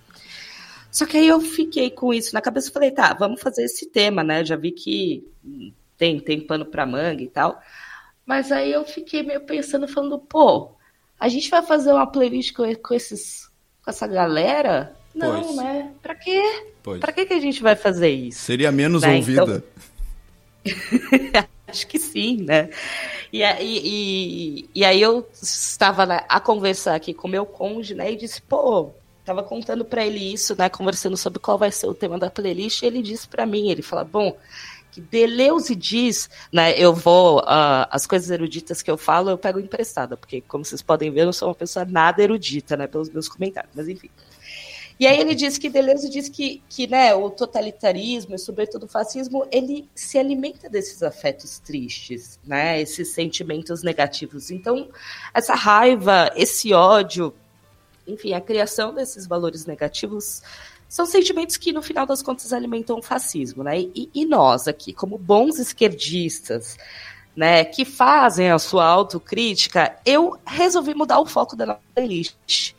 Só 0.91 1.05
que 1.05 1.17
aí 1.17 1.27
eu 1.27 1.39
fiquei 1.41 1.89
com 1.91 2.13
isso 2.13 2.33
na 2.33 2.41
cabeça 2.41 2.69
e 2.69 2.73
falei, 2.73 2.91
tá, 2.91 3.13
vamos 3.13 3.41
fazer 3.41 3.63
esse 3.65 3.85
tema, 3.87 4.23
né? 4.23 4.43
Já 4.43 4.55
vi 4.55 4.71
que 4.71 5.27
tem, 5.97 6.19
tem 6.19 6.39
pano 6.41 6.65
pra 6.65 6.85
manga 6.85 7.21
e 7.21 7.27
tal. 7.27 7.61
Mas 8.25 8.51
aí 8.51 8.71
eu 8.71 8.83
fiquei 8.85 9.23
meio 9.23 9.41
pensando, 9.41 9.87
falando, 9.87 10.17
pô, 10.19 10.71
a 11.19 11.27
gente 11.29 11.49
vai 11.49 11.61
fazer 11.61 11.91
uma 11.93 12.07
playlist 12.07 12.53
com, 12.53 12.73
com 12.75 12.93
esses, 12.93 13.49
com 13.83 13.89
essa 13.89 14.07
galera? 14.07 14.95
Não, 15.13 15.41
Pois. 15.43 15.55
né? 15.57 15.91
Pra 16.01 16.13
quê? 16.15 16.41
Pois. 16.83 16.99
Pra 16.99 17.11
que, 17.11 17.25
que 17.25 17.33
a 17.33 17.39
gente 17.39 17.61
vai 17.61 17.75
fazer 17.75 18.09
isso? 18.09 18.39
Seria 18.39 18.71
menos 18.71 19.01
Né, 19.03 19.15
ouvida. 19.15 19.41
então- 19.43 19.63
Acho 21.67 21.85
que 21.87 21.99
sim, 21.99 22.37
né? 22.43 22.69
E, 23.31 23.43
aí- 23.43 23.81
e, 23.83 24.69
e 24.73 24.85
aí 24.85 25.01
eu 25.01 25.27
estava 25.41 26.05
né, 26.05 26.21
a 26.29 26.39
conversar 26.39 26.95
aqui 26.95 27.13
com 27.13 27.27
meu 27.27 27.45
cônjuge, 27.45 27.93
né? 27.93 28.11
E 28.11 28.15
disse, 28.15 28.41
pô, 28.41 28.91
tava 29.27 29.43
contando 29.43 29.83
pra 29.83 30.05
ele 30.05 30.33
isso, 30.33 30.55
né? 30.57 30.69
Conversando 30.69 31.17
sobre 31.17 31.37
qual 31.37 31.57
vai 31.57 31.69
ser 31.69 31.85
o 31.87 31.93
tema 31.93 32.17
da 32.17 32.29
playlist. 32.29 32.81
E 32.81 32.85
ele 32.85 33.01
disse 33.01 33.27
pra 33.27 33.45
mim, 33.45 33.69
ele 33.69 33.81
fala, 33.81 34.05
bom, 34.05 34.37
que 34.89 35.01
Deleuze 35.01 35.75
diz, 35.75 36.29
né? 36.51 36.73
Eu 36.79 36.95
vou, 36.95 37.43
ah, 37.45 37.89
as 37.91 38.07
coisas 38.07 38.29
eruditas 38.29 38.81
que 38.81 38.89
eu 38.89 38.97
falo, 38.97 39.29
eu 39.29 39.37
pego 39.37 39.59
emprestada, 39.59 40.15
porque 40.15 40.39
como 40.39 40.63
vocês 40.63 40.81
podem 40.81 41.11
ver, 41.11 41.21
eu 41.21 41.25
não 41.25 41.33
sou 41.33 41.49
uma 41.49 41.55
pessoa 41.55 41.83
nada 41.83 42.23
erudita, 42.23 42.77
né? 42.77 42.87
Pelos 42.87 43.09
meus 43.09 43.27
comentários, 43.27 43.73
mas 43.75 43.89
enfim. 43.89 44.09
E 44.97 45.05
aí 45.05 45.19
ele 45.19 45.35
diz 45.35 45.57
que 45.57 45.69
Deleuze 45.69 46.09
diz 46.09 46.29
que, 46.29 46.63
que 46.69 46.87
né, 46.87 47.13
o 47.13 47.29
totalitarismo 47.29 48.33
e 48.33 48.39
sobretudo 48.39 48.85
o 48.85 48.87
fascismo, 48.87 49.45
ele 49.51 49.87
se 49.93 50.17
alimenta 50.17 50.67
desses 50.69 51.03
afetos 51.03 51.59
tristes, 51.59 52.39
né, 52.43 52.81
esses 52.81 53.09
sentimentos 53.09 53.83
negativos. 53.83 54.49
Então, 54.49 54.89
essa 55.35 55.53
raiva, 55.53 56.31
esse 56.35 56.73
ódio, 56.73 57.31
enfim, 58.07 58.33
a 58.33 58.41
criação 58.41 58.93
desses 58.93 59.27
valores 59.27 59.65
negativos 59.65 60.41
são 60.87 61.05
sentimentos 61.05 61.57
que, 61.57 61.73
no 61.73 61.81
final 61.81 62.05
das 62.05 62.21
contas, 62.21 62.53
alimentam 62.53 62.97
o 62.97 63.01
fascismo, 63.01 63.63
né? 63.63 63.79
E, 63.79 64.09
e 64.13 64.25
nós 64.25 64.67
aqui, 64.67 64.93
como 64.93 65.17
bons 65.17 65.59
esquerdistas, 65.59 66.77
né, 67.35 67.63
que 67.63 67.85
fazem 67.85 68.49
a 68.49 68.57
sua 68.57 68.85
autocrítica, 68.85 69.95
eu 70.03 70.39
resolvi 70.45 70.95
mudar 70.95 71.19
o 71.19 71.25
foco 71.25 71.55
da 71.55 71.67
nossa 71.67 71.81
playlist. 71.93 72.73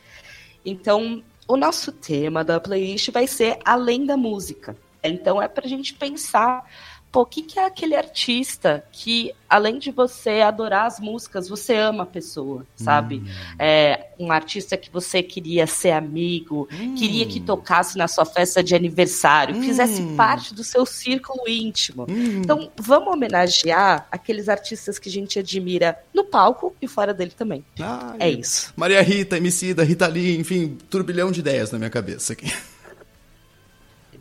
Então, 0.65 1.23
o 1.47 1.57
nosso 1.57 1.93
tema 1.93 2.43
da 2.43 2.59
playlist 2.59 3.11
vai 3.13 3.27
ser 3.27 3.59
além 3.65 4.05
da 4.05 4.17
música. 4.17 4.77
Então, 5.03 5.41
é 5.41 5.47
para 5.47 5.65
a 5.65 5.69
gente 5.69 5.95
pensar 5.95 6.69
pô, 7.11 7.23
o 7.23 7.27
que, 7.27 7.43
que 7.43 7.59
é 7.59 7.67
aquele 7.67 7.95
artista 7.95 8.85
que, 8.93 9.33
além 9.49 9.79
de 9.79 9.91
você 9.91 10.41
adorar 10.41 10.87
as 10.87 11.01
músicas, 11.01 11.49
você 11.49 11.75
ama 11.75 12.03
a 12.03 12.07
pessoa, 12.07 12.67
sabe? 12.77 13.17
Hum. 13.17 13.55
É, 13.59 14.09
um 14.19 14.31
artista 14.31 14.77
que 14.77 14.91
você 14.91 15.23
queria 15.23 15.67
ser 15.67 15.93
amigo, 15.93 16.69
hum. 16.73 16.95
queria 16.95 17.27
que 17.27 17.41
tocasse 17.41 17.97
na 17.97 18.09
sua 18.09 18.25
festa 18.25 18.63
de 18.63 18.75
aniversário, 18.75 19.57
hum. 19.57 19.63
fizesse 19.63 20.03
parte 20.17 20.55
do 20.55 20.63
seu 20.63 20.85
círculo 20.85 21.49
íntimo. 21.49 22.07
Hum. 22.09 22.43
Então, 22.43 22.71
vamos 22.77 23.13
homenagear 23.13 24.07
aqueles 24.11 24.49
artistas 24.49 24.99
que 24.99 25.09
a 25.09 25.13
gente 25.13 25.39
admira 25.39 25.99
no 26.15 26.25
palco 26.25 26.75
e 26.81 26.87
fora 26.87 27.15
dele 27.15 27.33
também. 27.37 27.65
Ai, 27.79 28.17
é 28.21 28.31
isso. 28.31 28.73
Maria 28.77 29.01
Rita, 29.03 29.37
Emicida, 29.37 29.83
Rita 29.83 30.07
Lee, 30.07 30.37
enfim, 30.39 30.77
turbilhão 30.91 31.33
de 31.33 31.41
ideias 31.41 31.73
na 31.73 31.79
minha 31.79 31.91
cabeça 31.91 32.35
aqui. 32.35 32.53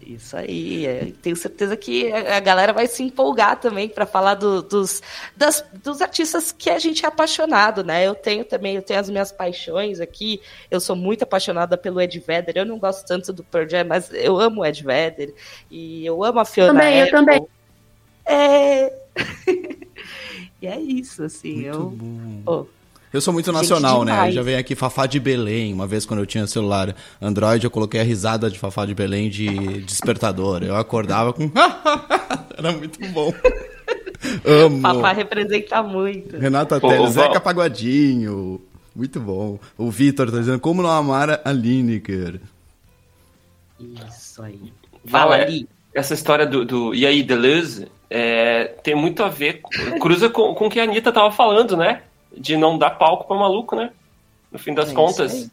Isso 0.08 0.38
aí. 0.38 0.86
É. 0.86 1.12
Tenho 1.22 1.36
certeza 1.36 1.76
que 1.76 2.10
a 2.14 2.40
galera 2.40 2.72
vai 2.72 2.88
se 2.88 3.04
empolgar 3.04 3.60
também 3.60 3.90
para 3.90 4.06
falar 4.06 4.36
do, 4.36 4.62
dos, 4.62 5.02
das, 5.36 5.64
dos 5.84 6.02
artistas 6.02 6.50
que 6.50 6.70
a 6.70 6.80
gente 6.80 7.04
é 7.04 7.10
apaixonado, 7.10 7.84
né? 7.84 8.08
Eu 8.08 8.16
tenho 8.16 8.46
também, 8.46 8.78
eu 8.78 8.82
tenho 8.82 9.02
as 9.02 9.10
minhas 9.10 9.34
paixões 9.34 10.00
aqui. 10.00 10.40
Eu 10.72 10.80
sou 10.80 10.96
muito 10.96 11.24
apaixonada 11.24 11.78
pelo 11.78 12.00
Ed 12.00 12.18
Vedder. 12.20 12.56
Eu 12.56 12.66
não 12.66 12.80
gosto 12.80 13.06
tanto 13.06 13.34
do 13.34 13.44
Pearl 13.44 13.68
Jam, 13.68 13.84
mas 13.84 14.10
eu 14.14 14.40
amo 14.40 14.62
o 14.62 14.66
Ed 14.66 14.82
Vedder 14.82 15.34
e 15.70 16.06
eu 16.06 16.24
amo 16.24 16.40
a 16.40 16.46
Fiona. 16.46 16.72
Também, 16.74 17.02
Apple. 17.02 17.14
eu 17.14 17.20
também. 17.20 17.48
É. 18.26 18.94
e 20.62 20.68
é 20.68 20.80
isso, 20.80 21.22
assim. 21.22 21.70
Muito 21.70 21.76
eu. 21.76 21.90
Bom. 21.90 22.42
Oh. 22.46 22.77
Eu 23.12 23.22
sou 23.22 23.34
muito 23.34 23.52
nacional, 23.52 24.04
né? 24.04 24.30
Eu 24.30 24.32
já 24.34 24.42
veio 24.42 24.60
aqui 24.60 24.76
Fafá 24.76 25.06
de 25.06 25.20
Belém. 25.20 25.74
Uma 25.74 25.88
vez 25.88 26.06
quando 26.06 26.20
eu 26.20 26.26
tinha 26.26 26.46
celular 26.46 26.96
Android, 27.22 27.64
eu 27.64 27.72
coloquei 27.72 28.02
a 28.02 28.04
risada 28.04 28.50
de 28.50 28.60
Fafá 28.60 28.86
de 28.86 28.94
Belém 28.94 29.30
de 29.30 29.82
despertador. 29.82 30.64
Eu 30.64 30.76
acordava 30.76 31.32
com. 31.32 31.50
Era 32.58 32.72
muito 32.72 33.00
bom. 33.12 33.34
Amo. 34.46 34.82
Fafá 34.82 35.14
representa 35.14 35.82
muito. 35.82 36.38
Renata 36.38 36.80
Teles, 36.82 37.12
Zeca 37.12 37.40
Pagodinho. 37.40 38.62
Muito 38.96 39.20
bom. 39.20 39.60
O 39.78 39.90
Vitor 39.90 40.32
tá 40.32 40.40
dizendo 40.40 40.60
como 40.60 40.82
não 40.82 40.90
amar 40.90 41.40
a 41.46 41.52
Lineker. 41.52 42.42
Isso 43.80 44.42
aí. 44.42 44.74
Fala 45.06 45.36
ali. 45.36 45.68
Essa 45.94 46.14
história 46.14 46.46
do, 46.46 46.66
do 46.66 46.94
E 46.94 47.06
aí, 47.06 47.24
Deleuze, 47.24 47.88
é, 48.10 48.66
tem 48.84 48.96
muito 48.96 49.24
a 49.24 49.30
ver, 49.30 49.62
cruza 50.00 50.30
com, 50.30 50.54
com 50.54 50.68
o 50.68 50.70
que 50.70 50.80
a 50.80 50.84
Anitta 50.84 51.12
tava 51.12 51.32
falando, 51.32 51.76
né? 51.78 52.02
De 52.40 52.56
não 52.56 52.78
dar 52.78 52.92
palco 52.92 53.28
para 53.28 53.38
maluco, 53.38 53.76
né? 53.76 53.92
No 54.52 54.60
fim 54.60 54.74
das 54.74 54.92
é 54.92 54.94
contas. 54.94 55.50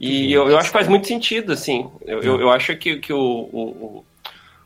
E 0.00 0.32
eu, 0.32 0.48
eu, 0.48 0.58
acho 0.58 0.68
que 0.68 0.72
faz 0.72 0.88
muito 0.88 1.06
sentido, 1.06 1.52
assim. 1.52 1.88
Eu, 2.06 2.22
eu, 2.22 2.40
eu 2.40 2.50
acho 2.50 2.74
que, 2.76 2.96
que 2.96 3.12
o, 3.12 3.18
o, 3.18 4.04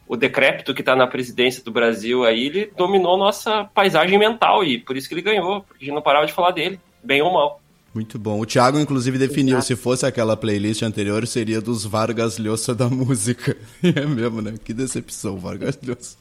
o 0.07 0.17
decrépito 0.17 0.73
que 0.73 0.81
está 0.81 0.95
na 0.95 1.07
presidência 1.07 1.63
do 1.63 1.73
Brasil 1.73 2.25
aí, 2.25 2.47
ele 2.47 2.73
dominou 2.77 3.17
nossa 3.19 3.65
paisagem 3.75 4.19
mental 4.19 4.65
e 4.65 4.79
por 4.79 4.97
isso 4.97 5.09
que 5.09 5.15
ele 5.15 5.23
ganhou, 5.23 5.63
porque 5.63 5.85
a 5.85 5.87
gente 5.87 5.95
não 5.95 6.03
parava 6.03 6.27
de 6.27 6.33
falar 6.33 6.53
dele, 6.53 6.79
bem 7.03 7.21
ou 7.21 7.33
mal. 7.33 7.61
Muito 7.93 8.19
bom. 8.19 8.41
O 8.41 8.47
Thiago, 8.47 8.79
inclusive, 8.79 9.19
definiu, 9.19 9.55
Exato. 9.57 9.67
se 9.67 9.77
fosse 9.77 10.07
aquela 10.07 10.37
playlist 10.37 10.83
anterior, 10.83 11.27
seria 11.27 11.61
dos 11.61 11.85
Vargas 11.85 12.39
Llosa 12.39 12.75
da 12.75 12.87
música. 12.89 13.57
é 13.83 14.07
mesmo, 14.07 14.41
né? 14.41 14.55
Que 14.63 14.73
decepção, 14.73 15.37
Vargas 15.37 15.79
Llosa. 15.83 16.17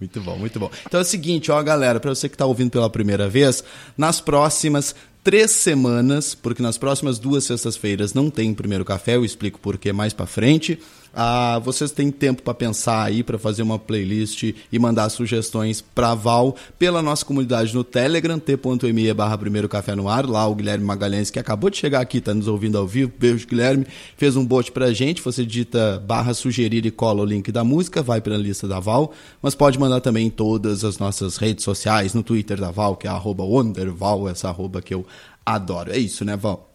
Muito 0.00 0.20
bom, 0.20 0.36
muito 0.36 0.58
bom. 0.58 0.70
Então 0.86 1.00
é 1.00 1.02
o 1.02 1.06
seguinte, 1.06 1.50
ó, 1.50 1.62
galera, 1.62 2.00
para 2.00 2.14
você 2.14 2.28
que 2.28 2.34
está 2.34 2.46
ouvindo 2.46 2.70
pela 2.70 2.90
primeira 2.90 3.28
vez, 3.28 3.62
nas 3.96 4.20
próximas 4.20 4.94
três 5.22 5.50
semanas, 5.50 6.34
porque 6.34 6.62
nas 6.62 6.78
próximas 6.78 7.18
duas 7.18 7.44
sextas-feiras 7.44 8.14
não 8.14 8.30
tem 8.30 8.54
primeiro 8.54 8.84
café, 8.84 9.16
eu 9.16 9.24
explico 9.24 9.58
por 9.60 9.76
que 9.76 9.92
mais 9.92 10.12
para 10.12 10.26
frente. 10.26 10.78
Ah, 11.12 11.58
vocês 11.64 11.90
têm 11.90 12.10
tempo 12.10 12.42
para 12.42 12.54
pensar 12.54 13.02
aí, 13.02 13.22
para 13.22 13.38
fazer 13.38 13.62
uma 13.62 13.78
playlist 13.78 14.54
e 14.70 14.78
mandar 14.78 15.08
sugestões 15.08 15.80
para 15.80 16.14
Val 16.14 16.54
pela 16.78 17.02
nossa 17.02 17.24
comunidade 17.24 17.74
no 17.74 17.82
Telegram, 17.82 18.38
t.me 18.38 19.12
barra 19.14 19.36
primeiro 19.38 19.68
café 19.68 19.94
no 19.94 20.08
ar. 20.08 20.26
Lá 20.26 20.46
o 20.46 20.54
Guilherme 20.54 20.84
Magalhães, 20.84 21.30
que 21.30 21.38
acabou 21.38 21.70
de 21.70 21.76
chegar 21.76 22.00
aqui, 22.00 22.18
está 22.18 22.32
nos 22.32 22.46
ouvindo 22.46 22.78
ao 22.78 22.86
vivo. 22.86 23.12
Beijo, 23.18 23.46
Guilherme. 23.46 23.86
Fez 24.16 24.36
um 24.36 24.44
bot 24.44 24.70
pra 24.72 24.92
gente. 24.92 25.22
Você 25.22 25.44
digita 25.44 26.02
barra 26.06 26.34
sugerir 26.34 26.86
e 26.86 26.90
cola 26.90 27.22
o 27.22 27.26
link 27.26 27.50
da 27.50 27.64
música, 27.64 28.02
vai 28.02 28.20
para 28.20 28.34
a 28.34 28.38
lista 28.38 28.68
da 28.68 28.78
Val. 28.78 29.12
Mas 29.42 29.54
pode 29.54 29.78
mandar 29.78 30.00
também 30.00 30.26
em 30.26 30.30
todas 30.30 30.84
as 30.84 30.98
nossas 30.98 31.36
redes 31.36 31.64
sociais, 31.64 32.14
no 32.14 32.22
Twitter 32.22 32.60
da 32.60 32.70
Val, 32.70 32.96
que 32.96 33.06
é 33.06 33.10
arroba 33.10 33.44
Wonderval, 33.44 34.28
essa 34.28 34.48
arroba 34.48 34.80
que 34.80 34.94
eu 34.94 35.04
adoro. 35.44 35.90
É 35.90 35.98
isso, 35.98 36.24
né, 36.24 36.36
Val? 36.36 36.70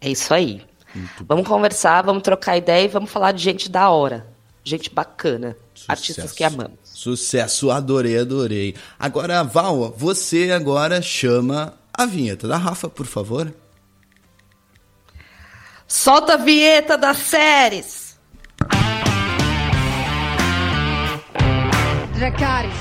É 0.00 0.10
isso 0.10 0.32
aí. 0.32 0.67
Muito 0.94 1.24
vamos 1.26 1.44
bom. 1.44 1.54
conversar, 1.54 2.02
vamos 2.02 2.22
trocar 2.22 2.56
ideia 2.56 2.84
e 2.84 2.88
vamos 2.88 3.10
falar 3.10 3.32
de 3.32 3.42
gente 3.42 3.70
da 3.70 3.88
hora. 3.90 4.26
Gente 4.64 4.90
bacana. 4.90 5.56
Sucesso. 5.74 5.90
Artistas 5.90 6.32
que 6.32 6.44
amamos. 6.44 6.78
Sucesso, 6.84 7.70
adorei, 7.70 8.18
adorei. 8.18 8.74
Agora, 8.98 9.42
Val, 9.42 9.94
você 9.96 10.50
agora 10.50 11.00
chama 11.00 11.74
a 11.92 12.04
vinheta 12.04 12.46
da 12.46 12.56
Rafa, 12.56 12.88
por 12.88 13.06
favor. 13.06 13.52
Solta 15.86 16.34
a 16.34 16.36
vinheta 16.36 16.98
das 16.98 17.16
séries. 17.18 18.18
Dracarys. 22.14 22.74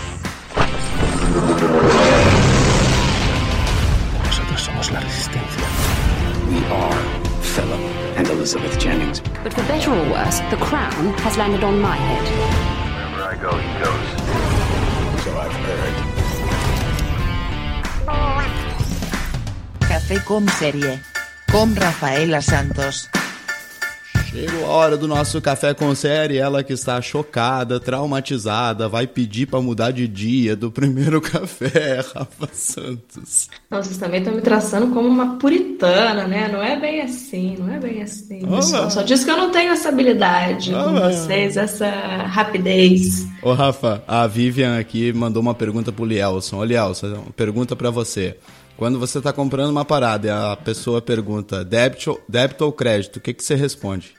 Nosotros 4.26 4.62
somos 4.62 4.90
la 4.90 5.00
resistencia. 5.00 5.64
We 6.50 6.58
are 6.72 7.17
Elizabeth 8.38 8.78
Jennings. 8.80 9.20
But 9.44 9.52
for 9.52 9.64
better 9.64 9.92
or 9.92 10.12
worse, 10.12 10.40
the 10.52 10.58
crown 10.58 11.14
has 11.26 11.38
landed 11.38 11.64
on 11.64 11.82
my 11.82 11.96
head. 11.96 12.26
Wherever 12.94 13.24
I 13.24 13.36
go, 13.42 13.52
he 13.58 13.72
goes. 13.82 14.08
So 15.24 15.30
I've 15.44 15.58
heard. 15.66 15.96
Café 19.90 20.20
com 20.24 20.48
série. 20.48 21.00
Com 21.52 21.74
Rafaela 21.74 22.42
Santos. 22.42 23.10
Chegou 24.38 24.66
a 24.68 24.70
hora 24.70 24.96
do 24.96 25.08
nosso 25.08 25.42
café 25.42 25.74
com 25.74 25.96
série. 25.96 26.38
Ela 26.38 26.64
que 26.64 26.72
está 26.72 27.02
chocada, 27.02 27.80
traumatizada, 27.80 28.88
vai 28.88 29.08
pedir 29.08 29.48
para 29.48 29.60
mudar 29.60 29.90
de 29.90 30.08
dia 30.08 30.56
do 30.56 30.70
primeiro 30.70 31.20
café, 31.20 32.06
Rafa 32.14 32.48
Santos. 32.54 33.50
Nossa, 33.72 33.90
vocês 33.90 33.98
também 33.98 34.20
estão 34.20 34.36
me 34.36 34.42
traçando 34.42 34.94
como 34.94 35.08
uma 35.08 35.38
puritana, 35.38 36.28
né? 36.28 36.50
Não 36.50 36.62
é 36.62 36.80
bem 36.80 37.02
assim, 37.02 37.58
não 37.58 37.74
é 37.74 37.80
bem 37.80 38.04
assim. 38.04 38.42
Só, 38.62 38.92
só 38.92 39.02
diz 39.02 39.24
que 39.24 39.32
eu 39.32 39.38
não 39.38 39.50
tenho 39.52 39.72
essa 39.72 39.90
habilidade 39.90 40.72
com 40.72 40.94
vocês, 40.94 41.58
essa 41.58 41.90
rapidez. 42.28 43.26
Ô, 43.42 43.54
Rafa, 43.54 44.04
a 44.08 44.28
Vivian 44.28 44.78
aqui 44.78 45.12
mandou 45.14 45.42
uma 45.42 45.56
pergunta 45.56 45.92
pro 45.92 46.06
Lielson. 46.06 46.58
Ô, 46.58 46.64
Lielson, 46.64 47.26
pergunta 47.36 47.76
para 47.76 47.90
você. 47.90 48.38
Quando 48.78 49.00
você 49.00 49.18
está 49.18 49.34
comprando 49.34 49.72
uma 49.72 49.84
parada 49.84 50.28
e 50.28 50.30
a 50.30 50.56
pessoa 50.56 51.02
pergunta 51.02 51.66
débito, 51.66 52.20
débito 52.30 52.64
ou 52.64 52.72
crédito, 52.72 53.16
o 53.16 53.20
que, 53.20 53.34
que 53.34 53.44
você 53.44 53.56
responde? 53.56 54.17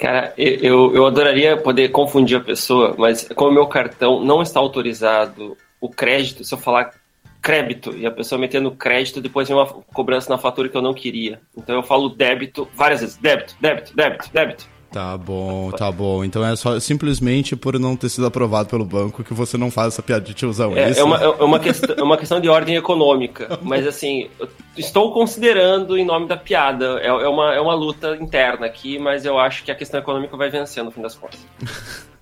Cara, 0.00 0.32
eu, 0.36 0.94
eu 0.94 1.06
adoraria 1.06 1.56
poder 1.56 1.88
confundir 1.90 2.36
a 2.36 2.40
pessoa, 2.40 2.94
mas 2.98 3.28
como 3.34 3.52
meu 3.52 3.66
cartão 3.66 4.22
não 4.24 4.42
está 4.42 4.58
autorizado 4.58 5.56
o 5.80 5.88
crédito, 5.88 6.44
se 6.44 6.52
eu 6.54 6.58
falar 6.58 6.92
crédito 7.40 7.94
e 7.94 8.06
a 8.06 8.10
pessoa 8.10 8.38
metendo 8.38 8.70
crédito, 8.70 9.20
depois 9.20 9.46
vem 9.46 9.56
uma 9.56 9.66
cobrança 9.66 10.30
na 10.30 10.38
fatura 10.38 10.68
que 10.68 10.76
eu 10.76 10.82
não 10.82 10.94
queria. 10.94 11.40
Então 11.56 11.76
eu 11.76 11.82
falo 11.82 12.08
débito 12.08 12.66
várias 12.74 13.00
vezes. 13.00 13.16
Débito, 13.18 13.54
débito, 13.60 13.94
débito, 13.94 14.30
débito. 14.32 14.73
Tá 14.94 15.18
bom, 15.18 15.72
tá 15.72 15.90
bom. 15.90 16.24
Então 16.24 16.46
é 16.46 16.54
só 16.54 16.78
simplesmente 16.78 17.56
por 17.56 17.76
não 17.80 17.96
ter 17.96 18.08
sido 18.08 18.28
aprovado 18.28 18.68
pelo 18.68 18.84
banco 18.84 19.24
que 19.24 19.34
você 19.34 19.58
não 19.58 19.68
faz 19.68 19.88
essa 19.88 20.00
piada 20.00 20.24
de 20.24 20.32
tiozão, 20.32 20.76
é, 20.76 20.84
é 20.84 20.90
isso? 20.90 21.00
É 21.00 21.02
uma, 21.02 21.16
é 21.20 21.42
uma, 21.42 21.58
questão, 21.58 21.96
é 21.98 22.02
uma 22.04 22.16
questão 22.16 22.40
de 22.40 22.48
ordem 22.48 22.76
econômica. 22.76 23.58
Mas 23.60 23.88
assim, 23.88 24.30
estou 24.76 25.12
considerando 25.12 25.98
em 25.98 26.04
nome 26.04 26.28
da 26.28 26.36
piada. 26.36 27.00
É, 27.00 27.08
é, 27.08 27.28
uma, 27.28 27.52
é 27.52 27.60
uma 27.60 27.74
luta 27.74 28.16
interna 28.20 28.66
aqui, 28.66 28.96
mas 28.96 29.24
eu 29.24 29.36
acho 29.36 29.64
que 29.64 29.72
a 29.72 29.74
questão 29.74 29.98
econômica 29.98 30.36
vai 30.36 30.48
vencer 30.48 30.84
no 30.84 30.92
fim 30.92 31.02
das 31.02 31.16
contas. 31.16 31.40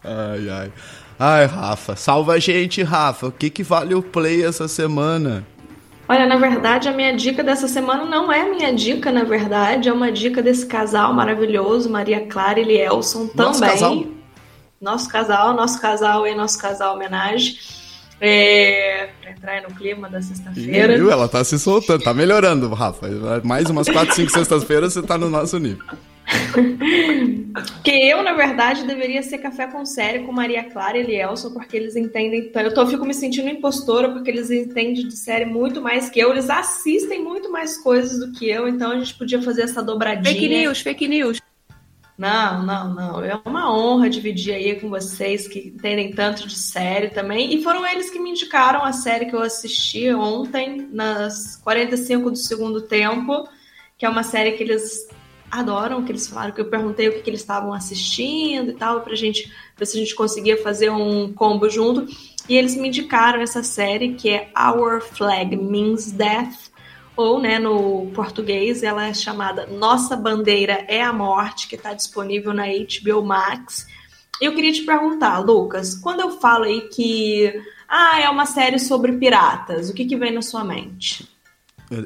ai, 0.02 0.48
ai. 0.48 0.72
Ai, 1.18 1.44
Rafa, 1.44 1.94
salva 1.94 2.32
a 2.32 2.38
gente, 2.38 2.82
Rafa. 2.82 3.26
O 3.26 3.32
que, 3.32 3.50
que 3.50 3.62
vale 3.62 3.94
o 3.94 4.02
play 4.02 4.46
essa 4.46 4.66
semana? 4.66 5.46
Olha, 6.08 6.26
na 6.26 6.36
verdade, 6.36 6.88
a 6.88 6.92
minha 6.92 7.14
dica 7.16 7.42
dessa 7.42 7.68
semana 7.68 8.04
não 8.04 8.30
é 8.30 8.48
minha 8.48 8.72
dica, 8.74 9.10
na 9.10 9.24
verdade, 9.24 9.88
é 9.88 9.92
uma 9.92 10.10
dica 10.10 10.42
desse 10.42 10.66
casal 10.66 11.14
maravilhoso, 11.14 11.88
Maria 11.88 12.26
Clara 12.26 12.60
e 12.60 12.64
Lielson 12.64 13.30
Nosso 13.34 13.60
também. 13.60 13.74
casal. 13.74 14.04
Nosso 14.80 15.08
casal, 15.08 15.54
nosso 15.54 15.80
casal 15.80 16.26
e 16.26 16.34
nosso 16.34 16.58
casal 16.58 16.96
homenagem. 16.96 17.56
É, 18.20 19.08
pra 19.20 19.30
entrar 19.32 19.52
aí 19.52 19.62
no 19.62 19.74
clima 19.74 20.08
da 20.08 20.20
sexta-feira. 20.22 20.96
Viu? 20.96 21.10
Ela 21.10 21.28
tá 21.28 21.42
se 21.42 21.58
soltando, 21.58 22.04
tá 22.04 22.12
melhorando, 22.14 22.68
Rafa. 22.72 23.08
Mais 23.42 23.68
umas 23.70 23.88
4, 23.88 24.14
5 24.14 24.30
sextas-feiras 24.30 24.92
você 24.92 25.02
tá 25.02 25.18
no 25.18 25.28
nosso 25.30 25.58
nível. 25.58 25.84
Que 27.84 27.90
eu, 28.10 28.22
na 28.22 28.32
verdade, 28.32 28.84
deveria 28.84 29.22
ser 29.22 29.38
café 29.38 29.66
com 29.66 29.84
série 29.84 30.20
com 30.20 30.32
Maria 30.32 30.64
Clara 30.70 30.96
e 30.96 31.02
Lielson, 31.02 31.50
porque 31.52 31.76
eles 31.76 31.96
entendem. 31.96 32.48
tanto- 32.50 32.66
Eu 32.66 32.74
tô, 32.74 32.86
fico 32.86 33.04
me 33.04 33.12
sentindo 33.12 33.48
impostora, 33.48 34.10
porque 34.10 34.30
eles 34.30 34.50
entendem 34.50 34.94
de 35.06 35.16
série 35.16 35.44
muito 35.44 35.80
mais 35.82 36.08
que 36.08 36.18
eu. 36.20 36.30
Eles 36.30 36.48
assistem 36.48 37.22
muito 37.22 37.50
mais 37.50 37.76
coisas 37.76 38.18
do 38.20 38.32
que 38.32 38.48
eu, 38.48 38.68
então 38.68 38.92
a 38.92 38.98
gente 38.98 39.14
podia 39.14 39.42
fazer 39.42 39.62
essa 39.62 39.82
dobradinha. 39.82 40.32
Fake 40.34 40.48
news, 40.48 40.80
fake 40.80 41.08
news. 41.08 41.40
Não, 42.16 42.64
não, 42.64 42.94
não. 42.94 43.24
É 43.24 43.38
uma 43.44 43.74
honra 43.76 44.08
dividir 44.08 44.54
aí 44.54 44.78
com 44.80 44.88
vocês 44.88 45.48
que 45.48 45.58
entendem 45.58 46.12
tanto 46.12 46.46
de 46.46 46.56
série 46.56 47.08
também. 47.10 47.52
E 47.52 47.62
foram 47.62 47.84
eles 47.86 48.10
que 48.10 48.18
me 48.18 48.30
indicaram 48.30 48.84
a 48.84 48.92
série 48.92 49.26
que 49.26 49.34
eu 49.34 49.40
assisti 49.42 50.10
ontem, 50.12 50.88
nas 50.92 51.56
45 51.56 52.30
do 52.30 52.36
segundo 52.36 52.80
tempo, 52.82 53.46
que 53.98 54.06
é 54.06 54.08
uma 54.08 54.22
série 54.22 54.52
que 54.52 54.62
eles 54.62 55.08
adoram, 55.52 56.02
que 56.02 56.10
eles 56.10 56.26
falaram 56.26 56.52
que 56.52 56.60
eu 56.62 56.70
perguntei 56.70 57.08
o 57.08 57.12
que, 57.12 57.20
que 57.20 57.30
eles 57.30 57.40
estavam 57.40 57.74
assistindo 57.74 58.70
e 58.70 58.74
tal, 58.74 59.02
pra 59.02 59.14
gente 59.14 59.52
ver 59.76 59.84
se 59.84 59.98
a 59.98 60.00
gente 60.00 60.14
conseguia 60.14 60.60
fazer 60.62 60.90
um 60.90 61.30
combo 61.32 61.68
junto. 61.68 62.06
E 62.48 62.56
eles 62.56 62.74
me 62.74 62.88
indicaram 62.88 63.40
essa 63.40 63.62
série 63.62 64.14
que 64.14 64.30
é 64.30 64.50
Our 64.58 65.02
Flag 65.02 65.54
Means 65.54 66.10
Death 66.10 66.72
ou, 67.14 67.38
né, 67.38 67.58
no 67.58 68.10
português, 68.14 68.82
ela 68.82 69.06
é 69.06 69.12
chamada 69.12 69.66
Nossa 69.66 70.16
Bandeira 70.16 70.84
é 70.88 71.02
a 71.02 71.12
Morte, 71.12 71.68
que 71.68 71.76
está 71.76 71.92
disponível 71.92 72.54
na 72.54 72.64
HBO 72.66 73.22
Max. 73.22 73.86
Eu 74.40 74.54
queria 74.54 74.72
te 74.72 74.82
perguntar, 74.82 75.38
Lucas, 75.38 75.94
quando 75.94 76.20
eu 76.20 76.40
falo 76.40 76.64
aí 76.64 76.88
que 76.88 77.52
ah, 77.86 78.18
é 78.18 78.30
uma 78.30 78.46
série 78.46 78.78
sobre 78.78 79.12
piratas, 79.12 79.90
o 79.90 79.94
que, 79.94 80.06
que 80.06 80.16
vem 80.16 80.32
na 80.32 80.40
sua 80.40 80.64
mente? 80.64 81.28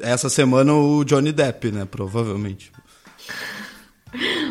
Essa 0.01 0.27
semana 0.27 0.73
o 0.73 1.05
Johnny 1.05 1.31
Depp, 1.31 1.71
né? 1.71 1.85
Provavelmente. 1.85 2.73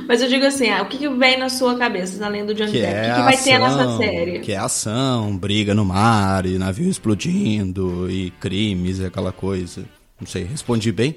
Mas 0.06 0.22
eu 0.22 0.28
digo 0.28 0.44
assim, 0.44 0.68
ah, 0.68 0.82
o 0.82 0.86
que, 0.86 0.98
que 0.98 1.08
vem 1.08 1.38
na 1.38 1.48
sua 1.48 1.76
cabeça, 1.76 2.24
além 2.24 2.44
do 2.44 2.54
Johnny 2.54 2.72
Que 2.72 2.80
Depp? 2.80 2.94
é 2.94 3.00
o 3.00 3.04
que, 3.04 3.14
que 3.14 3.22
vai 3.22 3.36
ter 3.36 3.58
nessa 3.58 3.96
série? 3.96 4.38
Que 4.40 4.52
é 4.52 4.58
ação, 4.58 5.36
briga 5.36 5.74
no 5.74 5.84
mar, 5.84 6.46
e 6.46 6.58
navio 6.58 6.88
explodindo, 6.88 8.08
e 8.10 8.30
crimes, 8.32 8.98
e 8.98 9.06
aquela 9.06 9.32
coisa. 9.32 9.84
Não 10.20 10.26
sei, 10.26 10.44
respondi 10.44 10.92
bem? 10.92 11.16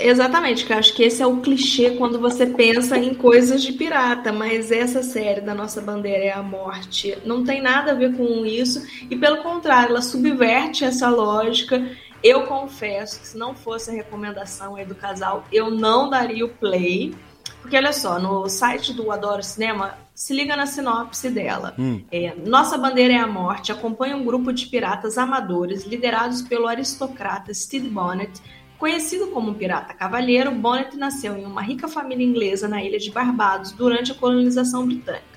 Exatamente, 0.00 0.64
que 0.64 0.72
eu 0.72 0.78
acho 0.78 0.94
que 0.94 1.02
esse 1.04 1.22
é 1.22 1.26
o 1.26 1.36
clichê 1.36 1.90
quando 1.90 2.18
você 2.18 2.46
pensa 2.46 2.98
em 2.98 3.14
coisas 3.14 3.62
de 3.62 3.72
pirata, 3.72 4.32
mas 4.32 4.72
essa 4.72 5.02
série 5.02 5.40
da 5.40 5.54
nossa 5.54 5.80
bandeira 5.80 6.24
é 6.24 6.32
a 6.32 6.42
morte 6.42 7.16
não 7.24 7.44
tem 7.44 7.62
nada 7.62 7.92
a 7.92 7.94
ver 7.94 8.16
com 8.16 8.44
isso, 8.44 8.84
e 9.08 9.16
pelo 9.16 9.42
contrário, 9.42 9.90
ela 9.90 10.02
subverte 10.02 10.84
essa 10.84 11.08
lógica. 11.08 11.88
Eu 12.22 12.44
confesso 12.44 13.20
que 13.20 13.26
se 13.26 13.36
não 13.36 13.54
fosse 13.54 13.90
a 13.90 13.94
recomendação 13.94 14.76
aí 14.76 14.84
do 14.84 14.94
casal, 14.94 15.44
eu 15.52 15.70
não 15.70 16.10
daria 16.10 16.44
o 16.44 16.48
play, 16.48 17.14
porque 17.60 17.76
olha 17.76 17.92
só, 17.92 18.18
no 18.18 18.48
site 18.48 18.92
do 18.92 19.10
Adoro 19.10 19.42
Cinema, 19.42 19.98
se 20.14 20.32
liga 20.32 20.56
na 20.56 20.66
sinopse 20.66 21.28
dela. 21.28 21.74
Hum. 21.78 22.02
É, 22.10 22.34
Nossa 22.34 22.78
Bandeira 22.78 23.14
é 23.14 23.18
a 23.18 23.26
Morte 23.26 23.70
acompanha 23.70 24.16
um 24.16 24.24
grupo 24.24 24.52
de 24.52 24.66
piratas 24.66 25.18
amadores 25.18 25.84
liderados 25.84 26.42
pelo 26.42 26.66
aristocrata 26.66 27.52
Stede 27.52 27.88
Bonnet. 27.88 28.40
Conhecido 28.78 29.28
como 29.28 29.54
pirata 29.54 29.94
cavalheiro, 29.94 30.52
Bonnet 30.52 30.96
nasceu 30.96 31.36
em 31.36 31.44
uma 31.44 31.62
rica 31.62 31.88
família 31.88 32.24
inglesa 32.24 32.68
na 32.68 32.82
ilha 32.82 32.98
de 32.98 33.10
Barbados 33.10 33.72
durante 33.72 34.12
a 34.12 34.14
colonização 34.14 34.86
britânica. 34.86 35.35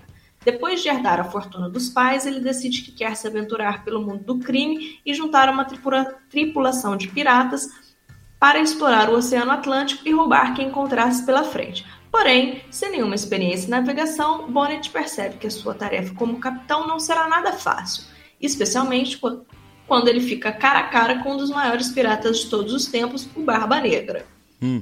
Depois 0.51 0.81
de 0.81 0.89
herdar 0.89 1.19
a 1.19 1.23
fortuna 1.25 1.69
dos 1.69 1.89
pais, 1.89 2.25
ele 2.25 2.39
decide 2.39 2.81
que 2.81 2.91
quer 2.91 3.15
se 3.15 3.27
aventurar 3.27 3.83
pelo 3.83 4.01
mundo 4.01 4.23
do 4.23 4.39
crime 4.39 4.99
e 5.05 5.13
juntar 5.13 5.47
uma 5.47 5.63
tripula- 5.63 6.15
tripulação 6.29 6.97
de 6.97 7.07
piratas 7.07 7.69
para 8.39 8.59
explorar 8.59 9.09
o 9.09 9.15
Oceano 9.15 9.51
Atlântico 9.51 10.07
e 10.07 10.11
roubar 10.11 10.55
quem 10.55 10.69
encontrasse 10.69 11.23
pela 11.23 11.43
frente. 11.43 11.85
Porém, 12.11 12.63
sem 12.71 12.89
nenhuma 12.91 13.13
experiência 13.13 13.67
em 13.67 13.69
navegação, 13.69 14.51
Bonnet 14.51 14.89
percebe 14.89 15.37
que 15.37 15.45
a 15.45 15.51
sua 15.51 15.75
tarefa 15.75 16.15
como 16.15 16.39
capitão 16.39 16.87
não 16.87 16.99
será 16.99 17.27
nada 17.27 17.53
fácil, 17.53 18.05
especialmente 18.41 19.19
qu- 19.19 19.45
quando 19.87 20.07
ele 20.07 20.21
fica 20.21 20.51
cara 20.51 20.79
a 20.79 20.83
cara 20.87 21.19
com 21.19 21.33
um 21.33 21.37
dos 21.37 21.51
maiores 21.51 21.89
piratas 21.89 22.39
de 22.39 22.49
todos 22.49 22.73
os 22.73 22.87
tempos, 22.87 23.29
o 23.35 23.41
Barba 23.43 23.79
Negra. 23.79 24.25
Hum. 24.61 24.81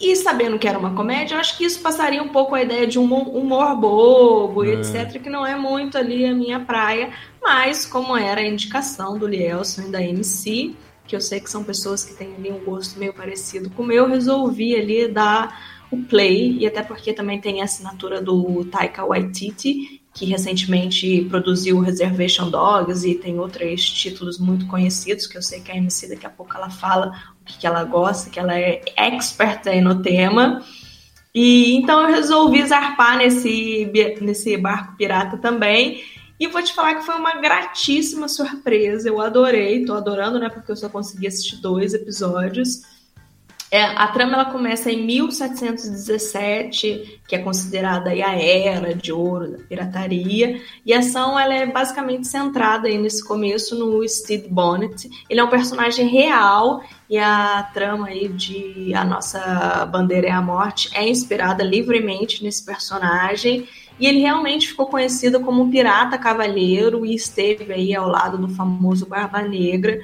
E 0.00 0.16
sabendo 0.16 0.58
que 0.58 0.66
era 0.66 0.78
uma 0.78 0.94
comédia, 0.94 1.34
eu 1.34 1.40
acho 1.40 1.56
que 1.56 1.64
isso 1.64 1.80
passaria 1.80 2.22
um 2.22 2.28
pouco 2.28 2.54
a 2.54 2.62
ideia 2.62 2.86
de 2.86 2.98
um 2.98 3.04
humor 3.12 3.76
bobo 3.76 4.64
e 4.64 4.70
É. 4.70 4.74
etc, 4.74 5.20
que 5.22 5.28
não 5.28 5.46
é 5.46 5.54
muito 5.56 5.98
ali 5.98 6.24
a 6.24 6.34
minha 6.34 6.60
praia, 6.60 7.12
mas 7.42 7.84
como 7.84 8.16
era 8.16 8.40
a 8.40 8.46
indicação 8.46 9.18
do 9.18 9.26
Lielson 9.26 9.82
e 9.82 9.90
da 9.90 10.02
MC, 10.02 10.74
que 11.06 11.14
eu 11.14 11.20
sei 11.20 11.40
que 11.40 11.50
são 11.50 11.62
pessoas 11.62 12.04
que 12.04 12.14
têm 12.14 12.34
ali 12.36 12.50
um 12.50 12.64
gosto 12.64 12.98
meio 12.98 13.12
parecido 13.12 13.70
com 13.70 13.82
o 13.82 13.86
meu, 13.86 14.08
resolvi 14.08 14.74
ali 14.74 15.08
dar 15.08 15.76
o 15.90 15.98
play, 15.98 16.56
e 16.58 16.66
até 16.66 16.82
porque 16.82 17.12
também 17.12 17.40
tem 17.40 17.60
a 17.60 17.64
assinatura 17.64 18.20
do 18.20 18.64
Taika 18.64 19.04
Waititi, 19.04 20.00
que 20.16 20.24
recentemente 20.24 21.26
produziu 21.28 21.78
Reservation 21.78 22.48
Dogs 22.48 23.06
e 23.06 23.14
tem 23.16 23.38
outros 23.38 23.84
títulos 23.84 24.38
muito 24.38 24.66
conhecidos, 24.66 25.26
que 25.26 25.36
eu 25.36 25.42
sei 25.42 25.60
que 25.60 25.70
a 25.70 25.76
MC 25.76 26.08
daqui 26.08 26.26
a 26.26 26.30
pouco 26.30 26.56
ela 26.56 26.70
fala 26.70 27.12
o 27.42 27.44
que, 27.44 27.58
que 27.58 27.66
ela 27.66 27.84
gosta, 27.84 28.30
que 28.30 28.40
ela 28.40 28.58
é 28.58 28.80
expert 28.96 29.66
aí 29.66 29.82
no 29.82 30.00
tema. 30.00 30.64
E 31.34 31.76
então 31.76 32.00
eu 32.00 32.08
resolvi 32.08 32.66
zarpar 32.66 33.18
nesse, 33.18 33.92
nesse 34.22 34.56
barco 34.56 34.96
pirata 34.96 35.36
também. 35.36 36.02
E 36.40 36.46
vou 36.46 36.62
te 36.62 36.72
falar 36.72 36.94
que 36.94 37.04
foi 37.04 37.16
uma 37.16 37.34
gratíssima 37.34 38.26
surpresa. 38.26 39.10
Eu 39.10 39.20
adorei, 39.20 39.84
tô 39.84 39.92
adorando, 39.92 40.38
né? 40.38 40.48
Porque 40.48 40.72
eu 40.72 40.76
só 40.76 40.88
consegui 40.88 41.26
assistir 41.26 41.56
dois 41.56 41.92
episódios. 41.92 42.80
É, 43.68 43.82
a 43.82 44.06
trama 44.08 44.34
ela 44.34 44.44
começa 44.44 44.92
em 44.92 45.04
1717, 45.04 47.20
que 47.26 47.34
é 47.34 47.38
considerada 47.38 48.10
a 48.10 48.40
era 48.40 48.94
de 48.94 49.12
ouro 49.12 49.50
da 49.50 49.58
pirataria, 49.58 50.62
e 50.84 50.94
a 50.94 51.00
ação 51.00 51.36
ela 51.36 51.52
é 51.52 51.66
basicamente 51.66 52.28
centrada 52.28 52.86
aí 52.86 52.96
nesse 52.96 53.24
começo 53.24 53.76
no 53.76 54.08
Steve 54.08 54.46
Bonnet. 54.48 55.10
Ele 55.28 55.40
é 55.40 55.44
um 55.44 55.50
personagem 55.50 56.06
real 56.06 56.80
e 57.10 57.18
a 57.18 57.68
trama 57.74 58.06
aí 58.06 58.28
de 58.28 58.94
A 58.94 59.04
Nossa 59.04 59.84
Bandeira 59.86 60.28
é 60.28 60.32
a 60.32 60.40
Morte 60.40 60.88
é 60.94 61.08
inspirada 61.08 61.64
livremente 61.64 62.44
nesse 62.44 62.64
personagem. 62.64 63.68
E 63.98 64.06
ele 64.06 64.20
realmente 64.20 64.68
ficou 64.68 64.86
conhecido 64.86 65.40
como 65.40 65.70
pirata 65.70 66.18
cavalheiro 66.18 67.04
e 67.04 67.14
esteve 67.14 67.72
aí 67.72 67.94
ao 67.94 68.08
lado 68.08 68.38
do 68.38 68.48
famoso 68.48 69.06
Barba 69.06 69.42
Negra. 69.42 69.98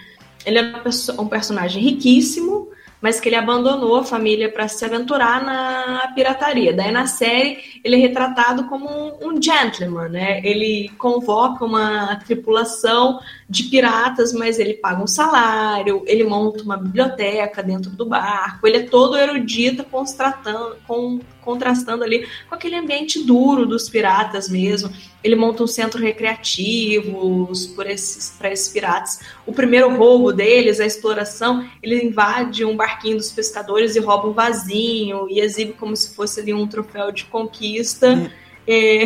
Ele 0.44 0.58
é 0.58 0.74
um 1.18 1.28
personagem 1.28 1.82
riquíssimo, 1.82 2.68
mas 3.02 3.18
que 3.20 3.28
ele 3.28 3.36
abandonou 3.36 3.96
a 3.96 4.04
família 4.04 4.50
para 4.50 4.68
se 4.68 4.84
aventurar 4.84 5.44
na 5.44 6.12
pirataria. 6.14 6.72
Daí 6.72 6.92
na 6.92 7.06
série 7.08 7.58
ele 7.82 7.96
é 7.96 7.98
retratado 7.98 8.64
como 8.68 8.88
um, 8.88 9.28
um 9.28 9.42
gentleman, 9.42 10.08
né? 10.08 10.40
Ele 10.44 10.88
convoca 10.96 11.64
uma 11.64 12.14
tripulação 12.24 13.18
de 13.48 13.64
piratas, 13.64 14.32
mas 14.32 14.60
ele 14.60 14.74
paga 14.74 15.02
um 15.02 15.06
salário, 15.06 16.04
ele 16.06 16.22
monta 16.22 16.62
uma 16.62 16.76
biblioteca 16.76 17.62
dentro 17.62 17.90
do 17.90 18.06
barco, 18.06 18.66
ele 18.66 18.78
é 18.78 18.82
todo 18.84 19.18
erudito, 19.18 19.84
constratando, 19.84 20.76
com, 20.86 21.18
contrastando 21.42 22.04
ali 22.04 22.26
com 22.48 22.54
aquele 22.54 22.76
ambiente 22.76 23.22
duro 23.24 23.66
dos 23.66 23.90
piratas 23.90 24.48
mesmo. 24.48 24.90
Ele 25.22 25.36
monta 25.36 25.62
um 25.62 25.66
centro 25.66 26.00
recreativo 26.00 27.50
por 27.74 27.86
esses, 27.86 28.30
para 28.30 28.52
esses 28.52 28.68
piratas. 28.68 29.20
O 29.46 29.52
primeiro 29.52 29.94
roubo 29.94 30.32
deles, 30.32 30.80
a 30.80 30.86
exploração, 30.86 31.68
ele 31.82 32.02
invade 32.02 32.64
um 32.64 32.76
barquinho 32.76 33.16
dos 33.16 33.30
pescadores 33.30 33.94
e 33.96 34.00
rouba 34.00 34.28
um 34.28 34.32
vasinho 34.32 35.26
e 35.30 35.40
exibe 35.40 35.72
como 35.74 35.96
se 35.96 36.14
fosse 36.14 36.40
ali 36.40 36.52
um 36.52 36.66
troféu 36.66 37.12
de 37.12 37.24
conquista. 37.24 38.30
É, 38.66 39.04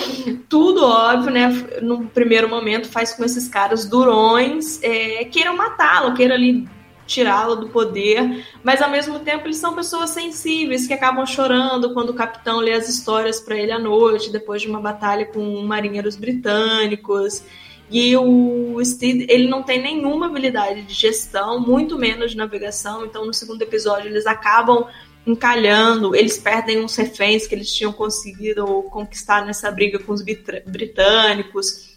tudo 0.48 0.84
óbvio, 0.84 1.30
né? 1.30 1.48
No 1.82 2.06
primeiro 2.06 2.48
momento 2.48 2.88
faz 2.88 3.12
com 3.12 3.24
esses 3.24 3.48
caras 3.48 3.86
durões 3.86 4.82
é, 4.82 5.24
queiram 5.24 5.56
matá-lo, 5.56 6.14
queiram 6.14 6.34
ali 6.34 6.68
tirá-lo 7.08 7.56
do 7.56 7.68
poder, 7.70 8.46
mas 8.62 8.80
ao 8.80 8.90
mesmo 8.90 9.18
tempo 9.18 9.46
eles 9.46 9.56
são 9.56 9.74
pessoas 9.74 10.10
sensíveis 10.10 10.86
que 10.86 10.92
acabam 10.92 11.26
chorando 11.26 11.92
quando 11.94 12.10
o 12.10 12.14
capitão 12.14 12.60
lê 12.60 12.74
as 12.74 12.88
histórias 12.88 13.40
para 13.40 13.56
ele 13.56 13.72
à 13.72 13.78
noite, 13.78 14.30
depois 14.30 14.62
de 14.62 14.68
uma 14.68 14.80
batalha 14.80 15.26
com 15.26 15.62
marinheiros 15.62 16.14
britânicos. 16.14 17.42
E 17.90 18.14
o 18.14 18.78
Steed, 18.84 19.26
ele 19.30 19.48
não 19.48 19.62
tem 19.62 19.82
nenhuma 19.82 20.26
habilidade 20.26 20.82
de 20.82 20.92
gestão, 20.92 21.58
muito 21.58 21.98
menos 21.98 22.32
de 22.32 22.36
navegação, 22.36 23.06
então 23.06 23.24
no 23.24 23.32
segundo 23.32 23.62
episódio 23.62 24.10
eles 24.10 24.26
acabam 24.26 24.86
encalhando, 25.26 26.14
eles 26.14 26.38
perdem 26.38 26.84
uns 26.84 26.94
reféns 26.96 27.46
que 27.46 27.54
eles 27.54 27.72
tinham 27.74 27.92
conseguido 27.92 28.64
conquistar 28.90 29.44
nessa 29.44 29.70
briga 29.70 29.98
com 29.98 30.12
os 30.12 30.22
brit- 30.22 30.64
britânicos. 30.66 31.96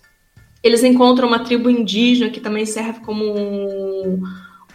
Eles 0.64 0.84
encontram 0.84 1.28
uma 1.28 1.40
tribo 1.40 1.70
indígena 1.70 2.30
que 2.30 2.40
também 2.40 2.66
serve 2.66 3.00
como 3.02 3.24
um, 3.24 4.22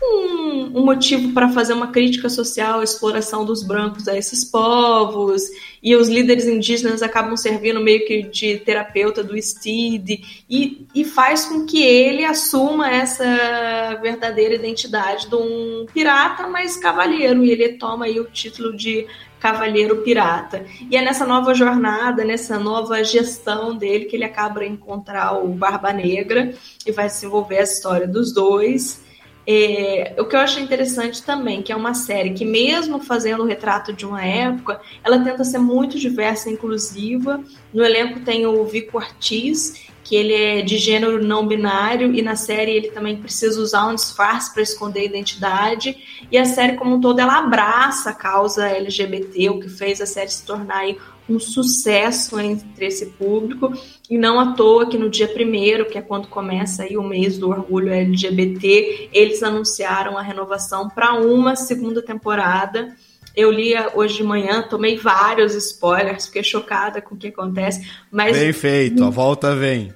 um, 0.07 0.81
um 0.81 0.85
motivo 0.85 1.33
para 1.33 1.49
fazer 1.49 1.73
uma 1.73 1.89
crítica 1.89 2.29
social 2.29 2.81
à 2.81 2.85
exploração 2.85 3.45
dos 3.45 3.63
brancos 3.63 4.07
a 4.09 4.17
esses 4.17 4.45
povos, 4.45 5.43
e 5.83 5.95
os 5.95 6.09
líderes 6.09 6.47
indígenas 6.47 7.03
acabam 7.03 7.37
servindo 7.37 7.81
meio 7.81 8.07
que 8.07 8.23
de 8.23 8.59
terapeuta 8.59 9.23
do 9.23 9.41
Steed, 9.41 10.21
e, 10.49 10.87
e 10.95 11.05
faz 11.05 11.47
com 11.47 11.65
que 11.67 11.83
ele 11.83 12.25
assuma 12.25 12.91
essa 12.91 13.99
verdadeira 14.01 14.55
identidade 14.55 15.29
de 15.29 15.35
um 15.35 15.87
pirata, 15.93 16.47
mas 16.47 16.77
cavalheiro, 16.77 17.45
e 17.45 17.51
ele 17.51 17.75
toma 17.75 18.07
aí 18.07 18.19
o 18.21 18.25
título 18.25 18.77
de 18.77 19.07
Cavaleiro 19.39 19.99
Pirata. 19.99 20.65
E 20.91 20.97
é 20.97 21.03
nessa 21.03 21.27
nova 21.27 21.55
jornada, 21.55 22.25
nessa 22.25 22.59
nova 22.59 23.05
gestão 23.05 23.77
dele, 23.77 24.07
que 24.07 24.17
ele 24.17 24.25
acaba 24.25 24.65
encontrar 24.65 25.35
o 25.45 25.49
Barba 25.49 25.93
Negra 25.93 26.53
e 26.85 26.91
vai 26.91 27.07
desenvolver 27.07 27.59
a 27.59 27.63
história 27.63 28.09
dos 28.09 28.33
dois. 28.33 29.05
É, 29.49 30.17
o 30.19 30.25
que 30.25 30.35
eu 30.35 30.41
achei 30.41 30.61
interessante 30.61 31.23
também, 31.23 31.63
que 31.63 31.71
é 31.71 31.77
uma 31.77 31.95
série 31.95 32.31
que, 32.31 32.45
mesmo 32.45 33.01
fazendo 33.01 33.45
o 33.45 33.47
retrato 33.47 33.93
de 33.93 34.05
uma 34.05 34.25
época, 34.25 34.81
ela 35.05 35.21
tenta 35.21 35.45
ser 35.45 35.59
muito 35.59 35.99
diversa 35.99 36.51
e 36.51 36.55
inclusiva. 36.55 37.41
No 37.73 37.85
elenco 37.85 38.21
tem 38.21 38.45
o 38.45 38.65
Vico 38.65 38.97
Ortiz, 38.97 39.87
que 40.03 40.17
ele 40.17 40.35
é 40.35 40.63
de 40.63 40.79
gênero 40.79 41.25
não 41.25 41.47
binário, 41.47 42.13
e 42.13 42.23
na 42.23 42.35
série 42.35 42.73
ele 42.73 42.91
também 42.91 43.17
precisa 43.17 43.61
usar 43.61 43.87
um 43.87 43.95
disfarce 43.95 44.53
para 44.53 44.63
esconder 44.63 45.01
a 45.01 45.05
identidade. 45.05 45.97
E 46.31 46.37
a 46.37 46.45
série, 46.45 46.77
como 46.77 46.97
um 46.97 47.01
todo, 47.01 47.21
ela 47.21 47.39
abraça 47.39 48.11
a 48.11 48.15
causa 48.15 48.69
LGBT, 48.69 49.51
o 49.51 49.61
que 49.61 49.69
fez 49.69 50.01
a 50.01 50.07
série 50.07 50.31
se 50.31 50.45
tornar 50.45 50.89
um 51.29 51.39
sucesso 51.39 52.39
entre 52.39 52.87
esse 52.87 53.07
público, 53.07 53.73
e 54.09 54.17
não 54.17 54.39
à 54.39 54.53
toa 54.53 54.89
que 54.89 54.97
no 54.97 55.11
dia 55.11 55.27
primeiro, 55.27 55.87
que 55.87 55.99
é 55.99 56.03
quando 56.03 56.29
começa 56.29 56.85
aí 56.85 56.97
o 56.97 57.03
mês 57.03 57.39
do 57.39 57.51
orgulho 57.51 57.93
LGBT, 57.93 59.11
eles 59.13 59.43
anunciaram 59.43 60.17
a 60.17 60.23
renovação 60.23 60.89
para 60.89 61.15
uma 61.15 61.57
segunda 61.57 62.01
temporada. 62.01 62.95
Eu 63.35 63.51
li 63.51 63.75
hoje 63.95 64.17
de 64.17 64.25
manhã, 64.25 64.63
tomei 64.63 64.97
vários 64.97 65.55
spoilers, 65.55 66.27
fiquei 66.27 66.43
chocada 66.43 67.03
com 67.03 67.15
o 67.15 67.19
que 67.19 67.29
acontece. 67.29 67.87
Mas... 68.11 68.39
Bem 68.39 68.53
feito, 68.53 69.05
a 69.05 69.11
volta 69.11 69.55
vem. 69.55 69.93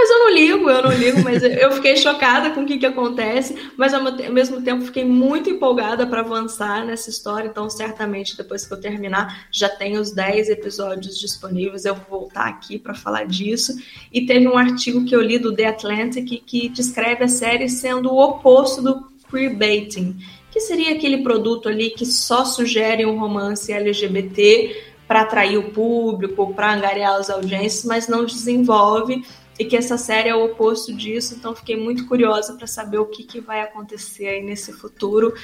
Mas 0.00 0.10
eu 0.10 0.18
não 0.20 0.30
ligo, 0.32 0.70
eu 0.70 0.82
não 0.84 0.92
ligo, 0.92 1.24
mas 1.24 1.42
eu 1.42 1.72
fiquei 1.72 1.96
chocada 1.96 2.50
com 2.50 2.60
o 2.60 2.64
que, 2.64 2.78
que 2.78 2.86
acontece, 2.86 3.56
mas 3.76 3.92
ao 3.92 4.00
mesmo 4.32 4.62
tempo 4.62 4.84
fiquei 4.84 5.04
muito 5.04 5.50
empolgada 5.50 6.06
para 6.06 6.20
avançar 6.20 6.86
nessa 6.86 7.10
história, 7.10 7.48
então 7.48 7.68
certamente 7.68 8.36
depois 8.36 8.64
que 8.64 8.72
eu 8.72 8.80
terminar 8.80 9.48
já 9.50 9.68
tenho 9.68 10.00
os 10.00 10.12
10 10.12 10.50
episódios 10.50 11.18
disponíveis, 11.18 11.84
eu 11.84 11.96
vou 11.96 12.20
voltar 12.20 12.46
aqui 12.46 12.78
para 12.78 12.94
falar 12.94 13.26
disso. 13.26 13.72
E 14.12 14.24
teve 14.24 14.46
um 14.46 14.56
artigo 14.56 15.04
que 15.04 15.16
eu 15.16 15.20
li 15.20 15.36
do 15.36 15.52
The 15.52 15.66
Atlantic 15.66 16.44
que 16.46 16.68
descreve 16.68 17.24
a 17.24 17.28
série 17.28 17.68
sendo 17.68 18.12
o 18.12 18.22
oposto 18.22 18.80
do 18.80 19.04
queerbaiting, 19.28 20.16
que 20.52 20.60
seria 20.60 20.94
aquele 20.94 21.24
produto 21.24 21.68
ali 21.68 21.90
que 21.90 22.06
só 22.06 22.44
sugere 22.44 23.04
um 23.04 23.18
romance 23.18 23.72
LGBT 23.72 24.92
para 25.08 25.22
atrair 25.22 25.56
o 25.56 25.70
público, 25.70 26.54
para 26.54 26.74
angariar 26.74 27.16
as 27.16 27.30
audiências, 27.30 27.84
mas 27.84 28.06
não 28.06 28.24
desenvolve 28.24 29.24
e 29.58 29.64
que 29.64 29.76
essa 29.76 29.98
série 29.98 30.28
é 30.28 30.34
o 30.34 30.44
oposto 30.44 30.94
disso, 30.94 31.34
então 31.34 31.54
fiquei 31.54 31.76
muito 31.76 32.06
curiosa 32.06 32.54
para 32.54 32.66
saber 32.66 32.98
o 32.98 33.06
que, 33.06 33.24
que 33.24 33.40
vai 33.40 33.60
acontecer 33.60 34.28
aí 34.28 34.42
nesse 34.42 34.72
futuro. 34.72 35.34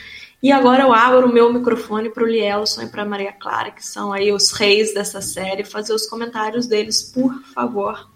E 0.41 0.53
agora 0.53 0.85
eu 0.85 0.93
abro 0.93 1.27
o 1.27 1.33
meu 1.33 1.53
microfone 1.53 2.11
para 2.11 2.23
o 2.23 2.27
Lielson 2.27 2.83
e 2.83 2.87
para 2.87 3.03
a 3.03 3.07
Maria 3.07 3.33
Clara, 3.33 3.73
que 3.73 3.85
são 3.85 4.13
aí 4.13 4.31
os 4.31 4.53
reis 4.53 4.95
dessa 4.95 5.21
série, 5.21 5.65
fazer 5.65 5.93
os 5.93 6.07
comentários 6.07 6.67
deles, 6.67 7.03
por 7.03 7.43
favor. 7.55 8.09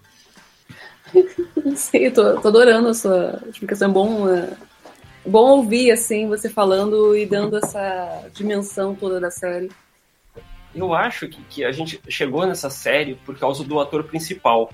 Não 1.65 1.75
sei, 1.75 2.07
eu 2.07 2.13
tô, 2.13 2.39
tô 2.39 2.47
adorando 2.47 2.87
a 2.87 2.93
sua 2.93 3.41
explicação. 3.49 3.89
É 3.89 3.91
bom, 3.91 4.29
é 4.29 4.53
bom 5.25 5.57
ouvir 5.57 5.91
assim 5.91 6.29
você 6.29 6.49
falando 6.49 7.17
e 7.17 7.25
dando 7.25 7.57
essa 7.57 8.29
dimensão 8.33 8.95
toda 8.95 9.19
da 9.19 9.31
série. 9.31 9.69
Eu 10.73 10.93
acho 10.93 11.27
que, 11.27 11.41
que 11.43 11.65
a 11.65 11.71
gente 11.71 11.99
chegou 12.07 12.45
nessa 12.45 12.69
série 12.69 13.15
por 13.15 13.37
causa 13.37 13.63
do 13.63 13.79
ator 13.79 14.03
principal 14.03 14.71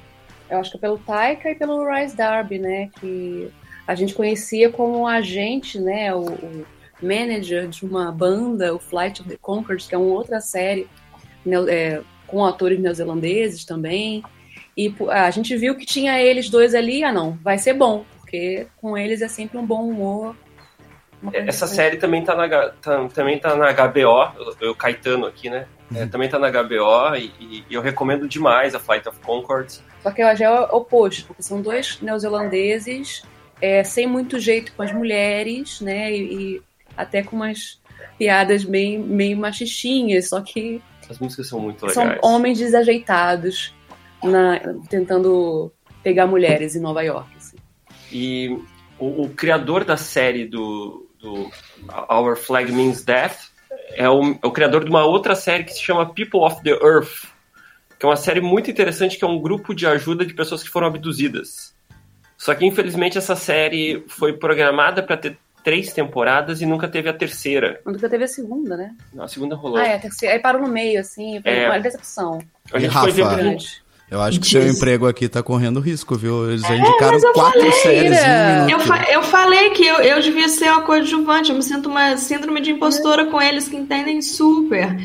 eu 0.50 0.60
acho 0.60 0.72
que 0.72 0.78
é 0.78 0.80
pelo 0.80 0.98
Taika 0.98 1.50
e 1.50 1.56
pelo 1.56 1.86
Rise 1.88 2.16
Darby, 2.16 2.60
né? 2.60 2.90
Que 3.00 3.52
a 3.88 3.96
gente 3.96 4.14
conhecia 4.14 4.70
como 4.70 5.08
agente, 5.08 5.80
né? 5.80 6.14
O, 6.14 6.26
o, 6.26 6.66
manager 7.02 7.68
de 7.68 7.86
uma 7.86 8.10
banda, 8.10 8.74
o 8.74 8.80
Flight 8.80 9.22
of 9.22 9.30
the 9.30 9.38
Conchords, 9.40 9.86
que 9.86 9.94
é 9.94 9.98
uma 9.98 10.14
outra 10.14 10.40
série 10.40 10.88
é, 11.70 12.02
com 12.26 12.46
atores 12.46 12.80
neozelandeses 12.80 13.66
também. 13.66 14.24
E 14.78 14.94
a 15.10 15.30
gente 15.30 15.56
viu 15.58 15.76
que 15.76 15.86
tinha 15.86 16.20
eles 16.20 16.50
dois 16.50 16.74
ali, 16.74 17.04
ah 17.04 17.12
não, 17.12 17.38
vai 17.44 17.58
ser 17.58 17.74
bom, 17.74 18.06
porque 18.18 18.68
com 18.78 18.98
eles 18.98 19.22
é 19.22 19.28
sempre 19.28 19.58
um 19.58 19.66
bom 19.66 19.88
humor. 19.88 20.36
Essa 21.34 21.66
série 21.68 21.98
também 21.98 22.24
tá 22.24 22.36
na, 22.36 22.70
tá, 22.70 23.08
também 23.14 23.40
tá 23.40 23.56
na 23.56 23.72
HBO, 23.72 24.70
o 24.70 24.76
Caetano 24.76 25.26
aqui, 25.26 25.50
né? 25.50 25.68
É, 25.94 26.06
também 26.08 26.28
tá 26.28 26.40
na 26.40 26.50
HBO 26.50 27.16
e, 27.16 27.32
e, 27.40 27.66
eu 27.70 27.82
recomendo 27.82 28.28
demais 28.28 28.74
a 28.74 28.80
Flight 28.80 29.08
of 29.08 29.20
Concords. 29.20 29.84
Só 30.02 30.12
que 30.12 30.36
já 30.36 30.46
é 30.46 30.52
o 30.52 30.78
oposto, 30.78 31.28
porque 31.28 31.44
são 31.44 31.62
dois 31.62 32.00
neozelandeses 32.02 33.24
é, 33.62 33.84
sem 33.84 34.08
muito 34.08 34.40
jeito 34.40 34.74
com 34.74 34.84
as 34.84 34.92
mulheres, 34.92 35.82
né? 35.82 36.12
E, 36.12 36.56
e, 36.56 36.62
até 36.96 37.24
com 37.24 37.36
umas 37.36 37.82
piadas 38.18 38.64
bem 38.64 39.00
meio 39.00 39.38
machistinhas, 39.38 40.30
só 40.30 40.42
que. 40.42 40.82
As 41.10 41.20
músicas 41.20 41.48
são 41.48 41.60
muito 41.60 41.86
legais. 41.86 41.94
São 41.94 42.30
homens 42.30 42.58
desajeitados 42.58 43.74
na, 44.24 44.60
tentando 44.90 45.72
pegar 46.02 46.26
mulheres 46.26 46.76
em 46.76 46.80
Nova 46.80 47.04
York. 47.04 47.30
Assim. 47.38 47.58
E 48.12 48.50
o, 48.98 49.24
o 49.24 49.30
criador 49.30 49.84
da 49.84 49.98
série 49.98 50.46
do, 50.46 51.08
do 51.20 51.50
Our 52.10 52.36
Flag 52.36 52.72
Means 52.72 53.04
Death 53.04 53.55
é 53.92 54.10
o, 54.10 54.34
é 54.42 54.48
o 54.48 54.52
criador 54.52 54.84
de 54.84 54.90
uma 54.90 55.06
outra 55.06 55.36
série 55.36 55.64
que 55.64 55.74
se 55.74 55.82
chama 55.82 56.14
People 56.14 56.42
of 56.42 56.62
the 56.64 56.72
Earth, 56.72 57.28
que 58.00 58.06
é 58.06 58.10
uma 58.10 58.16
série 58.16 58.42
muito 58.42 58.70
interessante, 58.70 59.18
que 59.18 59.24
é 59.24 59.28
um 59.28 59.40
grupo 59.40 59.74
de 59.74 59.86
ajuda 59.88 60.26
de 60.26 60.34
pessoas 60.34 60.64
que 60.64 60.70
foram 60.70 60.88
abduzidas. 60.88 61.76
Só 62.38 62.54
que, 62.54 62.66
infelizmente, 62.66 63.18
essa 63.18 63.36
série 63.36 64.04
foi 64.08 64.34
programada 64.34 65.02
para 65.02 65.18
ter 65.18 65.38
três 65.64 65.92
temporadas 65.92 66.62
e 66.62 66.66
nunca 66.66 66.88
teve 66.88 67.10
a 67.10 67.14
terceira. 67.14 67.82
Nunca 67.86 68.08
teve 68.08 68.26
a 68.26 68.28
segunda, 68.28 68.78
né? 68.78 68.96
Não, 69.14 69.24
a 69.24 69.28
segunda 69.28 69.56
rolou. 69.56 69.78
Ah, 69.78 69.88
é, 69.88 69.96
a 69.96 70.00
terceira. 70.00 70.36
Aí 70.36 70.40
parou 70.40 70.62
no 70.62 70.68
meio, 70.68 71.00
assim, 71.00 71.42
foi 71.42 71.52
é... 71.52 71.68
uma 71.68 71.80
decepção. 71.80 72.40
A 72.72 72.78
gente 72.78 72.92
Rafa, 72.92 73.12
foi 73.12 73.24
ver 73.24 73.36
grande. 73.36 73.84
Eu 74.10 74.22
acho 74.22 74.40
que 74.40 74.48
seu 74.48 74.68
emprego 74.68 75.08
aqui 75.08 75.28
tá 75.28 75.42
correndo 75.42 75.80
risco, 75.80 76.16
viu? 76.16 76.50
Eles 76.50 76.62
já 76.62 76.76
indicaram 76.76 77.18
é, 77.18 77.34
quatro 77.34 77.60
falei, 77.60 77.72
séries 77.72 78.18
em 78.20 78.66
um 78.66 78.70
eu, 78.70 78.80
fa 78.80 79.04
eu 79.12 79.24
falei 79.24 79.70
que 79.72 79.86
eu, 79.86 79.96
eu 79.96 80.22
devia 80.22 80.48
ser 80.48 80.68
a 80.68 80.82
coadjuvante. 80.82 81.50
Eu 81.50 81.56
me 81.56 81.64
sinto 81.64 81.90
uma 81.90 82.16
síndrome 82.16 82.62
de 82.62 82.72
impostora 82.72 83.24
é. 83.24 83.26
com 83.26 83.42
eles 83.42 83.68
que 83.68 83.76
entendem 83.76 84.22
super. 84.22 84.96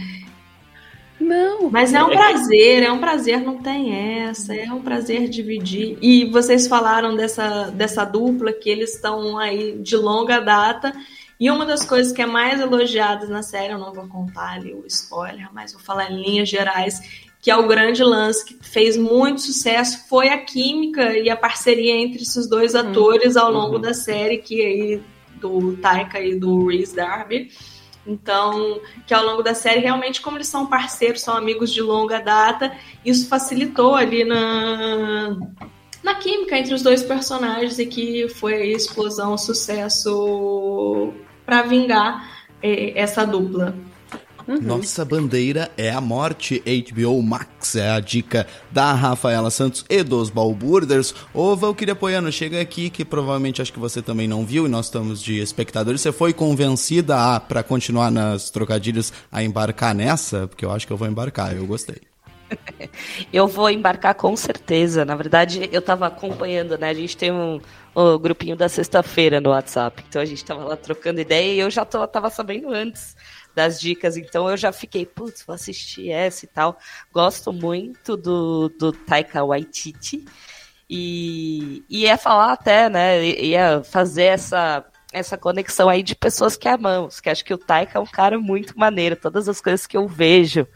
Não. 1.18 1.70
Mas 1.70 1.94
é 1.94 2.02
um 2.02 2.10
prazer, 2.10 2.82
é 2.82 2.90
um 2.90 2.98
prazer, 2.98 3.40
não 3.40 3.58
tem 3.58 3.94
essa. 3.94 4.54
É 4.54 4.70
um 4.72 4.82
prazer 4.82 5.28
dividir. 5.28 5.96
E 6.02 6.26
vocês 6.30 6.66
falaram 6.66 7.16
dessa, 7.16 7.70
dessa 7.70 8.04
dupla 8.04 8.52
que 8.52 8.68
eles 8.68 8.94
estão 8.94 9.38
aí 9.38 9.78
de 9.78 9.96
longa 9.96 10.40
data. 10.40 10.92
E 11.38 11.50
uma 11.50 11.64
das 11.64 11.84
coisas 11.84 12.12
que 12.12 12.20
é 12.20 12.26
mais 12.26 12.60
elogiada 12.60 13.26
na 13.26 13.42
série, 13.42 13.72
eu 13.72 13.78
não 13.78 13.94
vou 13.94 14.06
contar 14.06 14.52
ali 14.56 14.74
o 14.74 14.84
spoiler, 14.86 15.48
mas 15.54 15.72
vou 15.72 15.80
falar 15.80 16.10
em 16.10 16.22
linhas 16.22 16.50
gerais, 16.50 17.00
que 17.40 17.50
é 17.50 17.56
o 17.56 17.66
grande 17.66 18.04
lance 18.04 18.44
que 18.44 18.54
fez 18.60 18.96
muito 18.96 19.40
sucesso, 19.40 20.06
foi 20.08 20.28
a 20.28 20.38
química 20.38 21.16
e 21.16 21.30
a 21.30 21.36
parceria 21.36 21.94
entre 21.94 22.22
esses 22.22 22.46
dois 22.46 22.74
uhum. 22.74 22.80
atores 22.80 23.36
ao 23.36 23.50
longo 23.50 23.76
uhum. 23.76 23.80
da 23.80 23.94
série, 23.94 24.38
que 24.38 24.60
aí 24.60 25.02
do 25.36 25.76
Taika 25.78 26.20
e 26.20 26.34
do 26.34 26.66
Reese 26.66 26.94
Darby. 26.94 27.50
Então, 28.06 28.80
que 29.06 29.14
ao 29.14 29.24
longo 29.24 29.42
da 29.42 29.54
série, 29.54 29.80
realmente, 29.80 30.20
como 30.20 30.36
eles 30.36 30.48
são 30.48 30.66
parceiros, 30.66 31.22
são 31.22 31.36
amigos 31.36 31.72
de 31.72 31.80
longa 31.80 32.18
data, 32.18 32.72
isso 33.04 33.28
facilitou 33.28 33.94
ali 33.94 34.24
na, 34.24 35.36
na 36.02 36.14
química 36.16 36.58
entre 36.58 36.74
os 36.74 36.82
dois 36.82 37.02
personagens 37.02 37.78
e 37.78 37.86
que 37.86 38.28
foi 38.28 38.54
a 38.54 38.64
explosão, 38.64 39.36
sucesso 39.38 41.12
para 41.44 41.62
vingar 41.62 42.48
eh, 42.62 42.92
essa 42.96 43.24
dupla. 43.24 43.74
Uhum. 44.50 44.60
Nossa 44.62 45.04
bandeira 45.04 45.70
é 45.76 45.92
a 45.92 46.00
morte. 46.00 46.60
HBO 46.60 47.22
Max 47.22 47.76
é 47.76 47.88
a 47.88 48.00
dica 48.00 48.48
da 48.68 48.92
Rafaela 48.92 49.48
Santos 49.48 49.84
e 49.88 50.02
dos 50.02 50.28
Balburders. 50.28 51.14
Ô, 51.32 51.54
Valkyria 51.54 51.94
Poiano, 51.94 52.32
chega 52.32 52.60
aqui 52.60 52.90
que 52.90 53.04
provavelmente 53.04 53.62
acho 53.62 53.72
que 53.72 53.78
você 53.78 54.02
também 54.02 54.26
não 54.26 54.44
viu 54.44 54.66
e 54.66 54.68
nós 54.68 54.86
estamos 54.86 55.22
de 55.22 55.38
espectadores. 55.38 56.00
Você 56.00 56.10
foi 56.10 56.32
convencida 56.32 57.16
a, 57.16 57.38
para 57.38 57.62
continuar 57.62 58.10
nas 58.10 58.50
trocadilhos, 58.50 59.12
a 59.30 59.40
embarcar 59.40 59.94
nessa? 59.94 60.48
Porque 60.48 60.64
eu 60.64 60.72
acho 60.72 60.84
que 60.84 60.92
eu 60.92 60.96
vou 60.96 61.06
embarcar, 61.06 61.54
eu 61.54 61.64
gostei. 61.64 62.00
Eu 63.32 63.46
vou 63.46 63.70
embarcar 63.70 64.12
com 64.16 64.34
certeza. 64.34 65.04
Na 65.04 65.14
verdade, 65.14 65.68
eu 65.70 65.78
estava 65.78 66.08
acompanhando, 66.08 66.76
né? 66.76 66.88
A 66.88 66.94
gente 66.94 67.16
tem 67.16 67.30
um, 67.30 67.60
um 67.94 68.18
grupinho 68.18 68.56
da 68.56 68.68
sexta-feira 68.68 69.40
no 69.40 69.50
WhatsApp. 69.50 70.02
Então 70.08 70.20
a 70.20 70.24
gente 70.24 70.38
estava 70.38 70.64
lá 70.64 70.74
trocando 70.74 71.20
ideia 71.20 71.54
e 71.54 71.60
eu 71.60 71.70
já 71.70 71.84
estava 71.84 72.28
sabendo 72.28 72.72
antes 72.72 73.14
das 73.54 73.80
dicas, 73.80 74.16
então 74.16 74.48
eu 74.48 74.56
já 74.56 74.72
fiquei, 74.72 75.04
putz, 75.04 75.42
vou 75.44 75.54
assistir 75.54 76.10
essa 76.10 76.44
e 76.44 76.48
tal. 76.48 76.78
Gosto 77.12 77.52
muito 77.52 78.16
do, 78.16 78.68
do 78.78 78.92
Taika 78.92 79.44
Waititi. 79.44 80.24
E 80.88 81.84
ia 81.88 82.18
falar 82.18 82.52
até, 82.52 82.88
né? 82.88 83.24
Ia 83.24 83.82
fazer 83.84 84.24
essa 84.24 84.84
essa 85.12 85.36
conexão 85.36 85.88
aí 85.88 86.02
de 86.02 86.14
pessoas 86.14 86.56
que 86.56 86.68
amamos, 86.68 87.20
que 87.20 87.28
acho 87.28 87.44
que 87.44 87.52
o 87.52 87.58
Taika 87.58 87.98
é 87.98 88.00
um 88.00 88.06
cara 88.06 88.38
muito 88.38 88.78
maneiro, 88.78 89.16
todas 89.16 89.48
as 89.48 89.60
coisas 89.60 89.84
que 89.84 89.96
eu 89.96 90.06
vejo 90.06 90.66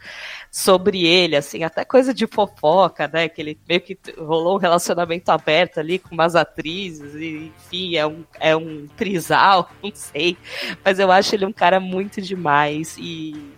sobre 0.55 1.05
ele, 1.05 1.35
assim, 1.35 1.65
até 1.65 1.83
coisa 1.83 2.13
de 2.13 2.25
fofoca, 2.25 3.09
né, 3.11 3.27
que 3.27 3.41
ele 3.41 3.59
meio 3.67 3.81
que 3.81 3.99
rolou 4.17 4.55
um 4.55 4.57
relacionamento 4.57 5.29
aberto 5.29 5.81
ali 5.81 5.99
com 5.99 6.15
umas 6.15 6.33
atrizes, 6.33 7.13
e, 7.13 7.51
enfim, 7.57 7.97
é 7.97 8.07
um, 8.07 8.23
é 8.39 8.55
um 8.55 8.87
trisal, 8.95 9.69
não 9.83 9.91
sei, 9.93 10.37
mas 10.81 10.97
eu 10.97 11.11
acho 11.11 11.35
ele 11.35 11.45
um 11.45 11.51
cara 11.51 11.77
muito 11.77 12.21
demais 12.21 12.95
e, 12.97 13.51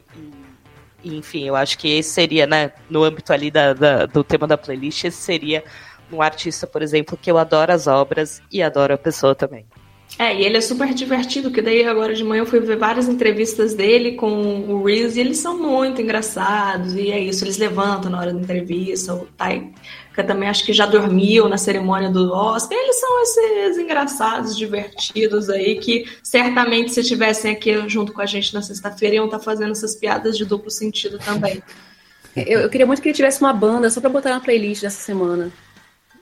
enfim, 1.03 1.44
eu 1.48 1.56
acho 1.56 1.78
que 1.78 1.88
esse 1.88 2.10
seria, 2.10 2.48
né, 2.48 2.72
no 2.90 3.03
âmbito 3.03 3.32
ali 3.32 3.52
da, 3.52 3.74
da, 3.74 4.07
do 4.07 4.24
tema 4.24 4.48
da 4.48 4.57
playlist, 4.57 5.03
esse 5.03 5.22
seria 5.22 5.64
um 6.11 6.19
artista, 6.19 6.65
por 6.65 6.82
exemplo, 6.82 7.15
que 7.15 7.30
eu 7.30 7.38
adoro 7.38 7.72
as 7.72 7.86
obras 7.86 8.41
e 8.52 8.64
adoro 8.64 8.95
a 8.95 8.98
pessoa 8.98 9.36
também. 9.36 9.68
É, 10.19 10.35
e 10.35 10.44
ele 10.44 10.57
é 10.57 10.61
super 10.61 10.91
divertido, 10.95 11.52
que 11.52 11.61
daí 11.61 11.85
agora 11.85 12.15
de 12.15 12.23
manhã 12.23 12.41
eu 12.41 12.45
fui 12.45 12.60
ver 12.60 12.76
várias 12.77 13.07
entrevistas 13.07 13.76
dele 13.76 14.14
com 14.14 14.61
o 14.68 14.84
Reels 14.84 15.15
e 15.15 15.19
eles 15.19 15.38
são 15.38 15.56
muito 15.60 16.02
engraçados, 16.02 16.95
e 16.95 17.11
é 17.11 17.19
isso, 17.19 17.44
eles 17.44 17.57
levantam 17.57 18.10
na 18.10 18.19
hora 18.19 18.34
da 18.34 18.39
entrevista, 18.39 19.14
o 19.14 19.27
Taika 19.38 20.23
também 20.26 20.49
acho 20.49 20.65
que 20.65 20.73
já 20.73 20.88
dormiu 20.88 21.48
na 21.48 21.57
cerimônia 21.60 22.10
do 22.10 22.34
Oscar, 22.34 22.76
eles 22.76 22.99
são 22.99 23.22
esses 23.22 23.77
engraçados, 23.77 24.57
divertidos 24.57 25.52
aí, 25.52 25.76
que 25.76 26.06
certamente 26.23 26.91
se 26.91 27.02
estivessem 27.02 27.52
aqui 27.52 27.88
junto 27.88 28.11
com 28.11 28.22
a 28.22 28.26
gente 28.26 28.56
na 28.56 28.64
sexta-feira 28.64 29.18
iam 29.18 29.26
estar 29.26 29.39
fazendo 29.39 29.72
essas 29.72 29.94
piadas 29.94 30.35
de 30.35 30.45
duplo 30.45 30.72
sentido 30.72 31.19
também. 31.19 31.61
Eu, 32.35 32.60
eu 32.60 32.69
queria 32.69 32.85
muito 32.85 33.02
que 33.02 33.07
ele 33.07 33.15
tivesse 33.15 33.41
uma 33.41 33.52
banda 33.52 33.89
só 33.89 33.99
pra 33.99 34.11
botar 34.11 34.30
na 34.30 34.39
playlist 34.39 34.84
dessa 34.84 35.02
semana. 35.02 35.52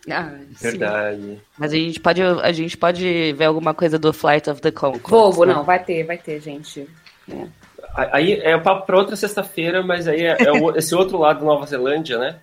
Ah, 0.10 0.32
Verdade. 0.62 1.22
sim. 1.22 1.40
Mas 1.58 1.74
a 1.74 1.76
gente 1.76 2.00
pode 2.00 2.22
a 2.22 2.52
gente 2.52 2.78
pode 2.78 3.34
ver 3.34 3.46
alguma 3.46 3.74
coisa 3.74 3.98
do 3.98 4.14
Flight 4.14 4.50
of 4.50 4.62
the 4.62 4.72
Conchords. 4.72 5.36
Vou, 5.36 5.46
né? 5.46 5.54
não, 5.54 5.64
vai 5.64 5.84
ter, 5.84 6.04
vai 6.04 6.18
ter, 6.18 6.40
gente. 6.42 6.88
É. 7.30 7.48
Aí 8.12 8.34
é 8.42 8.56
o 8.56 8.62
papo 8.62 8.86
pra 8.86 8.98
outra 8.98 9.16
sexta-feira, 9.16 9.82
mas 9.82 10.08
aí 10.08 10.22
é, 10.24 10.38
é 10.44 10.52
o- 10.52 10.76
esse 10.76 10.94
outro 10.94 11.18
lado 11.18 11.40
da 11.40 11.46
Nova 11.46 11.66
Zelândia, 11.66 12.18
né? 12.20 12.36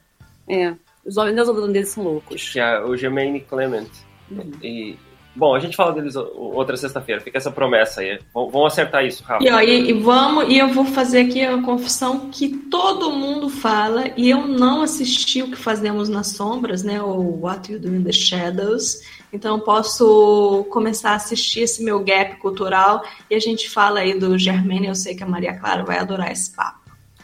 É. 0.49 0.75
Os 1.05 1.17
holandeses 1.17 1.49
holandeses 1.49 1.93
são 1.95 2.05
loucos. 2.05 2.53
Que 2.53 2.59
é 2.61 2.81
o 2.81 2.97
Jermaine 2.97 3.41
Clement. 3.41 3.87
Uhum. 4.31 4.51
E, 4.63 4.97
bom, 5.35 5.55
a 5.55 5.61
gente 5.61 5.77
fala 5.77 5.93
deles 5.93 6.15
outra 6.17 6.77
sexta-feira. 6.77 7.21
Fica 7.21 7.39
essa 7.39 7.51
promessa 7.51 8.01
aí. 8.01 8.19
Vão, 8.33 8.51
vão 8.51 8.67
acertar 8.67 9.05
isso, 9.05 9.23
Rafa. 9.23 9.45
E, 9.45 9.51
ó, 9.51 9.61
e, 9.61 9.91
e 9.91 9.93
vamos, 9.93 10.49
e 10.49 10.59
eu 10.59 10.69
vou 10.69 10.85
fazer 10.85 11.21
aqui 11.21 11.43
a 11.45 11.61
confissão 11.63 12.31
que 12.31 12.49
todo 12.49 13.13
mundo 13.13 13.49
fala, 13.49 14.11
e 14.17 14.31
eu 14.31 14.47
não 14.47 14.83
assisti 14.83 15.43
o 15.43 15.51
que 15.51 15.57
fazemos 15.57 16.09
nas 16.09 16.29
sombras, 16.29 16.83
né? 16.83 17.01
O 17.01 17.41
What 17.43 17.73
You 17.73 17.79
Do 17.79 17.95
in 17.95 18.03
the 18.03 18.13
Shadows. 18.13 19.01
Então 19.33 19.57
eu 19.57 19.63
posso 19.63 20.67
começar 20.71 21.13
a 21.13 21.15
assistir 21.17 21.61
esse 21.61 21.83
meu 21.83 22.05
gap 22.05 22.37
cultural 22.37 23.03
e 23.31 23.35
a 23.35 23.41
gente 23.41 23.71
fala 23.71 24.01
aí 24.01 24.19
do 24.19 24.37
Germaine, 24.39 24.89
eu 24.89 24.95
sei 24.95 25.15
que 25.15 25.23
a 25.23 25.27
Maria 25.27 25.59
Clara 25.59 25.85
vai 25.85 25.99
adorar 25.99 26.31
esse 26.31 26.55
papo. 26.55 26.81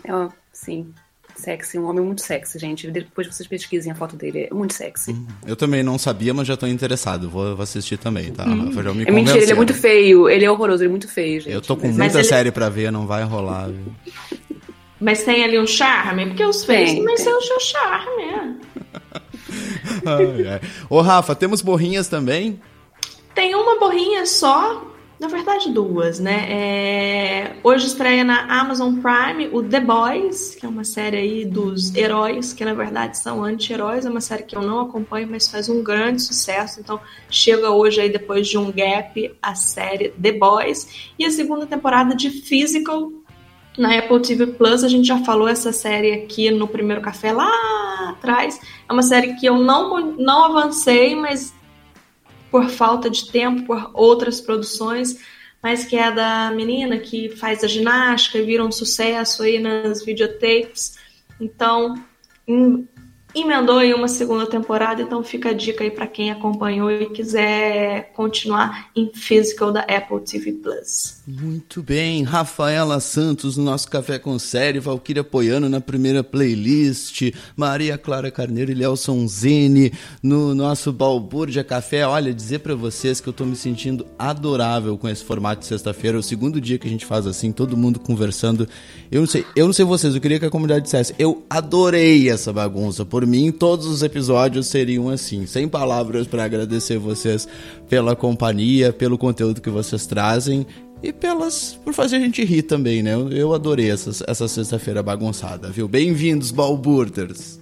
Ó, 0.09 0.29
sim. 0.51 0.93
Sexy, 1.39 1.79
um 1.79 1.85
homem 1.89 2.05
muito 2.05 2.21
sexy, 2.23 2.59
gente. 2.59 2.91
Depois 2.91 3.27
vocês 3.29 3.49
pesquisem 3.49 3.93
a 3.93 3.95
foto 3.95 4.17
dele, 4.17 4.49
é 4.51 4.55
muito 4.55 4.75
sexy. 4.75 5.15
Eu 5.47 5.55
também 5.55 5.83
não 5.85 5.97
sabia, 5.97 6.35
mas 6.35 6.47
já 6.49 6.57
tô 6.57 6.67
interessado. 6.67 7.31
Vou, 7.31 7.55
vou 7.55 7.63
assistir 7.63 7.97
também, 7.97 8.33
tá? 8.33 8.45
Hum. 8.45 8.67
Rafa? 8.67 8.83
Já 8.83 8.93
me 8.93 9.05
É 9.07 9.11
mentira, 9.11 9.39
ele 9.39 9.53
é 9.53 9.55
muito 9.55 9.73
feio. 9.73 10.29
Ele 10.29 10.45
é 10.45 10.51
horroroso, 10.51 10.83
ele 10.83 10.89
é 10.89 10.91
muito 10.91 11.09
feio, 11.09 11.41
gente. 11.41 11.53
Eu 11.55 11.61
tô 11.61 11.77
com 11.77 11.87
Mas- 11.87 11.97
muita 11.97 12.19
ele- 12.19 12.25
série 12.29 12.51
pra 12.51 12.69
ver, 12.69 12.91
não 12.91 13.07
vai 13.07 13.23
rolar. 13.23 13.69
viu? 13.69 13.93
Mas 15.01 15.23
tem 15.23 15.45
ali 15.45 15.57
um 15.61 15.67
charme, 15.67 16.27
porque 16.27 16.45
os 16.45 16.65
feios 16.65 16.91
também 16.91 17.15
tem. 17.15 17.25
são 17.25 17.39
o 17.39 17.43
seu 17.43 17.61
charme. 17.61 18.59
Ai, 20.05 20.47
ai. 20.49 20.61
Ô, 20.91 21.01
Rafa, 21.01 21.35
temos 21.35 21.63
borrinhas 21.63 22.09
também? 22.09 22.61
Tem 23.35 23.55
uma 23.55 23.79
borrinha 23.79 24.27
só, 24.27 24.85
na 25.19 25.29
verdade 25.29 25.71
duas, 25.71 26.21
né? 26.21 26.47
É, 26.49 27.57
Hoje 27.63 27.87
estreia 27.87 28.23
na 28.23 28.61
Amazon 28.61 28.95
Prime 29.01 29.49
o 29.53 29.63
The 29.63 29.81
Boys, 29.81 30.55
que 30.55 30.65
é 30.65 30.69
uma 30.69 30.85
série 30.85 31.17
aí 31.17 31.45
dos 31.45 31.95
heróis, 31.95 32.53
que 32.53 32.65
na 32.65 32.73
verdade 32.73 33.19
são 33.19 33.43
anti-heróis, 33.43 34.07
é 34.07 34.11
uma 34.11 34.21
série 34.21 34.45
que 34.45 34.57
eu 34.57 34.63
não 34.63 34.81
acompanho, 34.81 35.29
mas 35.29 35.49
faz 35.49 35.69
um 35.69 35.83
grande 35.83 36.23
sucesso, 36.23 36.81
então 36.81 37.01
chega 37.29 37.71
hoje 37.71 38.01
aí 38.01 38.09
depois 38.09 38.47
de 38.47 38.57
um 38.57 38.71
gap 38.71 39.37
a 39.43 39.55
série 39.55 40.11
The 40.11 40.33
Boys 40.33 41.11
e 41.19 41.27
a 41.27 41.31
segunda 41.31 41.67
temporada 41.67 42.15
de 42.15 42.31
Physical 42.31 43.11
na 43.77 43.99
Apple 43.99 44.21
TV 44.21 44.47
Plus, 44.47 44.83
a 44.83 44.89
gente 44.89 45.07
já 45.07 45.19
falou 45.19 45.49
essa 45.49 45.73
série 45.73 46.13
aqui 46.13 46.51
no 46.51 46.67
primeiro 46.67 47.01
café 47.01 47.33
lá 47.33 47.51
atrás. 48.11 48.61
É 48.89 48.93
uma 48.93 49.03
série 49.03 49.35
que 49.35 49.47
eu 49.47 49.59
não, 49.59 50.13
não 50.17 50.45
avancei, 50.45 51.15
mas 51.15 51.55
por 52.51 52.69
falta 52.69 53.11
de 53.11 53.31
tempo, 53.31 53.65
por 53.65 53.91
outras 53.95 54.41
produções, 54.41 55.19
mas 55.63 55.85
que 55.85 55.97
é 55.97 56.11
da 56.11 56.51
menina 56.51 56.99
que 56.99 57.31
faz 57.31 57.65
a 57.65 57.69
ginástica 57.69 58.39
e 58.39 58.45
vira 58.45 58.65
um 58.65 58.73
sucesso 58.73 59.43
aí 59.43 59.59
nas 59.59 60.05
videotapes. 60.05 60.97
Então, 61.41 61.95
emendou 63.43 63.79
aí 63.79 63.93
uma 63.93 64.09
segunda 64.09 64.47
temporada, 64.47 65.03
então 65.03 65.23
fica 65.23 65.51
a 65.51 65.53
dica 65.53 65.85
aí 65.85 65.91
para 65.91 66.07
quem 66.07 66.31
acompanhou 66.31 66.91
e 66.91 67.07
quiser 67.07 68.13
continuar 68.15 68.91
em 68.95 69.11
Physical 69.13 69.73
da 69.73 69.81
Apple 69.81 70.21
TV 70.21 70.53
Plus. 70.53 71.19
Muito 71.27 71.83
bem, 71.83 72.23
Rafaela 72.23 73.01
Santos 73.01 73.57
no 73.57 73.65
nosso 73.65 73.89
Café 73.91 74.19
com 74.19 74.39
Série, 74.39 74.81
Valquíria 74.81 75.23
Poiano 75.23 75.69
na 75.69 75.81
primeira 75.81 76.25
playlist, 76.25 77.33
Maria 77.57 77.99
Clara 77.99 78.31
Carneiro 78.31 78.73
e 78.73 78.75
Nelson 78.75 79.27
Zene 79.27 79.93
no 80.23 80.55
nosso 80.55 80.93
Balbúrdia 80.93 81.63
Café. 81.63 82.07
Olha, 82.07 82.33
dizer 82.33 82.61
pra 82.61 82.75
vocês 82.75 83.21
que 83.21 83.29
eu 83.29 83.33
tô 83.33 83.45
me 83.45 83.57
sentindo 83.57 84.07
adorável 84.19 84.97
com 84.97 85.09
esse 85.09 85.23
formato 85.23 85.61
de 85.61 85.67
sexta-feira, 85.67 86.17
é 86.17 86.21
o 86.21 86.23
segundo 86.23 86.61
dia 86.61 86.79
que 86.79 86.87
a 86.87 86.91
gente 86.91 87.05
faz 87.05 87.27
assim, 87.27 87.53
todo 87.53 87.77
mundo 87.77 88.01
conversando. 88.01 88.69
Eu 89.11 89.21
não 89.21 89.29
sei, 89.29 89.45
eu 89.55 89.67
não 89.67 89.73
sei 89.73 89.85
vocês, 89.85 90.15
eu 90.15 90.21
queria 90.21 90.39
que 90.39 90.47
a 90.47 90.51
comunidade 90.51 90.85
dissesse, 90.85 91.15
eu 91.19 91.45
adorei 91.51 92.31
essa 92.31 92.53
bagunça. 92.53 93.05
Por 93.05 93.27
mim, 93.29 93.53
todos 93.53 93.87
os 93.87 94.03
episódios 94.03 94.67
seriam 94.67 95.09
assim, 95.09 95.47
sem 95.47 95.69
palavras 95.69 96.27
pra 96.27 96.45
agradecer 96.45 96.99
vocês 96.99 97.47
pela 97.89 98.17
companhia, 98.17 98.93
pelo 98.93 99.19
conteúdo 99.19 99.61
que 99.61 99.71
vocês 99.71 100.07
trazem 100.07 100.67
e 101.03 101.13
pelas 101.13 101.79
por 101.85 101.93
fazer 101.93 102.17
a 102.17 102.21
gente 102.21 102.45
rir 102.45 102.63
também, 102.63 103.03
né? 103.03 103.13
Eu, 103.31 103.55
adorei 103.55 103.91
essa, 103.91 104.25
essa 104.27 104.49
sexta-feira 104.49 105.03
bagunçada, 105.03 105.69
viu? 105.69 105.87
Bem-vindos, 105.87 106.51
Balburders! 106.51 107.61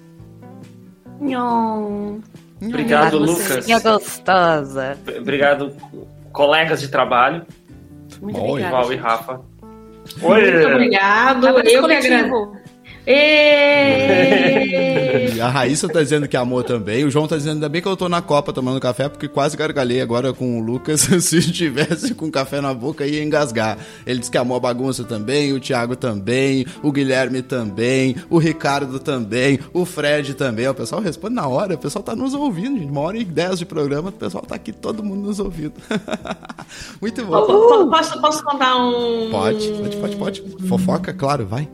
Nhon. 1.20 2.20
Obrigado, 2.62 3.18
Lucas. 3.18 3.66
Minha 3.66 3.80
gostosa. 3.80 4.96
Obrigado, 5.18 5.72
colegas 6.32 6.80
de 6.80 6.88
trabalho. 6.88 7.44
Muito 8.20 8.40
Oi. 8.40 8.48
obrigada. 8.48 8.76
Val 8.76 8.92
e 8.92 8.96
Rafa. 8.96 9.40
Oi! 10.22 10.52
Muito 10.52 10.68
obrigado. 10.68 11.46
Eu 11.46 11.62
que 11.62 11.76
agradeço. 11.76 12.65
E 15.36 15.40
a 15.40 15.48
Raíssa 15.48 15.88
tá 15.88 16.02
dizendo 16.02 16.26
que 16.26 16.36
amou 16.36 16.62
também. 16.64 17.04
O 17.04 17.10
João 17.10 17.28
tá 17.28 17.36
dizendo 17.36 17.54
ainda 17.54 17.68
bem 17.68 17.80
que 17.80 17.86
eu 17.88 17.96
tô 17.96 18.08
na 18.08 18.20
Copa 18.20 18.52
tomando 18.52 18.80
café, 18.80 19.08
porque 19.08 19.28
quase 19.28 19.56
gargalhei 19.56 20.00
agora 20.00 20.32
com 20.32 20.58
o 20.58 20.62
Lucas. 20.62 21.02
Se 21.22 21.38
estivesse 21.38 22.14
com 22.14 22.30
café 22.30 22.60
na 22.60 22.74
boca, 22.74 23.06
ia 23.06 23.22
engasgar. 23.22 23.78
Ele 24.06 24.18
disse 24.18 24.30
que 24.30 24.38
amou 24.38 24.56
a 24.56 24.60
bagunça 24.60 25.04
também, 25.04 25.52
o 25.52 25.60
Thiago 25.60 25.94
também, 25.94 26.66
o 26.82 26.90
Guilherme 26.90 27.42
também, 27.42 28.16
o 28.28 28.38
Ricardo 28.38 28.98
também, 28.98 29.58
o 29.72 29.84
Fred 29.84 30.34
também. 30.34 30.66
O 30.68 30.74
pessoal 30.74 31.00
responde 31.00 31.34
na 31.34 31.46
hora, 31.46 31.74
o 31.74 31.78
pessoal 31.78 32.02
tá 32.02 32.16
nos 32.16 32.34
ouvindo, 32.34 32.78
gente. 32.78 32.90
Uma 32.90 33.02
hora 33.02 33.18
e 33.18 33.24
dez 33.24 33.58
de 33.58 33.66
programa, 33.66 34.08
o 34.08 34.12
pessoal 34.12 34.44
tá 34.44 34.54
aqui, 34.56 34.72
todo 34.72 35.04
mundo 35.04 35.26
nos 35.26 35.38
ouvindo. 35.38 35.74
Muito 37.00 37.24
bom. 37.24 37.46
Po- 37.46 37.86
Posso, 37.86 38.20
posso 38.20 38.42
contar 38.44 38.76
um. 38.76 39.30
Pode, 39.30 39.68
pode, 39.68 39.96
pode, 39.96 40.16
pode. 40.16 40.42
Fofoca, 40.68 41.12
claro, 41.14 41.46
vai. 41.46 41.68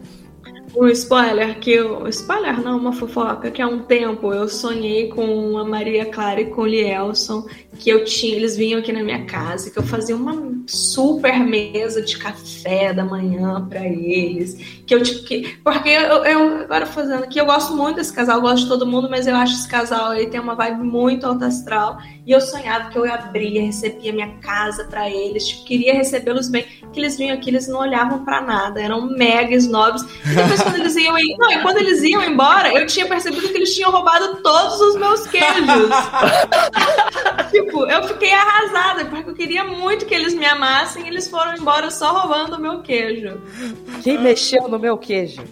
Um 0.75 0.89
spoiler 0.89 1.59
que 1.59 1.71
eu. 1.71 2.09
Spoiler 2.09 2.61
não, 2.61 2.79
uma 2.79 2.93
fofoca, 2.93 3.51
que 3.51 3.61
há 3.61 3.67
um 3.67 3.81
tempo 3.81 4.33
eu 4.33 4.49
sonhei 4.49 5.09
com 5.09 5.59
a 5.59 5.65
Maria 5.65 6.07
Clara 6.07 6.41
e 6.41 6.47
com 6.47 6.63
o 6.63 6.67
Lielson, 6.67 7.47
que 7.79 7.91
eu 7.91 8.05
tinha, 8.05 8.37
eles 8.37 8.57
vinham 8.57 8.81
aqui 8.81 8.93
na 8.93 9.03
minha 9.03 9.25
casa, 9.27 9.71
que 9.71 9.79
eu 9.79 9.83
fazia 9.83 10.17
uma 10.17 10.53
super 10.67 11.39
mesa 11.41 12.01
de 12.01 12.17
café 12.17 12.93
da 12.93 13.05
manhã 13.05 13.67
pra 13.69 13.85
eles. 13.87 14.83
Que 14.87 14.95
eu 14.95 15.03
tipo 15.03 15.25
que. 15.25 15.59
Porque 15.63 15.89
eu, 15.89 16.25
eu 16.25 16.63
agora 16.63 16.87
fazendo 16.87 17.25
aqui, 17.25 17.39
eu 17.39 17.47
gosto 17.47 17.75
muito 17.77 17.97
desse 17.97 18.13
casal, 18.13 18.41
gosto 18.41 18.65
de 18.65 18.69
todo 18.69 18.87
mundo, 18.87 19.09
mas 19.11 19.27
eu 19.27 19.37
acho 19.37 19.55
esse 19.55 19.69
casal 19.69 20.11
aí 20.11 20.27
tem 20.29 20.41
uma 20.41 20.55
vibe 20.55 20.83
muito 20.85 21.27
alta 21.27 21.47
astral. 21.47 21.99
E 22.27 22.31
eu 22.31 22.41
sonhava 22.41 22.91
que 22.91 22.97
eu 22.97 23.13
abria, 23.13 23.63
recebia 23.63 24.13
minha 24.13 24.39
casa 24.39 24.85
pra 24.85 25.11
eles, 25.11 25.49
tipo, 25.49 25.65
queria 25.65 25.95
recebê-los 25.95 26.49
bem. 26.49 26.65
Que 26.93 27.01
eles 27.01 27.17
vinham 27.17 27.35
aqui, 27.35 27.51
eles 27.51 27.67
não 27.69 27.81
olhavam 27.81 28.25
pra 28.25 28.41
nada, 28.41 28.81
eram 28.81 29.07
mega 29.17 29.55
snobs. 29.55 30.03
E 30.25 30.35
depois 30.35 30.62
quando 30.63 30.77
eles 30.77 30.97
iam 30.97 31.17
não, 31.39 31.51
e 31.51 31.63
quando 31.63 31.77
eles 31.79 32.03
iam 32.03 32.23
embora, 32.25 32.73
eu 32.73 32.87
tinha 32.87 33.07
percebido 33.07 33.49
que 33.49 33.57
eles 33.57 33.75
tinham 33.75 33.91
roubado 33.91 34.37
todos 34.43 34.81
os 34.81 34.97
meus 34.97 35.27
queijos. 35.27 35.91
tipo, 37.51 37.87
eu 37.87 38.03
fiquei 38.05 38.33
arrasada, 38.33 39.05
porque 39.07 39.31
eu 39.31 39.35
queria 39.35 39.65
muito 39.65 40.07
que 40.07 40.15
eles 40.15 40.35
me 40.35 40.47
amassem, 40.47 41.05
e 41.05 41.09
eles 41.09 41.29
foram 41.29 41.55
embora 41.55 41.91
só 41.91 42.13
roubando 42.13 42.57
o 42.57 42.61
meu 42.61 42.81
queijo. 42.81 43.41
Quem 44.03 44.19
mexeu 44.19 44.69
no 44.69 44.79
meu 44.79 44.97
queijo? 44.97 45.43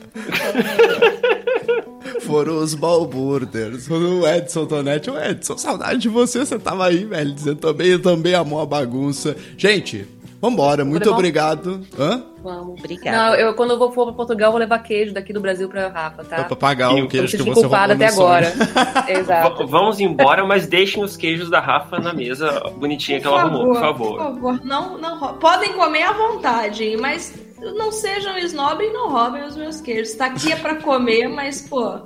foram 2.21 2.59
os 2.59 2.75
balburders. 2.75 3.89
O 3.89 4.27
Edson 4.27 4.67
Tonetti, 4.67 5.11
o 5.11 5.19
Edson, 5.19 5.59
saudade 5.59 6.01
de 6.01 6.09
você, 6.09 6.41
você 6.41 6.59
tava 6.59 6.87
aí, 6.87 7.05
velho, 7.05 7.33
dizendo 7.33 7.57
também, 7.57 7.99
também 7.99 8.35
amou 8.35 8.61
a 8.61 8.67
bagunça. 8.67 9.37
Gente, 9.57 10.07
vambora, 10.41 10.85
muito 10.85 11.05
levar 11.05 11.17
obrigado. 11.17 11.81
Hã? 11.99 12.25
Vamos. 12.43 12.79
Obrigada. 12.79 13.17
Não, 13.17 13.35
eu, 13.35 13.55
quando 13.55 13.73
eu 13.73 13.79
vou 13.79 13.93
for 13.93 14.07
pra 14.07 14.15
Portugal, 14.15 14.49
eu 14.49 14.53
vou 14.53 14.61
levar 14.61 14.79
queijo 14.79 15.13
daqui 15.13 15.33
do 15.33 15.41
Brasil 15.41 15.69
pra 15.69 15.89
Rafa, 15.89 16.25
tá? 16.25 16.45
Pra 16.45 16.57
pagar 16.57 16.95
o 16.95 16.99
Eu 16.99 17.09
queijo 17.09 17.37
que 17.37 17.43
você 17.43 17.67
roubou 17.67 17.79
até 17.79 18.07
agora. 18.07 18.53
Exato. 19.09 19.67
Vamos 19.67 20.01
embora, 20.01 20.45
mas 20.45 20.67
deixem 20.67 21.03
os 21.03 21.17
queijos 21.17 21.51
da 21.51 21.61
Rafa 21.61 21.99
na 21.99 22.13
mesa 22.13 22.61
bonitinha 22.77 23.21
que 23.21 23.27
ela 23.27 23.43
arrumou, 23.43 23.67
por 23.67 23.81
favor. 23.81 24.11
Por 24.11 24.19
favor, 24.19 24.65
não, 24.65 24.99
não 24.99 25.35
Podem 25.39 25.73
comer 25.75 26.03
à 26.03 26.13
vontade, 26.13 26.97
mas 26.97 27.35
não 27.61 27.93
sejam 27.93 28.39
snob 28.39 28.83
e 28.83 28.93
não 28.93 29.11
roubem 29.11 29.45
os 29.45 29.57
meus 29.57 29.81
queijos. 29.81 30.15
Tá 30.15 30.27
aqui 30.27 30.53
é 30.53 30.57
pra 30.57 30.77
comer, 30.77 31.29
mas, 31.29 31.61
pô, 31.63 32.01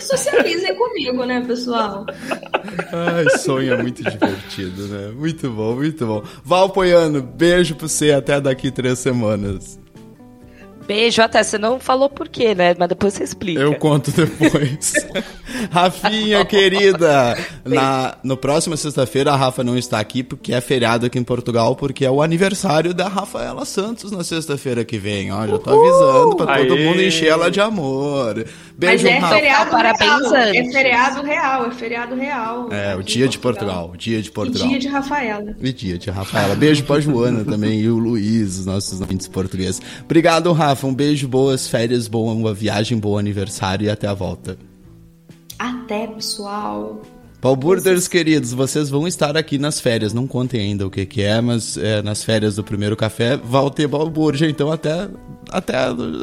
socializem 0.00 0.74
comigo, 0.76 1.24
né, 1.24 1.42
pessoal? 1.46 2.06
Ai, 2.92 3.38
sonho 3.38 3.74
é 3.74 3.82
muito 3.82 4.02
divertido, 4.02 4.88
né? 4.88 5.12
Muito 5.14 5.50
bom, 5.50 5.74
muito 5.74 6.06
bom. 6.06 6.22
Val 6.44 6.70
Poiano, 6.70 7.22
beijo 7.22 7.74
pra 7.74 7.88
você 7.88 8.12
até 8.12 8.40
daqui 8.40 8.70
três 8.70 8.98
semanas. 8.98 9.78
Beijo, 10.90 11.22
até 11.22 11.40
você 11.40 11.56
não 11.56 11.78
falou 11.78 12.10
por 12.10 12.28
quê, 12.28 12.52
né? 12.52 12.74
Mas 12.76 12.88
depois 12.88 13.14
você 13.14 13.22
explica. 13.22 13.60
Eu 13.60 13.76
conto 13.76 14.10
depois. 14.10 14.92
Rafinha, 15.70 16.44
querida, 16.44 17.38
na 17.64 18.16
no 18.24 18.36
próxima 18.36 18.76
sexta-feira 18.76 19.30
a 19.30 19.36
Rafa 19.36 19.62
não 19.62 19.78
está 19.78 20.00
aqui 20.00 20.24
porque 20.24 20.52
é 20.52 20.60
feriado 20.60 21.06
aqui 21.06 21.16
em 21.16 21.22
Portugal, 21.22 21.76
porque 21.76 22.04
é 22.04 22.10
o 22.10 22.20
aniversário 22.20 22.92
da 22.92 23.06
Rafaela 23.06 23.64
Santos 23.64 24.10
na 24.10 24.24
sexta-feira 24.24 24.84
que 24.84 24.98
vem. 24.98 25.32
Ó, 25.32 25.46
já 25.46 25.58
tô 25.60 25.70
avisando 25.70 26.36
pra 26.36 26.56
todo 26.58 26.74
Aê. 26.74 26.84
mundo 26.84 27.00
encher 27.00 27.28
ela 27.28 27.52
de 27.52 27.60
amor. 27.60 28.44
Beijo, 28.76 29.04
mas 29.04 29.14
é 29.14 29.18
Rafa. 29.18 29.34
feriado 29.36 29.70
Parabéns 29.70 30.30
real. 30.30 30.34
É 30.34 30.72
feriado 30.72 31.22
real, 31.22 31.66
é 31.66 31.70
feriado 31.70 32.14
real. 32.16 32.68
É, 32.72 32.96
o 32.96 33.02
dia 33.02 33.28
de 33.28 33.38
Portugal, 33.38 33.92
o 33.94 33.96
dia 33.96 34.20
de 34.20 34.28
E 34.28 34.32
Portugal. 34.32 34.68
dia 34.68 34.78
de 34.78 34.88
Rafaela. 34.88 35.54
E 35.60 35.72
dia 35.72 35.98
de 35.98 36.10
Rafaela. 36.10 36.56
Beijo 36.56 36.82
pra 36.82 36.98
Joana 36.98 37.44
também 37.44 37.78
e 37.80 37.88
o 37.88 37.96
Luiz, 37.96 38.58
os 38.58 38.66
nossos 38.66 39.00
ouvintes 39.00 39.28
portugueses. 39.28 39.80
Obrigado, 40.04 40.50
Rafa. 40.52 40.79
Um 40.86 40.94
beijo, 40.94 41.28
boas 41.28 41.68
férias, 41.68 42.08
boa 42.08 42.54
viagem, 42.54 42.98
bom 42.98 43.18
aniversário 43.18 43.86
e 43.86 43.90
até 43.90 44.06
a 44.06 44.14
volta. 44.14 44.56
Até, 45.58 46.06
pessoal. 46.06 47.02
Balburders 47.40 48.06
queridos, 48.06 48.52
vocês 48.52 48.90
vão 48.90 49.08
estar 49.08 49.34
aqui 49.36 49.56
nas 49.56 49.80
férias. 49.80 50.12
Não 50.12 50.26
contem 50.26 50.60
ainda 50.60 50.86
o 50.86 50.90
que, 50.90 51.06
que 51.06 51.22
é, 51.22 51.40
mas 51.40 51.76
é, 51.78 52.02
nas 52.02 52.22
férias 52.22 52.56
do 52.56 52.62
primeiro 52.62 52.94
café 52.96 53.36
vai 53.36 53.70
ter 53.70 53.86
balbúrdia, 53.86 54.48
então 54.48 54.70
até, 54.70 55.08
até 55.50 55.74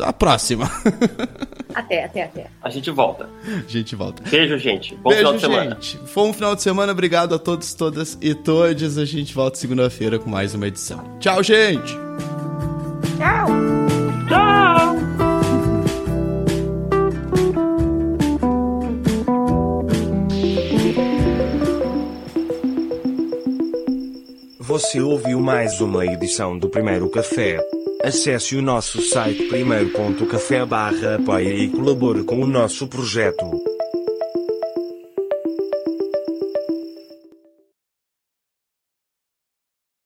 a 0.03 0.13
próxima. 0.13 0.69
Até, 1.75 2.05
até, 2.05 2.23
até. 2.23 2.47
A 2.63 2.71
gente 2.71 2.89
volta. 2.89 3.29
a 3.45 3.69
gente 3.69 3.95
volta. 3.95 4.23
Beijo, 4.27 4.57
gente. 4.57 4.95
Bom 4.95 5.11
Beijo, 5.11 5.19
final 5.19 5.34
de 5.35 5.41
semana. 5.41 5.69
gente. 5.75 5.99
Foi 6.07 6.23
um 6.23 6.34
final 6.34 6.55
de 6.55 6.63
semana. 6.63 6.91
Obrigado 6.91 7.35
a 7.35 7.38
todos, 7.38 7.71
todas 7.75 8.17
e 8.19 8.34
todes. 8.34 8.97
A 8.97 9.05
gente 9.05 9.31
volta 9.31 9.59
segunda-feira 9.59 10.17
com 10.17 10.27
mais 10.27 10.55
uma 10.55 10.65
edição. 10.65 11.03
Tchau, 11.19 11.43
gente! 11.43 11.93
Tchau! 13.17 13.76
Você 24.77 25.01
ouviu 25.01 25.39
mais 25.39 25.81
uma 25.81 26.05
edição 26.05 26.55
do 26.55 26.69
Primeiro 26.69 27.09
Café. 27.09 27.57
Acesse 28.03 28.55
o 28.55 28.61
nosso 28.61 29.01
site 29.01 29.47
primeiro.café 29.47 30.63
barra 30.67 31.15
apoia 31.15 31.51
e 31.51 31.67
colabore 31.67 32.23
com 32.23 32.39
o 32.39 32.45
nosso 32.45 32.87
projeto. 32.87 33.43